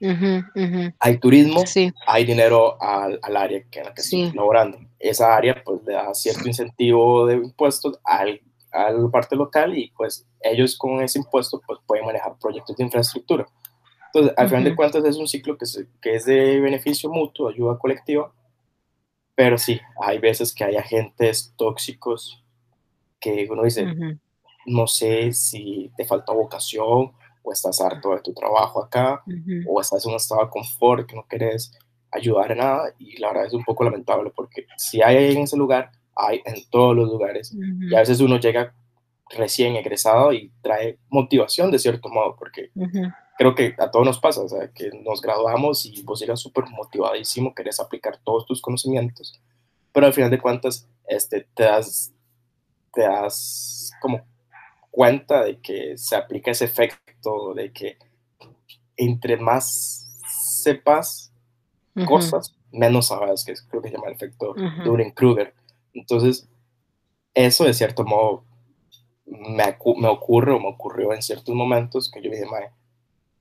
[0.03, 0.93] Ujú, ujú.
[0.99, 4.23] Hay turismo, Sí, hay dinero al, al área que en la que Sí.
[4.23, 4.77] estoy laborando.
[4.99, 9.91] Esa área pues le da cierto incentivo de impuestos al, a la parte local y
[9.95, 13.45] pues ellos con ese impuesto pues pueden manejar proyectos de infraestructura.
[14.07, 17.49] Entonces, al final de cuentas es un ciclo que, se- que es de beneficio mutuo,
[17.49, 18.31] ayuda colectiva,
[19.35, 22.43] pero sí, hay veces que hay agentes tóxicos
[23.19, 23.87] que uno dice,
[24.65, 27.13] no sé si te falta vocación
[27.43, 29.69] o estás harto de tu trabajo acá Ujú.
[29.69, 31.71] o estás en un estado de confort que no quieres
[32.11, 35.57] ayudar en nada y la verdad es un poco lamentable porque si hay en ese
[35.57, 38.73] lugar, hay en todos los lugares y a veces uno llega
[39.29, 43.01] recién egresado y trae motivación de cierto modo porque Ujú.
[43.37, 46.65] creo que a todos nos pasa, o sea, que nos graduamos y vos llegas súper
[46.69, 49.41] motivadísimo, querés aplicar todos tus conocimientos,
[49.91, 52.13] pero al final de cuentas este, te das
[52.93, 54.21] te das como
[54.93, 57.97] cuenta de que se aplica ese efecto de que
[58.95, 60.21] entre más
[60.61, 61.33] sepas
[62.05, 64.83] cosas, menos sabes, que es- creo que se llama el efecto Ujú.
[64.83, 65.55] Dunning-Kruger.
[65.95, 66.47] Entonces,
[67.33, 68.43] eso de cierto modo
[69.25, 72.69] me, me ocurre o me ocurrió en ciertos momentos que yo dije, "Mae,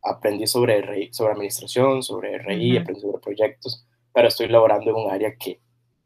[0.02, 2.80] aprendí sobre, RI, sobre administración, sobre RI, Ujú.
[2.82, 5.60] aprendí sobre proyectos, pero estoy laborando en un área que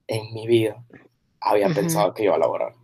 [0.09, 0.85] en mi vida
[1.41, 2.75] había pensado que iba a laborar.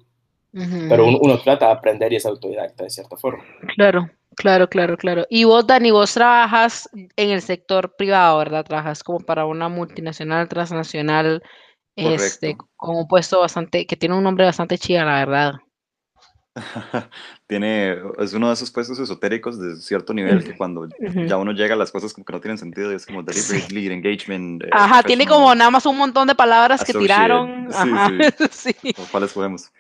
[0.52, 3.42] Pero uno, uno trata de aprender y es autodidacta de cierta forma.
[3.74, 5.26] Claro, claro, claro, claro.
[5.30, 8.64] Y vos, Dani, vos trabajas en el sector privado, ¿verdad?
[8.64, 11.42] Trabajas como para una multinacional, transnacional,
[11.96, 15.52] este, con un puesto bastante, que tiene un nombre bastante chida, la verdad.
[17.46, 20.86] Tiene, es uno de esos puestos esotéricos de cierto nivel que cuando
[21.26, 23.54] ya uno llega a las cosas como que no tienen sentido y es como Sí.
[23.54, 24.64] Delivery Lead Engagement.
[24.64, 27.68] eh, Ajá, tiene como nada más un montón de palabras que tiraron.
[27.70, 28.10] Sí, Ajá,
[28.50, 28.74] sí.
[28.96, 29.70] ¿Con cuáles podemos?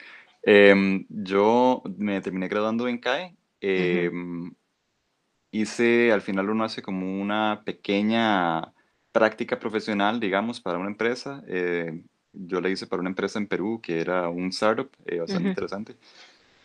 [0.44, 3.36] Em, yo me terminé graduando en CAE.
[3.60, 4.52] em,
[5.52, 8.72] hice, al final uno hace como una pequeña
[9.12, 11.42] práctica profesional, digamos, para una empresa.
[11.48, 12.04] eh,
[12.34, 15.48] yo la hice para una empresa en Perú que era un startup eh, bastante Ujú.
[15.50, 15.96] interesante.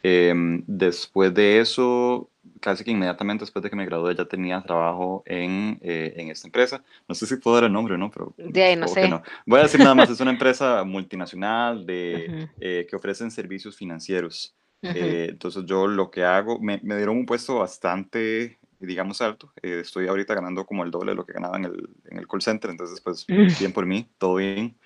[0.03, 5.23] Em, después de eso, casi que inmediatamente después de que me gradué, ya tenía trabajo
[5.25, 6.83] en, eh, en esta empresa.
[7.07, 9.07] No sé si puedo dar el nombre o no, pero De ahí, no sé.
[9.09, 9.21] no.
[9.45, 12.51] Voy a decir nada más, es una empresa multinacional de, Ujú.
[12.59, 14.55] eh, que ofrecen servicios financieros.
[14.83, 14.93] Ujú.
[14.95, 19.51] Eh, entonces yo lo que hago, me, me dieron un puesto bastante, digamos, alto.
[19.61, 22.27] Eh, estoy ahorita ganando como el doble de lo que ganaba en el, en el
[22.27, 23.59] call center, entonces pues Mm.
[23.59, 24.77] bien por mí, todo bien.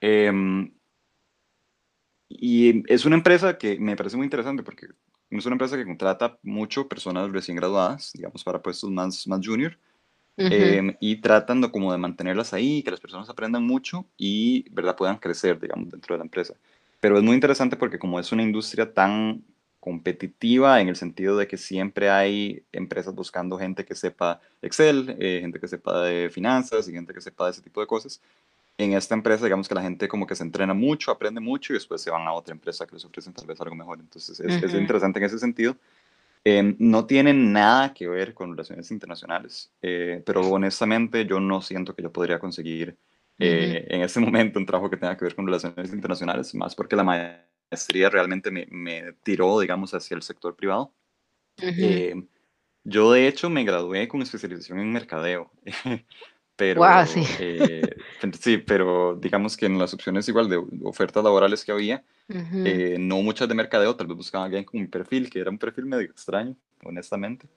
[0.00, 0.72] Em,
[2.28, 4.86] y es una empresa que me parece muy interesante porque
[5.38, 9.78] es una empresa que contrata mucho personas recién graduadas, digamos, para puestos más, más junior,
[10.36, 10.48] Ujú.
[10.50, 14.96] em, y tratan de, como de mantenerlas ahí, que las personas aprendan mucho y, ¿verdad?,
[14.96, 16.54] puedan crecer, digamos, dentro de la empresa.
[17.00, 19.42] Pero es muy interesante porque como es una industria tan
[19.80, 25.38] competitiva en el sentido de que siempre hay empresas buscando gente que sepa Excel, eh,
[25.40, 28.20] gente que sepa de finanzas y gente que sepa de ese tipo de cosas.
[28.78, 31.76] En esta empresa, digamos que la gente como que se entrena mucho, aprende mucho y
[31.76, 34.00] después se van a otra empresa que les ofrecen tal vez algo mejor.
[34.00, 34.78] Entonces es, es Ujú.
[34.78, 35.76] interesante en ese sentido.
[36.44, 41.94] Eh, no tiene nada que ver con relaciones internacionales, eh, pero honestamente yo no siento
[41.94, 42.96] que yo podría conseguir
[43.38, 46.96] eh, en este momento un trabajo que tenga que ver con relaciones internacionales, más porque
[46.96, 50.92] la maestría realmente me, me tiró, digamos, hacia el sector privado.
[51.58, 51.70] Ujú.
[51.78, 52.26] Eh,
[52.84, 55.50] Yo de hecho me gradué con especialización en mercadeo,
[56.60, 57.24] pero sí.
[57.38, 57.96] eh,
[58.38, 63.22] sí, pero digamos que en las opciones igual de ofertas laborales que había, eh, no
[63.22, 65.86] muchas de mercadeo, tal vez buscaban a alguien con mi perfil, que era un perfil
[65.86, 66.54] medio extraño,
[66.84, 67.48] honestamente.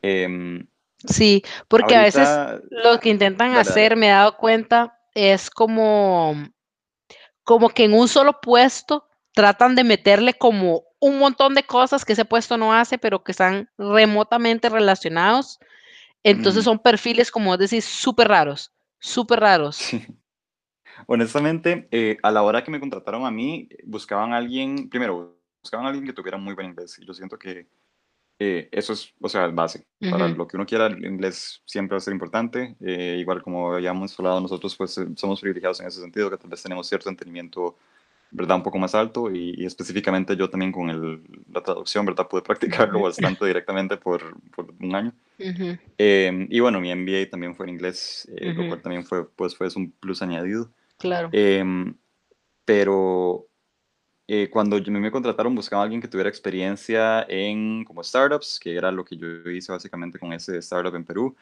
[0.00, 0.66] Em,
[1.06, 2.28] Sí, porque a veces
[2.70, 3.60] lo que intentan dale.
[3.60, 6.34] hacer, me he dado cuenta, es como,
[7.42, 12.12] como que en un solo puesto tratan de meterle como un montón de cosas que
[12.12, 15.58] ese puesto no hace, pero que están remotamente relacionados.
[16.22, 19.76] Entonces son perfiles, como decís, súper raros, súper raros.
[19.76, 20.06] Sí.
[21.06, 25.86] Honestamente, eh, a la hora que me contrataron a mí, buscaban a alguien, primero, buscaban
[25.86, 26.98] a alguien que tuviera muy buen inglés.
[26.98, 27.66] Y yo siento que
[28.38, 29.86] eh, eso es, o sea, el base.
[30.10, 32.74] Para lo que uno quiera, el inglés siempre va a ser importante.
[32.80, 36.62] Eh, igual como habíamos hablado nosotros, pues somos privilegiados en ese sentido, que tal vez
[36.62, 37.76] tenemos cierto entendimiento,
[38.32, 38.56] ¿verdad?
[38.56, 39.30] Un poco más alto.
[39.30, 42.28] Y, y específicamente yo también con el, la traducción, ¿verdad?
[42.28, 45.14] Pude practicarlo bastante directamente por, por un año.
[45.38, 49.04] ujú, Em, y bueno, mi MBA también fue en inglés, eh, lo ujú, cual también
[49.04, 50.70] fue, pues, fue un plus añadido.
[50.98, 51.30] Claro.
[51.32, 51.96] Em,
[52.64, 53.48] pero
[54.28, 58.76] eh, cuando yo- me contrataron buscaba a alguien que tuviera experiencia en como startups, que
[58.76, 61.36] era lo que yo hice básicamente con ese startup en Perú.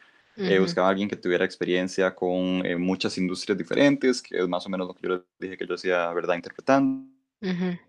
[0.45, 4.47] Eh, Ujú, buscaba a alguien que tuviera experiencia con eh, muchas industrias diferentes, que es
[4.47, 6.35] más o menos lo que yo les dije que yo hacía, ¿verdad?
[6.35, 7.07] Interpretando.
[7.41, 7.79] ujú,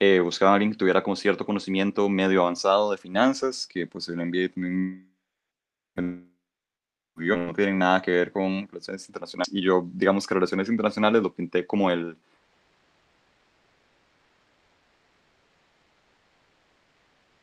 [0.00, 4.08] Eh, buscaba a alguien que tuviera como cierto conocimiento medio avanzado de finanzas, que pues
[4.08, 5.12] el MBA también
[7.16, 9.52] no tienen nada que ver con relaciones internacionales.
[9.54, 12.16] Y yo, digamos que relaciones internacionales lo pinté como el,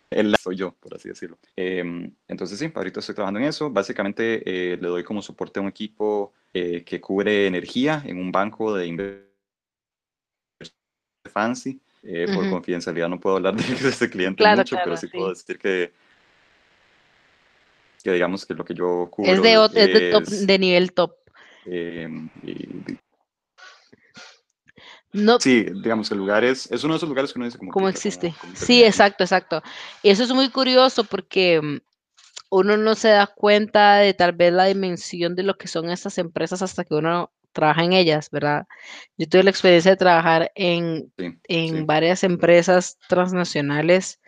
[0.09, 1.37] el soy yo, por así decirlo.
[1.55, 3.69] Em, entonces sí, ahorita estoy trabajando en eso.
[3.69, 8.31] Básicamente eh, le doy como soporte a un equipo eh, que cubre energía en un
[8.31, 9.29] banco de inversión
[11.31, 11.79] fancy.
[12.01, 15.59] Eh, por confidencialidad no puedo hablar de este cliente Claro, mucho, pero sí puedo decir
[15.59, 15.91] que,
[18.01, 20.93] que digamos que lo que yo Es cubro de, es de top, es de nivel
[20.93, 21.15] top.
[21.65, 23.08] y-
[25.11, 27.57] No, sí, digamos que el lugar es, es uno de esos lugares que uno dice
[27.57, 28.33] como ¿Cómo existe?
[28.53, 29.63] Sí, exacto, exacto.
[30.03, 31.77] Eso es muy curioso porque mm,
[32.51, 36.17] uno no se da cuenta de tal vez la dimensión de lo que son estas
[36.17, 38.67] empresas hasta que uno trabaja en ellas, ¿verdad?
[39.17, 41.83] Yo tuve la experiencia de trabajar en, Sí, en sí.
[41.83, 44.19] varias empresas transnacionales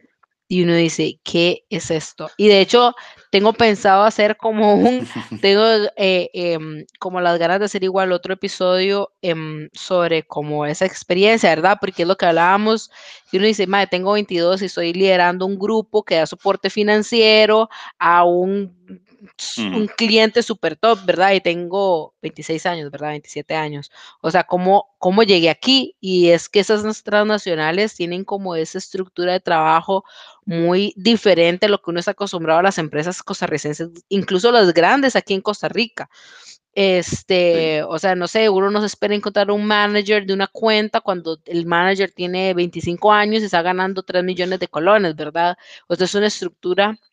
[0.52, 2.30] y uno dice, ¿qué es esto?
[2.36, 2.94] Y de hecho,
[3.30, 5.08] tengo pensado hacer como un,
[5.42, 5.64] tengo
[5.96, 11.52] eh, em, como las ganas de hacer igual otro episodio em, sobre como esa experiencia,
[11.52, 11.78] ¿verdad?
[11.80, 12.92] Porque es lo que hablábamos,
[13.32, 17.70] y uno dice, madre, tengo 22 y estoy liderando un grupo que da soporte financiero
[17.98, 18.76] a un,
[19.58, 21.34] un cliente súper top, ¿verdad?
[21.34, 23.10] Y tengo 26 años, ¿verdad?
[23.10, 23.92] 27 años.
[24.22, 25.96] O sea, ¿cómo, cómo llegué aquí?
[26.00, 30.04] Y es que esas transnacionales tienen como esa estructura de trabajo
[30.46, 35.16] muy diferente a lo que uno está acostumbrado a las empresas costarricenses, incluso las grandes
[35.16, 36.10] aquí en Costa Rica.
[36.14, 40.48] Sí, Este, o sea, no sé, uno no se espera encontrar un manager de una
[40.48, 45.58] cuenta cuando el manager tiene 25 años y está ganando 3 millones de colones, ¿verdad?
[45.88, 47.11] O sea, es una estructura sí.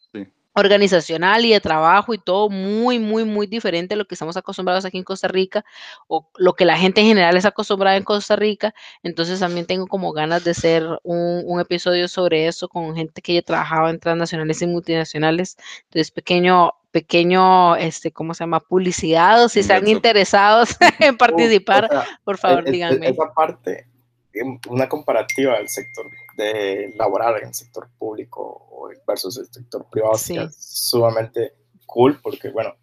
[0.55, 4.85] Organizacional y de trabajo y todo muy, muy, muy diferente a lo que estamos acostumbrados
[4.85, 5.65] aquí en Costa Rica
[6.09, 8.75] o lo que la gente en general es acostumbrada en Costa Rica.
[9.03, 13.35] Entonces también tengo como ganas de hacer un, un episodio sobre eso con gente que
[13.35, 15.57] ya trabajaba en transnacionales y multinacionales.
[15.85, 18.61] Entonces, pequeño, pequeño, este, ¿cómo se llama?
[18.61, 23.09] Publicidad, si están interesados en o participar, sea, por e- favor, e- e- díganme.
[23.09, 23.87] esa parte,
[24.33, 26.07] em, una comparativa del sector
[26.39, 30.37] de laboral en el sector público versus el sector privado Sí.
[30.57, 31.53] sumamente
[31.87, 32.75] cool porque, bueno,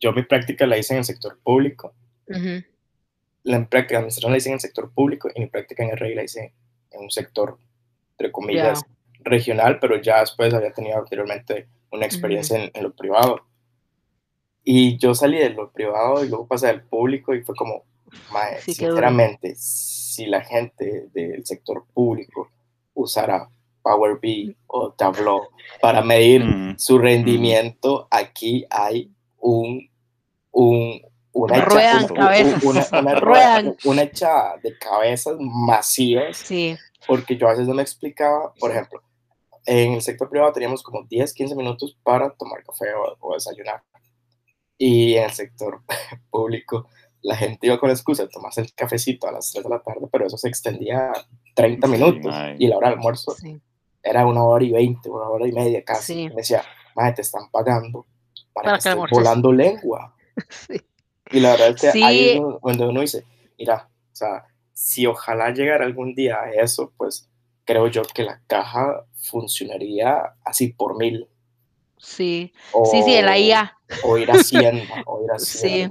[0.00, 1.94] yo mi práctica la hice en el sector público,
[2.28, 2.64] Ujú,
[3.44, 5.90] la en práctica de administración la hice en el sector público y mi práctica en
[5.90, 6.52] el RI la hice
[6.90, 7.58] en un sector,
[8.12, 8.96] entre comillas, privado.
[9.20, 13.46] regional, pero ya después había tenido anteriormente una experiencia en, en lo privado.
[14.64, 17.84] Y yo salí de lo privado y luego pasé al público y fue como,
[18.32, 22.50] mae, Sí, sinceramente, si la gente del sector público
[22.96, 23.48] usara
[23.82, 25.42] Power BI o Tableau
[25.80, 29.88] para medir Ujú, su rendimiento, aquí hay un,
[30.50, 31.00] un,
[31.32, 32.62] una, hecha, Ruedan un- un- cabezas.
[32.64, 33.76] una, una rueda- Ruedan.
[33.84, 36.76] una hecha de cabezas masivas, Sí.
[37.06, 39.00] porque yo a veces no me explicaba, por ejemplo,
[39.66, 43.82] en el sector privado teníamos como 10, 15 minutos para tomar café o, o desayunar.
[44.78, 45.82] Y en el sector
[46.30, 46.88] público,
[47.22, 49.80] la gente iba con la excusa de tomarse el cafecito a las 3 de la
[49.82, 51.12] tarde, pero eso se extendía
[51.54, 52.34] 30 Sí, minutos.
[52.58, 53.60] Y la hora del almuerzo Sí.
[54.02, 56.14] era una hora y 20, una hora y media casi.
[56.14, 56.28] Sí.
[56.28, 56.62] Me decía,
[56.94, 58.06] madre, te están pagando
[58.52, 59.18] para, Para que que estés almuerces".
[59.18, 60.14] volando lengua.
[60.50, 60.80] Sí.
[61.32, 62.38] Y la verdad es que ahí es Sí.
[62.40, 63.24] donde- donde uno dice,
[63.58, 67.28] mira, o sea, si ojalá llegara algún día a eso, pues
[67.64, 71.26] creo yo que la caja funcionaría así por mil.
[71.98, 72.52] Sí,
[72.90, 73.76] sí, sí, la IA.
[74.04, 75.88] O ir a Hacienda, o ir a Sí.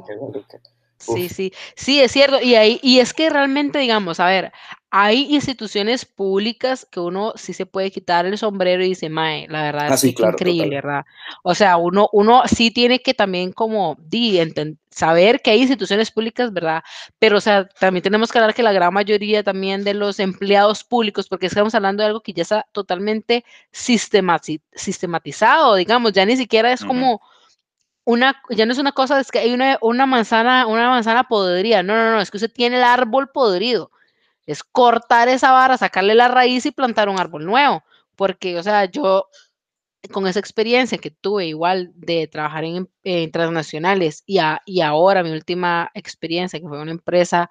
[0.97, 2.41] Sí, sí, sí, es cierto.
[2.41, 4.51] Y, ahí, y es que realmente, digamos, a ver,
[4.89, 9.63] hay instituciones públicas que uno sí se puede quitar el sombrero y dice, mae, la
[9.63, 10.81] verdad Ah, es sí, que claro, increíble, total.
[10.84, 11.05] ¿verdad?
[11.43, 14.39] O sea, uno, uno sí tiene que también como di,
[14.89, 16.81] saber que hay instituciones públicas, ¿verdad?
[17.19, 20.84] Pero, o sea, también tenemos que hablar que la gran mayoría también de los empleados
[20.85, 23.43] públicos, porque estamos hablando de algo que ya está totalmente
[23.73, 27.22] sistemati- sistematizado, digamos, ya ni siquiera es como
[28.06, 31.84] una, ya no es una cosa, es que hay una, una manzana, una manzana podrida.
[31.84, 33.91] No, no, no, es que usted tiene el árbol podrido.
[34.48, 37.84] Es cortar esa vara, sacarle la raíz y plantar un árbol nuevo.
[38.15, 39.27] Porque, o sea, yo
[40.11, 45.23] con esa experiencia que tuve igual de trabajar en, en transnacionales y, a- y ahora
[45.23, 47.49] mi última experiencia, que fue una empresa,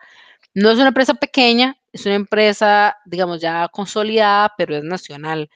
[0.55, 5.51] no es una empresa pequeña, es una empresa, digamos, ya consolidada, pero es nacional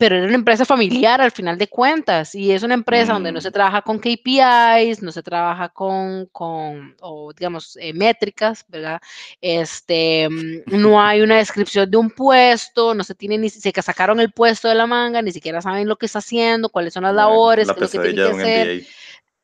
[0.00, 3.40] pero era una empresa familiar al final de cuentas y es una empresa donde no
[3.42, 3.52] se Mm.
[3.52, 8.98] trabaja con KPIs, no se trabaja con, con o digamos, eh, métricas, ¿verdad?
[9.42, 14.20] Este, mm, no hay una descripción de un puesto, no se tiene ni, se sacaron
[14.20, 17.14] el puesto de la manga, ni siquiera saben lo que está haciendo, cuáles son las
[17.14, 18.82] La, labores, la qué es lo que pesadilla que hacer.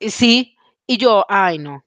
[0.00, 0.10] MBA.
[0.10, 0.56] Sí,
[0.86, 1.84] y yo, ay no,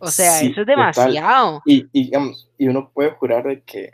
[0.00, 1.60] o sea, Sí, eso es demasiado.
[1.66, 3.90] Y, y, digamos, y uno puede jurar de que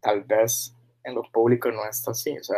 [0.00, 0.74] tal vez
[1.04, 2.56] en lo público no está así, o sea,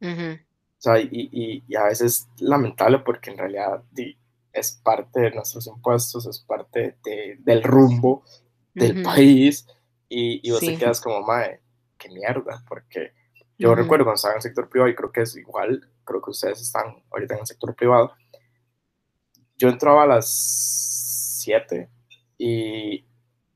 [0.00, 0.38] Ujú,
[0.78, 3.82] o sea, y, y, y a veces es lamentable porque en realidad
[4.52, 8.24] es parte de nuestros impuestos, es parte de, del rumbo
[8.78, 9.66] del ujú, país
[10.08, 10.66] y, y vos Sí.
[10.66, 11.60] te quedas como, mae,
[11.98, 13.12] qué mierda, porque
[13.58, 16.22] yo ujú, recuerdo cuando estaba en el sector privado y creo que es igual, creo
[16.22, 18.12] que ustedes están ahorita en el sector privado,
[19.58, 20.28] yo entraba a las
[21.42, 21.90] 7
[22.38, 23.04] y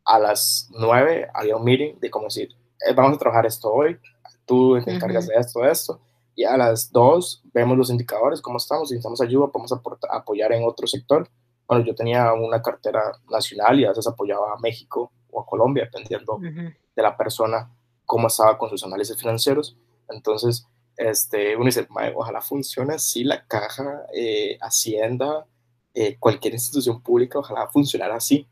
[0.05, 2.49] a las 9 había un meeting de como decir,
[2.89, 3.99] "Eh, vamos a trabajar esto hoy,
[4.47, 5.29] tú te encargas Ujú.
[5.29, 6.01] de esto, de esto,
[6.35, 10.53] y a las 2 vemos los indicadores, cómo estamos, si necesitamos ayuda, podemos aportar- apoyar
[10.53, 11.29] en otro sector.
[11.67, 15.85] Bueno, yo tenía una cartera nacional y a veces apoyaba a México o a Colombia,
[15.85, 16.47] dependiendo ujú.
[16.47, 17.71] de la persona,
[18.05, 19.77] cómo estaba con sus análisis financieros.
[20.09, 20.67] Entonces,
[20.97, 25.47] este, uno dice, "Mae, ojalá funcione así la caja, eh, Hacienda,
[25.95, 28.47] eh, cualquier institución pública, ojalá funcionara así.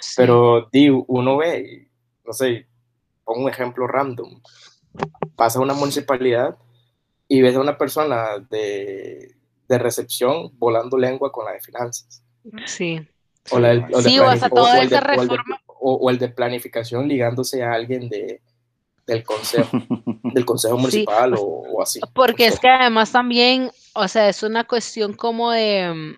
[0.00, 0.14] Sí.
[0.16, 1.88] Pero di, uno ve,
[2.24, 2.66] no sé,
[3.24, 4.40] pongo un ejemplo random,
[5.36, 6.58] pasa a una municipalidad
[7.34, 9.34] y ves a una persona de,
[9.68, 12.22] de recepción volando lengua con la de finanzas.
[12.66, 13.00] Sí.
[13.50, 15.04] O, la del- Sí, o de Sí, o hasta o- toda o el de- esa
[15.06, 15.60] o el de- reforma.
[15.66, 18.40] o- o el de planificación ligándose a alguien de,
[19.06, 19.70] del consejo,
[20.34, 22.00] del consejo municipal o o, o así.
[22.14, 26.16] Porque es Entonces, que además también, o sea, es una cuestión como de,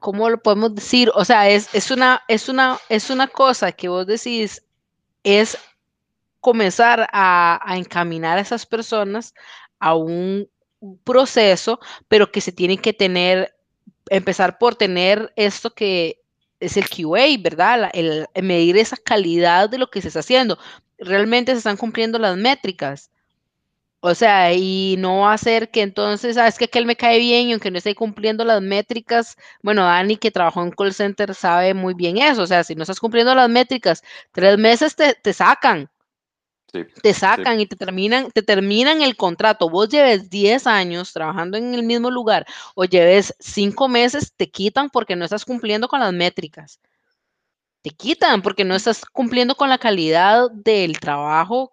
[0.00, 1.10] ¿cómo lo podemos decir?
[1.14, 4.62] O sea, es, es una, es una, es una cosa que vos decís,
[5.24, 5.58] es
[6.40, 9.34] comenzar a, a encaminar a esas personas
[9.80, 10.48] a un
[11.04, 13.54] proceso, pero que se tiene que tener,
[14.10, 16.20] empezar por tener esto que
[16.60, 17.80] es el QA, ¿verdad?
[17.82, 20.58] La- el, medir esa calidad de lo que se está haciendo.
[20.98, 23.10] Realmente se están cumpliendo las métricas.
[24.02, 27.70] O sea, y no hacer que entonces, sabes que aquel me cae bien y aunque
[27.70, 32.16] no esté cumpliendo las métricas, bueno, Dani que trabajó en call center sabe muy bien
[32.18, 34.02] eso, o sea, si no estás cumpliendo las métricas,
[34.32, 35.90] tres meses te, te sacan,
[36.72, 37.20] Sí, te sí.
[37.20, 39.68] sacan y te terminan, te terminan el contrato.
[39.68, 44.90] Vos lleves 10 años trabajando en el mismo lugar o lleves 5 meses, te quitan
[44.90, 46.80] porque no estás cumpliendo con las métricas.
[47.82, 51.72] Te quitan porque no estás cumpliendo con la calidad del trabajo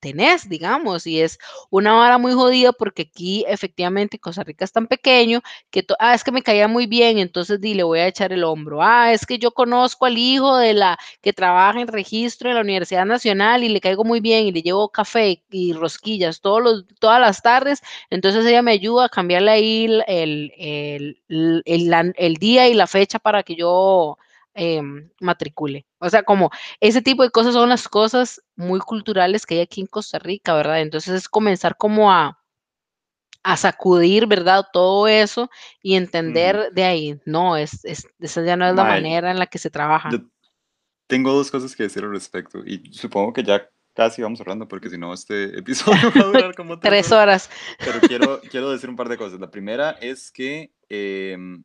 [0.00, 1.38] tenés, digamos, y es
[1.70, 6.24] una vara muy jodida porque aquí efectivamente Costa Rica es tan pequeño que, ah, es
[6.24, 8.82] que me caía muy bien, entonces di, le voy a echar el hombro.
[8.82, 12.60] Ah, es que yo conozco al hijo de la que trabaja en registro en la
[12.62, 16.84] Universidad Nacional y le caigo muy bien y le llevo café y rosquillas todos los,
[17.00, 17.80] todas las tardes,
[18.10, 23.18] entonces ella me ayuda a cambiarle ahí el, el, el, el día y la fecha
[23.18, 24.18] para que yo
[24.58, 25.86] em, matricule.
[26.00, 29.80] O sea, como ese tipo de cosas son las cosas muy culturales que hay aquí
[29.80, 30.80] en Costa Rica, ¿verdad?
[30.80, 32.42] Entonces es comenzar como a,
[33.44, 34.66] a sacudir, ¿verdad?
[34.72, 35.48] Todo eso
[35.80, 39.46] y entender de ahí, no, es, es, esa ya no es la manera en la
[39.46, 40.10] que se trabaja.
[40.10, 40.18] yo
[41.06, 44.90] tengo dos cosas que decir al respecto y supongo que ya casi vamos cerrando porque
[44.90, 47.48] si no este episodio va a durar como tres horas.
[47.48, 47.78] horas.
[47.78, 49.38] Pero quiero, quiero decir un par de cosas.
[49.38, 51.62] La primera es que em,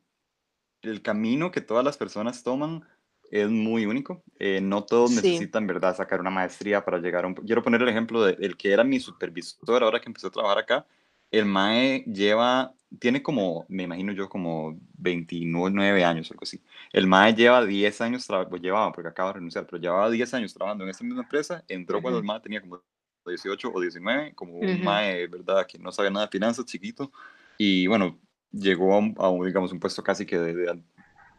[0.86, 2.84] el camino que todas las personas toman
[3.30, 4.22] es muy único.
[4.38, 5.16] Eh, no todos Sí.
[5.16, 7.34] necesitan, ¿verdad?, sacar una maestría para llegar a un...
[7.34, 10.58] Quiero poner el ejemplo de el que era mi supervisor ahora que empecé a trabajar
[10.58, 10.86] acá.
[11.30, 16.62] El MAE lleva, tiene como, me imagino yo, como 29 años o algo así.
[16.92, 20.54] El MAE lleva 10 años, pues llevaba, porque acaba de renunciar, pero llevaba 10 años
[20.54, 21.64] trabajando en esta misma empresa.
[21.66, 22.24] Entró cuando el.
[22.24, 22.80] MAE tenía como
[23.26, 25.66] 18 o 19, como un mae, ¿verdad?
[25.66, 27.10] Que no sabe nada de finanzas, chiquito.
[27.56, 28.18] Y bueno,
[28.54, 30.82] llegó a, un, a un, digamos, un puesto casi que de, de,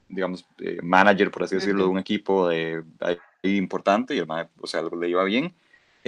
[0.07, 1.93] digamos, eh, manager, por así decirlo, de Ujú.
[1.93, 5.53] un equipo de, ahí importante y el mae, o sea, le iba bien.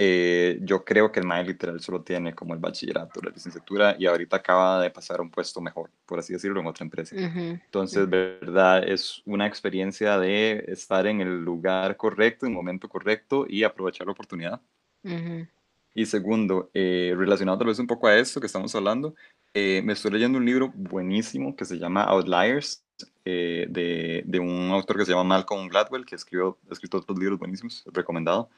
[0.00, 4.06] Eh, yo creo que el mae literal solo tiene como el bachillerato, la licenciatura y
[4.06, 7.16] ahorita acaba de pasar a un puesto mejor, por así decirlo, en otra empresa.
[7.16, 8.10] Ujú, Entonces, ujú.
[8.10, 13.64] verdad, es una experiencia de estar en el lugar correcto, en el momento correcto y
[13.64, 14.60] aprovechar la oportunidad.
[15.98, 19.16] Y segundo, eh, relacionado tal vez un poco a esto que estamos hablando,
[19.52, 22.84] eh, me estoy leyendo un libro buenísimo que se llama Outliers,
[23.24, 27.18] eh, de, de un autor que se llama Malcolm Gladwell, que escribió, ha escrito otros
[27.18, 28.48] libros buenísimos, recomendado,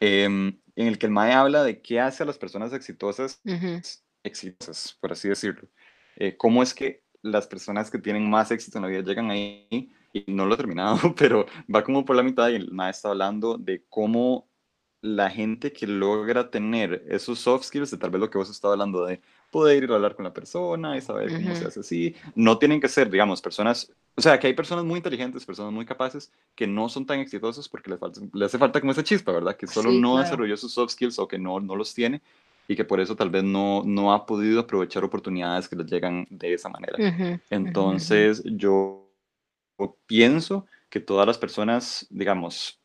[0.00, 3.80] em, en el que el MAE habla de qué hace a las personas exitosas Ujú.
[4.24, 5.68] exitosas, por así decirlo.
[6.16, 9.88] Eh, ¿Cómo es que las personas que tienen más éxito en la vida llegan ahí?
[10.12, 13.08] Y no lo he terminado, pero va como por la mitad y el maestro está
[13.10, 14.48] hablando de cómo
[15.06, 18.74] la gente que logra tener esos soft skills, de tal vez lo que vos estabas
[18.74, 19.20] hablando de
[19.50, 21.68] poder ir a hablar con la persona y saber cómo se Ujú.
[21.68, 25.44] hace así, no tienen que ser, digamos, personas, o sea, que hay personas muy inteligentes,
[25.46, 28.92] personas muy capaces, que no son tan exitosas porque les, falta, les hace falta como
[28.92, 29.56] esa chispa, ¿verdad?
[29.56, 30.24] Que solo Sí, no claro.
[30.24, 32.20] desarrolló sus soft skills o que no, no los tiene
[32.68, 36.26] y que por eso tal vez no, no ha podido aprovechar oportunidades que les llegan
[36.30, 36.98] de esa manera.
[37.48, 39.08] Entonces, yo
[40.06, 42.80] pienso que todas las personas, digamos,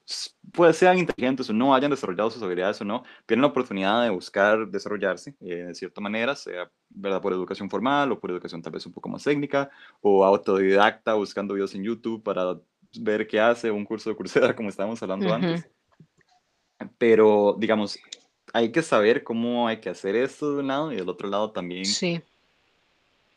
[0.51, 4.09] pues sean inteligentes o no, hayan desarrollado sus habilidades o no, tienen la oportunidad de
[4.09, 7.21] buscar desarrollarse eh, de cierta manera, sea ¿verdad?
[7.21, 9.69] por educación formal o por educación tal vez un poco más técnica,
[10.01, 12.59] o autodidacta buscando videos en YouTube para
[12.99, 15.69] ver qué hace, un curso de Coursera, como estábamos hablando antes.
[16.97, 17.97] Pero, digamos,
[18.53, 21.51] hay que saber cómo hay que hacer esto de un lado y del otro lado
[21.51, 22.21] también Sí,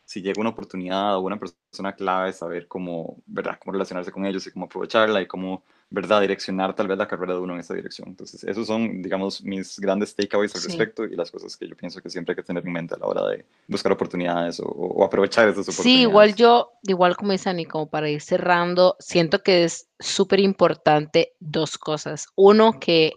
[0.05, 3.57] si llega una oportunidad o una persona clave, saber cómo, ¿verdad?
[3.59, 6.21] cómo relacionarse con ellos y cómo aprovecharla y cómo, ¿verdad?
[6.21, 8.09] direccionar tal vez la carrera de uno en esa dirección.
[8.09, 10.67] Entonces, esos son, digamos, mis grandes takeaways al Sí.
[10.67, 12.97] respecto y las cosas que yo pienso que siempre hay que tener en mente a
[12.97, 15.83] la hora de buscar oportunidades o, o aprovechar esas oportunidades.
[15.97, 20.39] Sí, igual yo, igual como dice Ani, como para ir cerrando, siento que es súper
[20.39, 22.27] importante dos cosas.
[22.35, 23.13] Uno, que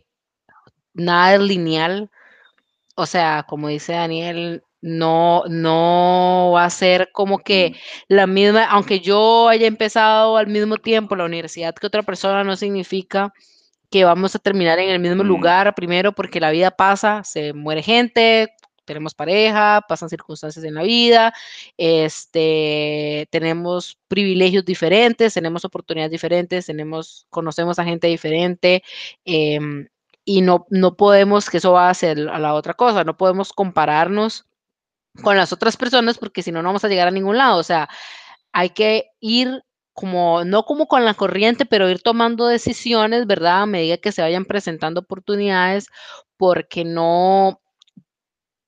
[0.94, 2.10] nada es lineal,
[2.96, 7.74] o sea, como dice Daniel, no, no va a ser como que
[8.08, 12.56] la misma, aunque yo haya empezado al mismo tiempo la universidad que otra persona, no
[12.56, 13.32] significa
[13.90, 17.82] que vamos a terminar en el mismo lugar, primero porque la vida pasa, se muere
[17.82, 18.50] gente,
[18.84, 21.32] tenemos pareja, pasan circunstancias en la vida,
[21.76, 28.82] este, tenemos privilegios diferentes, tenemos oportunidades diferentes, tenemos, conocemos a gente diferente,
[29.24, 29.88] em,
[30.24, 33.52] y no, no podemos, que eso va a ser a la otra cosa, no podemos
[33.52, 34.47] compararnos
[35.22, 37.58] con las otras personas porque si no, no vamos a llegar a ningún lado.
[37.58, 37.88] O sea,
[38.52, 39.62] hay que ir
[39.92, 43.62] como, no como con la corriente, pero ir tomando decisiones, ¿verdad?
[43.62, 45.88] A medida que se vayan presentando oportunidades,
[46.36, 47.60] porque no,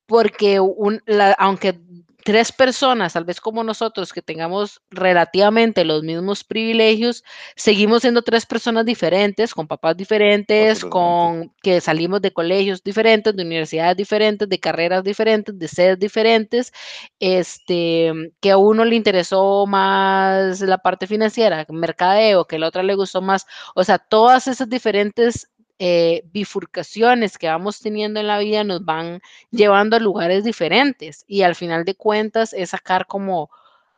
[0.07, 1.81] porque un, la, aunque
[2.25, 7.25] tres personas, tal vez como nosotros, que tengamos relativamente los mismos privilegios,
[7.57, 13.43] seguimos siendo tres personas diferentes, con papás diferentes, con que salimos de colegios diferentes, de
[13.43, 16.73] universidades diferentes, de carreras diferentes, de sedes diferentes,
[17.19, 22.83] este, que a uno le interesó más la parte financiera, mercadeo, que a la otra
[22.83, 25.49] le gustó más, o sea, todas esas diferentes
[25.83, 31.41] eh, bifurcaciones que vamos teniendo en la vida nos van llevando a lugares diferentes y
[31.41, 33.49] al final de cuentas es sacar como,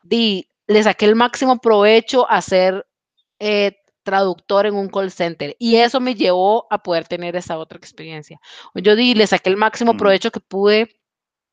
[0.04, 2.86] di, le saqué el máximo provecho a ser
[3.40, 3.72] eh,
[4.04, 8.40] traductor en un call center y eso me llevó a poder tener esa otra experiencia.
[8.76, 10.88] Yo di, le saqué el máximo provecho que pude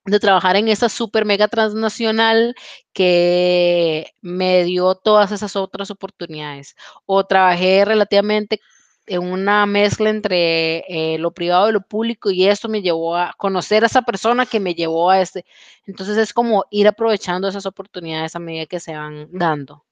[0.06, 2.54] de trabajar en esa super mega transnacional
[2.94, 6.76] que me dio todas esas otras oportunidades.
[7.08, 8.62] O trabajé relativamente
[9.10, 13.34] en una mezcla entre eh, lo privado y lo público y esto me llevó a
[13.38, 15.46] conocer a esa persona que me llevó a este.
[15.86, 19.84] Entonces es como ir aprovechando esas oportunidades a medida que se van dando.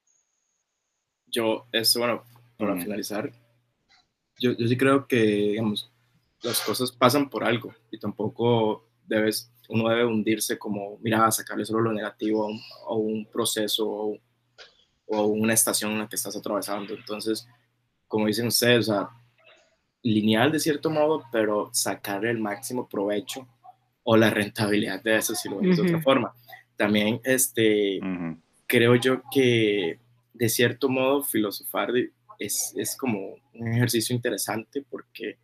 [1.26, 2.24] Yo, esto, bueno,
[2.58, 3.32] para mm, finalizar,
[4.40, 5.92] yo, yo sí creo que, digamos,
[6.44, 11.82] las cosas pasan por algo y tampoco debes, uno debe hundirse como, mira, sacarle solo
[11.82, 14.18] lo negativo a un, a un proceso o,
[15.08, 16.94] o a una estación en la que estás atravesando.
[16.94, 17.48] Entonces,
[18.08, 19.10] como dicen ustedes, o sea,
[20.04, 23.48] lineal de cierto modo, pero sacarle el máximo provecho
[24.04, 26.34] o la rentabilidad de eso, si lo vemos de otra forma.
[26.78, 30.00] También, este, ujú, creo yo que
[30.34, 31.90] de cierto modo filosofar
[32.38, 35.38] es, es como un ejercicio interesante porque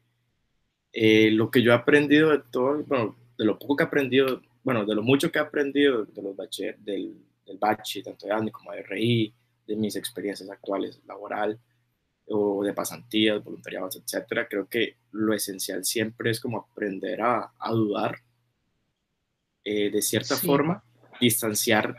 [0.91, 4.41] eh, lo que yo he aprendido de todo, bueno, de lo poco que he aprendido,
[4.63, 7.15] bueno, de lo mucho que he aprendido de los bache, del,
[7.45, 9.33] del bache, tanto de ANI como de RI,
[9.65, 11.59] de mis experiencias actuales laboral,
[12.27, 17.71] o de pasantías, voluntariados, etcétera, creo que lo esencial siempre es como aprender a, a
[17.71, 18.17] dudar,
[19.63, 20.45] eh, de cierta Sí.
[20.47, 20.83] forma,
[21.19, 21.95] distanciar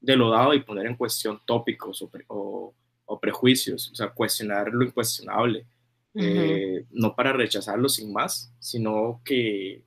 [0.00, 2.74] de lo dado y poner en cuestión tópicos o, pre- o-
[3.06, 5.66] o prejuicios, o sea, cuestionar lo incuestionable,
[6.14, 9.84] eh, no para rechazarlo sin más, sino que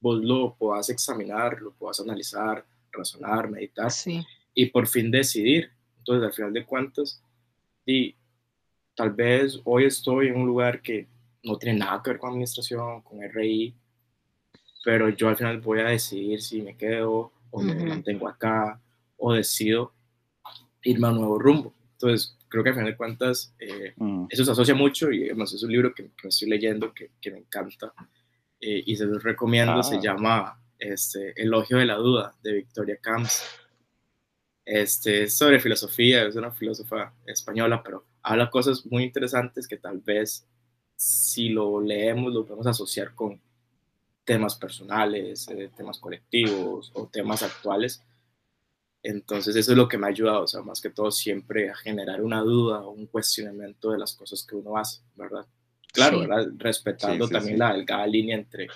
[0.00, 4.24] vos lo puedas examinar, lo puedas analizar, razonar, meditar Sí,
[4.54, 5.70] y por fin decidir.
[5.98, 7.22] Entonces, al final de cuentas,
[7.86, 8.14] y
[8.94, 11.06] tal vez hoy estoy en un lugar que
[11.44, 13.74] no tiene nada que ver con administración, con RI,
[14.84, 17.86] pero yo al final voy a decidir si me quedo o me Ujú.
[17.86, 18.80] mantengo acá
[19.16, 19.92] o decido
[20.84, 21.72] irme a un nuevo rumbo.
[21.92, 24.26] Entonces, creo que al final de cuentas, eh, Mm.
[24.28, 27.30] eso se asocia mucho y además es un libro que, que estoy leyendo que, que
[27.30, 27.92] me encanta
[28.60, 30.00] eh, y se los recomiendo, se Ah.
[30.02, 33.44] llama este, Elogio de la Duda de Victoria Camps.
[34.64, 39.98] Este, es sobre filosofía, es una filósofa española, pero habla cosas muy interesantes que tal
[39.98, 40.46] vez
[40.96, 43.40] si lo leemos lo podemos asociar con
[44.24, 48.02] temas personales, eh, temas colectivos o temas actuales.
[49.02, 51.74] Entonces eso es lo que me ha ayudado, o sea, más que todo siempre a
[51.74, 55.44] generar una duda o un cuestionamiento de las cosas que uno hace, ¿verdad?
[55.92, 56.26] Claro, Sí.
[56.26, 56.52] ¿verdad?
[56.56, 57.58] Respetando Sí, sí, también sí.
[57.58, 58.68] la delgada línea entre,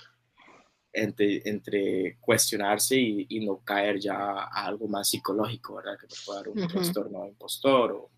[0.92, 5.96] entre, entre cuestionarse y, y no caer ya a algo más psicológico, ¿verdad?
[6.00, 6.68] Que te puede dar un Ujú.
[6.68, 8.10] trastorno de impostor o,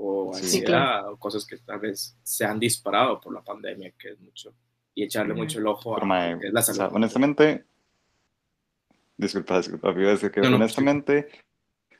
[0.00, 0.66] o Sí, ansiedad
[1.00, 1.12] claro.
[1.12, 4.54] o cosas que tal vez se han disparado por la pandemia, que es mucho,
[4.94, 5.42] y echarle Ujú.
[5.42, 6.78] mucho el ojo a mae, es la o salud.
[6.78, 7.64] sea, honestamente,
[9.16, 11.28] disculpa, disculpa, iba a decir que No, no, honestamente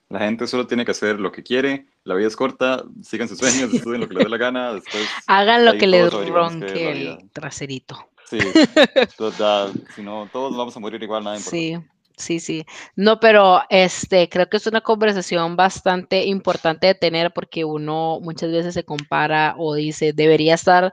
[0.09, 3.39] la gente solo tiene que hacer lo que quiere, la vida es corta, sigan sus
[3.39, 6.91] sueños, estudien lo que les dé la gana, después, Hagan lo que les es ronque
[6.93, 8.09] el traserito.
[8.25, 8.39] sí,
[9.19, 11.51] total, si no, todos vamos a morir igual, nada importa.
[11.51, 11.77] Sí,
[12.19, 12.67] sí, sí.
[12.97, 18.51] No, pero este, creo que es una conversación bastante importante de tener porque uno muchas
[18.53, 20.93] veces se compara o dice, debería estar,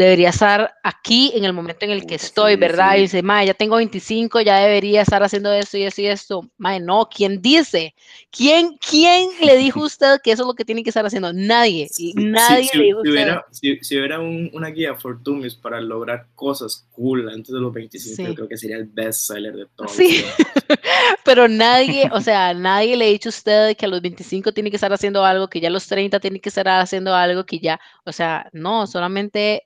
[0.00, 2.96] debería estar aquí en el momento en el que estoy, sí, ¿verdad?
[2.96, 6.50] Y dice, mae, ya tengo 25, ya debería estar haciendo esto y esto y esto.
[6.58, 7.94] Mae, no, ¿quién dice?
[8.30, 11.32] ¿Quién, quién le dijo a usted que eso es lo que tiene que estar haciendo?
[11.32, 15.54] Nadie, nadie si, le dijo si hubiera, si, si hubiera un- una guía for dummies
[15.54, 18.24] para lograr cosas cool antes de los 25, Sí.
[18.26, 19.92] yo creo que sería el best seller de todos.
[19.92, 20.24] Sí.
[21.24, 24.70] Pero nadie, o sea, nadie le ha dicho a usted que a los 25 tiene
[24.70, 27.58] que estar haciendo algo, que ya a los 30 tiene que estar haciendo algo, que
[27.58, 29.64] ya, o sea, no, solamente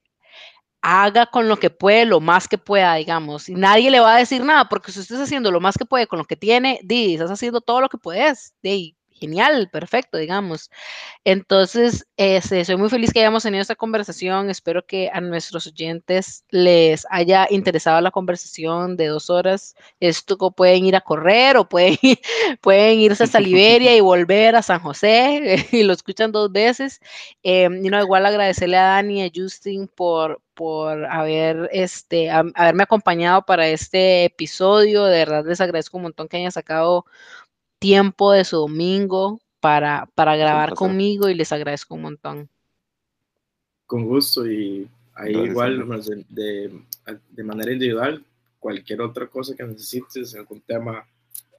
[0.85, 3.48] haga con lo que puede, lo más que pueda, digamos.
[3.48, 5.86] Y nadie le va a decir nada, porque si usted está haciendo lo más que
[5.86, 8.94] puede con lo que tiene, di, estás haciendo todo lo que puedes, di,
[9.25, 10.71] genial, perfecto, digamos.
[11.25, 14.51] Entonces, este, soy muy feliz que hayamos tenido esta conversación.
[14.51, 19.75] Espero que a nuestros oyentes les haya interesado la conversación de dos horas.
[20.01, 21.97] Esto pueden ir a correr o pueden,
[22.61, 27.01] pueden irse hasta Liberia y volver a San José y lo escuchan dos veces.
[27.43, 32.83] Eh, y no, igual agradecerle a Dani y a Justin por, por haber, este, haberme
[32.83, 35.05] acompañado para este episodio.
[35.05, 37.07] De verdad les agradezco un montón que hayan sacado
[37.85, 42.48] tiempo de su domingo para, para grabar conmigo y les agradezco un montón.
[43.86, 48.24] Con gusto y ahí Gracias, igual de, de- de manera individual,
[48.59, 51.06] cualquier otra cosa que necesites, algún tema,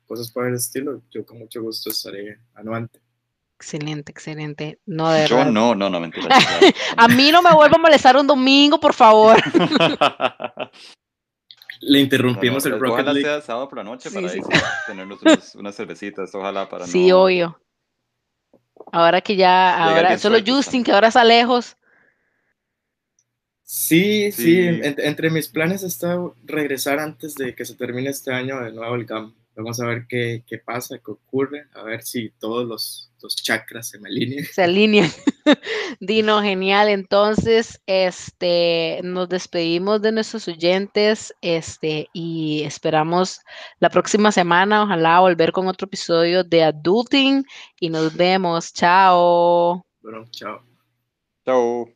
[0.08, 3.00] cosas por el estilo, yo con mucho gusto estaré anuante.
[3.58, 4.80] Excelente, excelente.
[4.86, 5.52] No, de Yo verdad.
[5.52, 6.28] no, no, no, mentira.
[6.98, 9.38] A mí no me vuelva a molestar un domingo, por favor.
[11.82, 13.28] Le interrumpimos no, el Rocket ojalá League.
[13.30, 14.40] sea sábado por la noche Sí, para sí.
[14.40, 17.60] ahí tenernos unos- unas cervecitas, ojalá para Sí, no obvio.
[18.92, 21.76] Ahora que ya, ahora, solo Justin, que ahora está lejos.
[23.64, 24.60] Sí, sí, Sí.
[24.60, 28.96] en- entre mis planes está regresar antes de que se termine este año de nuevo
[28.96, 29.34] el GAM.
[29.56, 33.88] Vamos a ver qué, qué, pasa, qué ocurre, a ver si todos los, los chakras
[33.90, 34.46] se me alinean.
[34.46, 35.10] Se alinean.
[36.02, 36.90] Dino, genial.
[36.90, 43.40] Entonces, este, nos despedimos de nuestros oyentes este, y esperamos
[43.80, 47.46] la próxima semana, ojalá volver con otro episodio de Adulting
[47.80, 48.74] y nos vemos.
[48.74, 49.86] Chao.
[50.02, 50.62] Bueno, chao.
[51.46, 51.88] Chao.